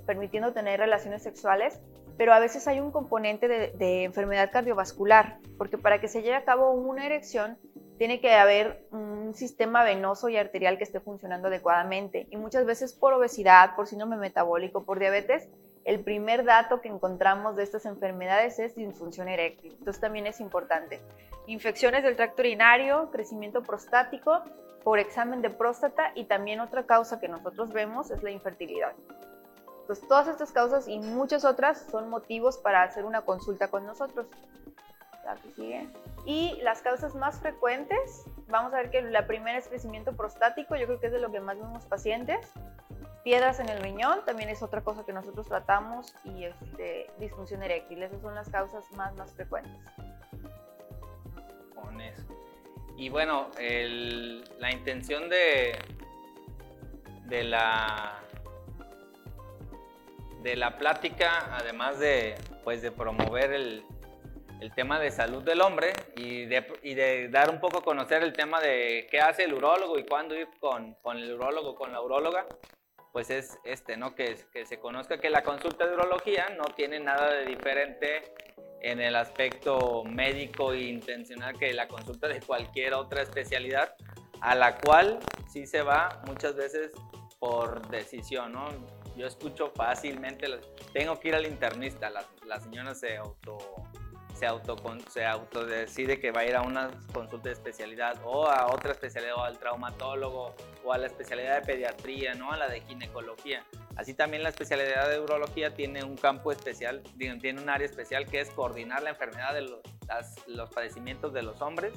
permitiendo 0.06 0.52
tener 0.52 0.80
relaciones 0.80 1.22
sexuales, 1.22 1.80
pero 2.16 2.32
a 2.32 2.38
veces 2.38 2.66
hay 2.68 2.80
un 2.80 2.90
componente 2.90 3.48
de, 3.48 4.04
enfermedad 4.04 4.50
cardiovascular, 4.52 5.38
porque 5.58 5.78
para 5.78 6.00
que 6.00 6.08
se 6.08 6.22
lleve 6.22 6.36
a 6.36 6.44
cabo 6.44 6.70
una 6.70 7.06
erección 7.06 7.58
tiene 7.98 8.20
que 8.20 8.34
haber 8.34 8.86
un 8.90 9.34
sistema 9.34 9.84
venoso 9.84 10.28
y 10.28 10.36
arterial 10.36 10.78
que 10.78 10.84
esté 10.84 11.00
funcionando 11.00 11.46
adecuadamente. 11.48 12.26
Y 12.30 12.36
muchas 12.36 12.66
veces 12.66 12.92
por 12.92 13.12
obesidad, 13.12 13.76
por 13.76 13.86
síndrome 13.86 14.16
metabólico, 14.16 14.84
por 14.84 14.98
diabetes, 14.98 15.48
el 15.84 16.00
primer 16.00 16.44
dato 16.44 16.80
que 16.80 16.88
encontramos 16.88 17.56
de 17.56 17.62
estas 17.62 17.86
enfermedades 17.86 18.58
es 18.58 18.74
disfunción 18.74 19.28
eréctil. 19.28 19.76
Entonces 19.78 20.00
también 20.00 20.26
es 20.26 20.40
importante. 20.40 21.00
Infecciones 21.46 22.02
del 22.02 22.16
tracto 22.16 22.42
urinario, 22.42 23.10
crecimiento 23.12 23.62
prostático 23.62 24.42
por 24.82 24.98
examen 24.98 25.40
de 25.42 25.50
próstata 25.50 26.12
y 26.14 26.24
también 26.24 26.60
otra 26.60 26.86
causa 26.86 27.20
que 27.20 27.28
nosotros 27.28 27.72
vemos 27.72 28.10
es 28.10 28.22
la 28.22 28.30
infertilidad. 28.30 28.92
Entonces, 29.84 30.08
todas 30.08 30.28
estas 30.28 30.50
causas 30.50 30.88
y 30.88 30.98
muchas 30.98 31.44
otras 31.44 31.86
son 31.90 32.08
motivos 32.08 32.56
para 32.56 32.82
hacer 32.82 33.04
una 33.04 33.20
consulta 33.20 33.68
con 33.68 33.84
nosotros. 33.84 34.26
La 35.26 35.36
sigue. 35.54 35.90
Y 36.24 36.58
las 36.62 36.80
causas 36.80 37.14
más 37.14 37.38
frecuentes, 37.40 38.24
vamos 38.48 38.72
a 38.72 38.76
ver 38.76 38.90
que 38.90 39.02
la 39.02 39.26
primera 39.26 39.58
es 39.58 39.68
crecimiento 39.68 40.16
prostático, 40.16 40.74
yo 40.74 40.86
creo 40.86 41.00
que 41.00 41.08
es 41.08 41.12
de 41.12 41.18
lo 41.18 41.30
que 41.30 41.40
más 41.40 41.58
vemos 41.58 41.84
pacientes. 41.84 42.50
Piedras 43.24 43.60
en 43.60 43.68
el 43.68 43.78
riñón 43.82 44.24
también 44.24 44.48
es 44.48 44.62
otra 44.62 44.80
cosa 44.80 45.04
que 45.04 45.12
nosotros 45.12 45.48
tratamos 45.48 46.14
y 46.24 46.44
este, 46.44 47.10
disfunción 47.18 47.62
eréctil, 47.62 48.02
esas 48.02 48.22
son 48.22 48.34
las 48.34 48.48
causas 48.48 48.90
más, 48.92 49.14
más 49.16 49.34
frecuentes. 49.34 49.84
Con 51.74 52.00
eso. 52.00 52.24
Y 52.96 53.10
bueno, 53.10 53.50
la 53.58 54.72
intención 54.72 55.28
de, 55.28 55.76
de 57.26 57.44
la 57.44 58.24
de 60.44 60.56
la 60.56 60.76
plática, 60.76 61.56
además 61.56 61.98
de, 61.98 62.34
pues, 62.62 62.82
de 62.82 62.92
promover 62.92 63.52
el, 63.52 63.82
tema 64.74 64.98
de 64.98 65.10
salud 65.10 65.42
del 65.42 65.60
hombre 65.60 65.92
y 66.16 66.46
de, 66.46 67.28
dar 67.30 67.50
un 67.50 67.60
poco 67.60 67.78
a 67.78 67.82
conocer 67.82 68.22
el 68.22 68.32
tema 68.32 68.60
de 68.62 69.06
qué 69.10 69.20
hace 69.20 69.44
el 69.44 69.52
urólogo 69.52 69.98
y 69.98 70.06
cuándo 70.06 70.34
ir 70.34 70.48
con, 70.58 70.96
el 71.18 71.34
urólogo, 71.34 71.74
con 71.74 71.92
la 71.92 72.00
uróloga, 72.00 72.46
pues 73.12 73.28
es 73.28 73.58
este, 73.64 73.98
¿no? 73.98 74.14
Que, 74.14 74.38
que 74.54 74.64
se 74.64 74.78
conozca 74.78 75.18
que 75.18 75.28
la 75.28 75.42
consulta 75.42 75.86
de 75.86 75.94
urología 75.94 76.48
no 76.56 76.64
tiene 76.74 76.98
nada 76.98 77.30
de 77.34 77.44
diferente 77.44 78.22
en 78.80 79.00
el 79.00 79.16
aspecto 79.16 80.02
médico 80.04 80.72
e 80.72 80.84
intencional 80.84 81.58
que 81.58 81.72
la 81.74 81.86
consulta 81.86 82.26
de 82.26 82.40
cualquier 82.40 82.94
otra 82.94 83.20
especialidad, 83.22 83.94
a 84.40 84.54
la 84.54 84.78
cual 84.78 85.18
sí 85.46 85.66
se 85.66 85.82
va 85.82 86.22
muchas 86.26 86.56
veces 86.56 86.90
por 87.38 87.86
decisión, 87.88 88.52
¿no? 88.52 88.68
Yo 89.16 89.26
escucho 89.26 89.70
fácilmente, 89.70 90.46
tengo 90.92 91.18
que 91.20 91.28
ir 91.28 91.34
al 91.34 91.46
internista, 91.46 92.10
la, 92.10 92.24
la 92.46 92.60
señora 92.60 92.94
se 92.94 93.16
auto 93.16 93.58
se 94.34 94.46
auto 94.46 94.76
se 95.08 95.24
autodecide 95.24 96.18
que 96.18 96.32
va 96.32 96.40
a 96.40 96.44
ir 96.44 96.56
a 96.56 96.62
una 96.62 96.90
consulta 97.12 97.48
de 97.48 97.54
especialidad 97.54 98.20
o 98.24 98.48
a 98.48 98.66
otra 98.66 98.92
especialidad 98.92 99.36
o 99.36 99.44
al 99.44 99.58
traumatólogo 99.58 100.54
o 100.84 100.92
a 100.92 100.98
la 100.98 101.06
especialidad 101.06 101.60
de 101.60 101.66
pediatría, 101.66 102.34
¿no? 102.34 102.50
A 102.50 102.56
la 102.56 102.68
de 102.68 102.80
ginecología. 102.80 103.64
Así 103.96 104.12
también 104.12 104.42
la 104.42 104.48
especialidad 104.48 105.08
de 105.08 105.20
urología 105.20 105.74
tiene 105.74 106.02
un 106.02 106.16
campo 106.16 106.50
especial, 106.50 107.02
tiene 107.16 107.60
un 107.60 107.68
área 107.68 107.86
especial 107.86 108.26
que 108.26 108.40
es 108.40 108.50
coordinar 108.50 109.02
la 109.02 109.10
enfermedad 109.10 109.54
de 109.54 109.62
los, 109.62 109.80
los 110.48 110.70
padecimientos 110.70 111.32
de 111.32 111.42
los 111.42 111.62
hombres. 111.62 111.92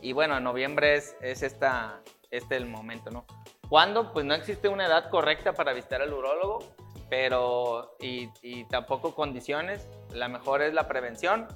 Y 0.00 0.12
bueno, 0.12 0.38
en 0.38 0.44
noviembre 0.44 0.96
es, 0.96 1.16
es 1.20 1.42
esta, 1.42 2.00
este 2.30 2.56
el 2.56 2.66
momento, 2.66 3.10
¿no? 3.10 3.26
¿Cuándo? 3.68 4.12
Pues 4.12 4.24
no 4.24 4.34
existe 4.34 4.68
una 4.68 4.86
edad 4.86 5.10
correcta 5.10 5.52
para 5.52 5.72
visitar 5.72 6.02
al 6.02 6.12
urólogo, 6.12 6.60
pero 7.08 7.96
y, 8.00 8.28
y 8.42 8.64
tampoco 8.68 9.14
condiciones. 9.14 9.88
La 10.12 10.28
mejor 10.28 10.62
es 10.62 10.74
la 10.74 10.86
prevención 10.86 11.48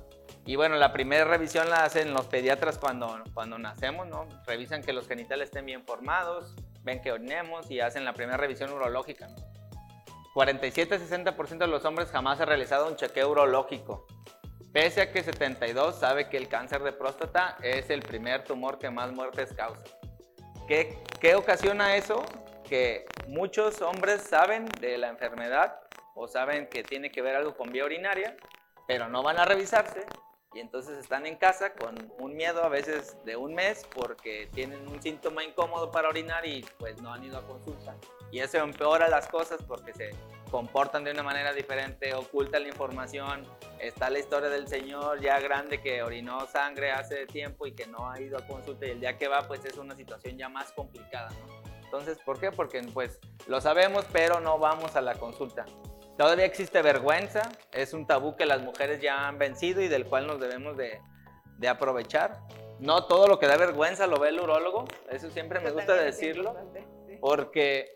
y 0.49 0.57
bueno, 0.57 0.77
la 0.77 0.93
primera 0.93 1.25
revisión 1.25 1.69
la 1.69 1.85
hacen 1.85 2.15
los 2.15 2.27
pediatras 2.27 2.79
cuando, 2.79 3.23
cuando 3.35 3.59
nacemos, 3.59 4.07
¿no? 4.07 4.27
Revisan 4.47 4.83
que 4.83 4.95
los 4.95 5.07
genitales 5.07 5.49
estén 5.49 5.67
bien 5.67 5.85
formados, 5.85 6.55
ven 6.83 7.03
que 7.03 7.13
orinemos 7.13 7.71
y 7.71 7.81
hacen 7.81 8.05
la 8.05 8.15
primera 8.15 8.39
revisión 8.39 8.73
urológica. 8.73 9.29
47-60% 10.35 11.59
de 11.59 11.67
los 11.67 11.85
hombres 11.85 12.11
jamás 12.11 12.41
ha 12.41 12.47
realizado 12.47 12.89
un 12.89 12.97
chequeo 12.97 13.31
urológico. 13.31 14.07
Pese 14.73 15.03
a 15.03 15.13
que 15.13 15.23
72 15.23 15.99
sabe 15.99 16.29
que 16.29 16.37
el 16.37 16.49
cáncer 16.49 16.83
de 16.83 16.93
próstata 16.93 17.57
es 17.63 17.91
el 17.91 18.01
primer 18.01 18.45
tumor 18.45 18.79
que 18.79 18.91
más 18.91 19.13
muertes 19.13 19.53
causa. 19.53 19.98
¿Qué, 20.69 20.99
¿Qué 21.19 21.35
ocasiona 21.35 21.97
eso? 21.97 22.23
Que 22.69 23.07
muchos 23.27 23.81
hombres 23.81 24.21
saben 24.21 24.67
de 24.81 24.99
la 24.99 25.09
enfermedad 25.09 25.81
o 26.15 26.29
saben 26.29 26.67
que 26.69 26.83
tiene 26.85 27.11
que 27.11 27.23
ver 27.23 27.37
algo 27.37 27.57
con 27.57 27.73
vía 27.73 27.87
urinaria, 27.87 28.37
pero 28.87 29.09
no 29.09 29.23
van 29.23 29.39
a 29.39 29.47
revisarse 29.47 30.05
y 30.55 30.61
entonces 30.61 30.99
están 30.99 31.25
en 31.25 31.37
casa 31.37 31.73
con 31.73 32.13
un 32.19 32.37
miedo 32.37 32.63
a 32.65 32.69
veces 32.69 33.17
de 33.25 33.37
un 33.37 33.55
mes 33.55 33.87
porque 33.95 34.49
tienen 34.53 34.87
un 34.89 35.01
síntoma 35.01 35.43
incómodo 35.43 35.91
para 35.91 36.09
orinar 36.11 36.45
y 36.47 36.63
pues 36.79 37.01
no 37.01 37.15
han 37.15 37.25
ido 37.25 37.39
a 37.39 37.47
consulta. 37.47 37.97
Y 38.31 38.41
eso 38.41 38.59
empeora 38.59 39.09
las 39.09 39.27
cosas 39.29 39.63
porque 39.67 39.95
se 39.95 40.11
comportan 40.51 41.05
de 41.05 41.13
una 41.13 41.23
manera 41.23 41.53
diferente, 41.53 42.15
oculta 42.15 42.59
la 42.59 42.69
información. 42.69 43.43
Está 43.79 44.11
la 44.11 44.19
historia 44.19 44.49
del 44.49 44.69
señor 44.69 45.21
ya 45.21 45.39
grande 45.41 45.81
que 45.81 46.03
orinó 46.03 46.47
sangre 46.47 46.91
hace 46.91 47.27
tiempo 47.27 47.67
y 47.67 47.73
que 47.73 47.87
no 47.87 48.11
ha 48.11 48.21
ido 48.21 48.39
a 48.39 48.47
consulta 48.47 48.87
y 48.87 48.91
el 48.91 49.01
día 49.01 49.17
que 49.17 49.29
va 49.29 49.47
pues 49.47 49.65
es 49.65 49.77
una 49.77 49.95
situación 49.95 50.37
ya 50.37 50.49
más 50.49 50.73
complicada, 50.73 51.31
¿no? 51.31 51.59
Entonces, 51.85 52.19
¿por 52.19 52.39
qué? 52.39 52.53
Porque 52.53 52.83
pues 52.93 53.19
lo 53.47 53.61
sabemos 53.63 54.05
pero 54.13 54.41
no 54.41 54.59
vamos 54.59 54.95
a 54.97 55.01
la 55.01 55.15
consulta. 55.15 55.65
Todavía 56.19 56.45
existe 56.45 56.83
vergüenza, 56.83 57.43
es 57.73 57.95
un 57.95 58.05
tabú 58.07 58.35
que 58.37 58.45
las 58.45 58.61
mujeres 58.61 59.01
ya 59.01 59.29
han 59.29 59.39
vencido 59.39 59.81
y 59.81 59.89
del 59.89 60.05
cual 60.05 60.27
nos 60.27 60.41
debemos 60.41 60.77
de, 60.77 61.01
aprovechar. 61.69 62.41
No 62.81 63.07
todo 63.07 63.29
lo 63.29 63.39
que 63.39 63.47
da 63.47 63.57
vergüenza 63.57 64.07
lo 64.07 64.19
ve 64.19 64.31
el 64.31 64.41
urólogo, 64.41 64.85
eso 65.11 65.31
siempre 65.31 65.61
me 65.61 65.71
gusta 65.71 65.95
decirlo, 65.95 66.57
porque 67.21 67.95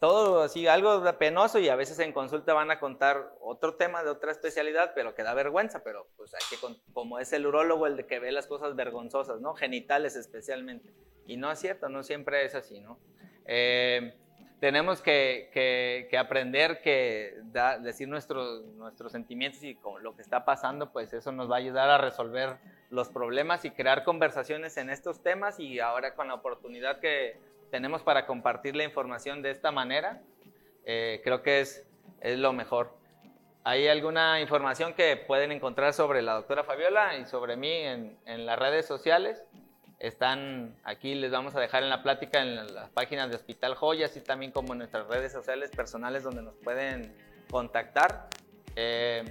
todo 0.00 0.42
así, 0.42 0.66
algo 0.66 1.04
penoso 1.18 1.58
y 1.58 1.68
a 1.68 1.76
veces 1.76 1.98
en 1.98 2.12
consulta 2.12 2.54
van 2.54 2.70
a 2.70 2.80
contar 2.80 3.34
otro 3.42 3.74
tema 3.76 4.02
de 4.02 4.08
otra 4.08 4.32
especialidad, 4.32 4.92
pero 4.94 5.14
que 5.14 5.22
da 5.22 5.34
vergüenza, 5.34 5.84
pero 5.84 6.08
pues 6.16 6.32
hay 6.34 6.40
que, 6.48 6.56
como 6.94 7.18
es 7.18 7.32
el 7.34 7.46
urólogo 7.46 7.86
el 7.86 7.98
de 7.98 8.06
que 8.06 8.18
ve 8.18 8.32
las 8.32 8.46
cosas 8.46 8.74
vergonzosas, 8.74 9.42
¿no? 9.42 9.54
Genitales 9.54 10.16
especialmente. 10.16 10.90
Y 11.26 11.36
no 11.36 11.52
es 11.52 11.58
cierto, 11.58 11.90
no 11.90 12.02
siempre 12.02 12.46
es 12.46 12.54
así, 12.54 12.80
¿no? 12.80 12.98
Eh, 13.44 14.14
tenemos 14.58 15.02
que, 15.02 16.08
aprender 16.18 16.80
que 16.80 17.34
decir 17.80 18.08
nuestros, 18.08 18.64
nuestros 18.76 19.12
sentimientos 19.12 19.62
y 19.64 19.74
con 19.74 20.02
lo 20.02 20.16
que 20.16 20.22
está 20.22 20.46
pasando, 20.46 20.92
pues 20.92 21.12
eso 21.12 21.30
nos 21.30 21.50
va 21.50 21.56
a 21.56 21.58
ayudar 21.58 21.90
a 21.90 21.98
resolver 21.98 22.56
los 22.88 23.10
problemas 23.10 23.66
y 23.66 23.70
crear 23.70 24.04
conversaciones 24.04 24.78
en 24.78 24.88
estos 24.88 25.22
temas 25.22 25.60
y 25.60 25.78
ahora 25.78 26.14
con 26.14 26.28
la 26.28 26.34
oportunidad 26.34 27.00
que 27.00 27.38
tenemos 27.70 28.02
para 28.02 28.26
compartir 28.26 28.76
la 28.76 28.84
información 28.84 29.42
de 29.42 29.50
esta 29.50 29.70
manera, 29.70 30.20
eh, 30.84 31.20
creo 31.24 31.42
que 31.42 31.60
es, 31.60 31.86
es 32.20 32.38
lo 32.38 32.52
mejor. 32.52 32.98
¿Hay 33.64 33.88
alguna 33.88 34.40
información 34.40 34.94
que 34.94 35.16
pueden 35.16 35.52
encontrar 35.52 35.92
sobre 35.92 36.22
la 36.22 36.34
doctora 36.34 36.64
Fabiola 36.64 37.16
y 37.16 37.26
sobre 37.26 37.56
mí 37.56 37.70
en, 37.70 38.18
en 38.26 38.46
las 38.46 38.58
redes 38.58 38.86
sociales? 38.86 39.44
Están 39.98 40.74
aquí, 40.82 41.14
les 41.14 41.30
vamos 41.30 41.54
a 41.54 41.60
dejar 41.60 41.82
en 41.82 41.90
la 41.90 42.02
plática 42.02 42.40
en 42.40 42.74
las 42.74 42.88
páginas 42.90 43.28
de 43.28 43.36
Hospital 43.36 43.74
Joya, 43.74 44.06
así 44.06 44.22
también 44.22 44.50
como 44.50 44.72
en 44.72 44.78
nuestras 44.78 45.06
redes 45.08 45.30
sociales 45.30 45.70
personales 45.70 46.22
donde 46.22 46.42
nos 46.42 46.54
pueden 46.56 47.14
contactar. 47.50 48.28
Eh, 48.76 49.24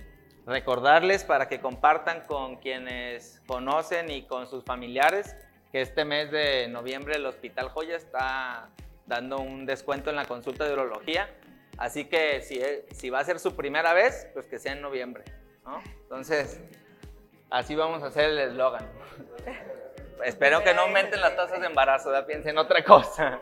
recordarles 0.45 1.23
para 1.23 1.47
que 1.47 1.59
compartan 1.59 2.21
con 2.27 2.57
quienes 2.57 3.41
conocen 3.47 4.09
y 4.11 4.23
con 4.23 4.47
sus 4.47 4.63
familiares 4.63 5.35
que 5.71 5.81
este 5.81 6.05
mes 6.05 6.31
de 6.31 6.67
noviembre 6.67 7.15
el 7.15 7.25
Hospital 7.25 7.69
Joya 7.69 7.95
está 7.95 8.69
dando 9.05 9.39
un 9.39 9.65
descuento 9.65 10.09
en 10.09 10.15
la 10.15 10.25
consulta 10.25 10.65
de 10.65 10.73
urología. 10.73 11.29
Así 11.77 12.05
que 12.05 12.41
si, 12.41 12.61
si 12.91 13.09
va 13.09 13.19
a 13.19 13.23
ser 13.23 13.39
su 13.39 13.55
primera 13.55 13.93
vez, 13.93 14.27
pues 14.33 14.47
que 14.47 14.59
sea 14.59 14.73
en 14.73 14.81
noviembre. 14.81 15.23
Entonces, 16.01 16.59
así 17.49 17.75
vamos 17.75 18.03
a 18.03 18.07
hacer 18.07 18.31
el 18.31 18.39
eslogan. 18.39 18.87
espero 20.25 20.63
que 20.63 20.73
no 20.73 20.81
aumenten 20.81 21.21
las 21.21 21.35
tasas 21.35 21.61
de 21.61 21.67
embarazo, 21.67 22.11
ya 22.11 22.25
piensen 22.25 22.57
otra 22.57 22.83
cosa. 22.83 23.41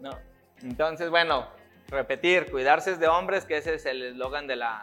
No. 0.00 0.18
Entonces, 0.62 1.10
bueno, 1.10 1.48
repetir, 1.88 2.50
cuidarse 2.50 2.96
de 2.96 3.06
hombres, 3.06 3.44
que 3.44 3.56
ese 3.58 3.74
es 3.74 3.86
el 3.86 4.02
eslogan 4.02 4.46
de 4.46 4.56
la, 4.56 4.80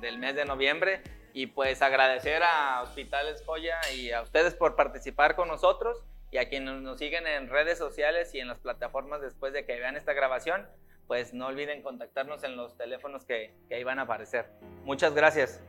del 0.00 0.18
mes 0.18 0.34
de 0.34 0.44
noviembre. 0.44 1.02
Y 1.38 1.46
pues 1.46 1.82
agradecer 1.82 2.42
a 2.42 2.82
Hospitales 2.82 3.44
Joya 3.46 3.78
y 3.94 4.10
a 4.10 4.22
ustedes 4.22 4.56
por 4.56 4.74
participar 4.74 5.36
con 5.36 5.46
nosotros 5.46 6.02
y 6.32 6.38
a 6.38 6.48
quienes 6.48 6.80
nos 6.80 6.98
siguen 6.98 7.28
en 7.28 7.48
redes 7.48 7.78
sociales 7.78 8.34
y 8.34 8.40
en 8.40 8.48
las 8.48 8.58
plataformas 8.58 9.20
después 9.20 9.52
de 9.52 9.64
que 9.64 9.78
vean 9.78 9.96
esta 9.96 10.14
grabación, 10.14 10.66
pues 11.06 11.34
no 11.34 11.46
olviden 11.46 11.80
contactarnos 11.80 12.42
en 12.42 12.56
los 12.56 12.76
teléfonos 12.76 13.24
que, 13.24 13.54
que 13.68 13.76
ahí 13.76 13.84
van 13.84 14.00
a 14.00 14.02
aparecer. 14.02 14.50
Muchas 14.82 15.14
gracias. 15.14 15.62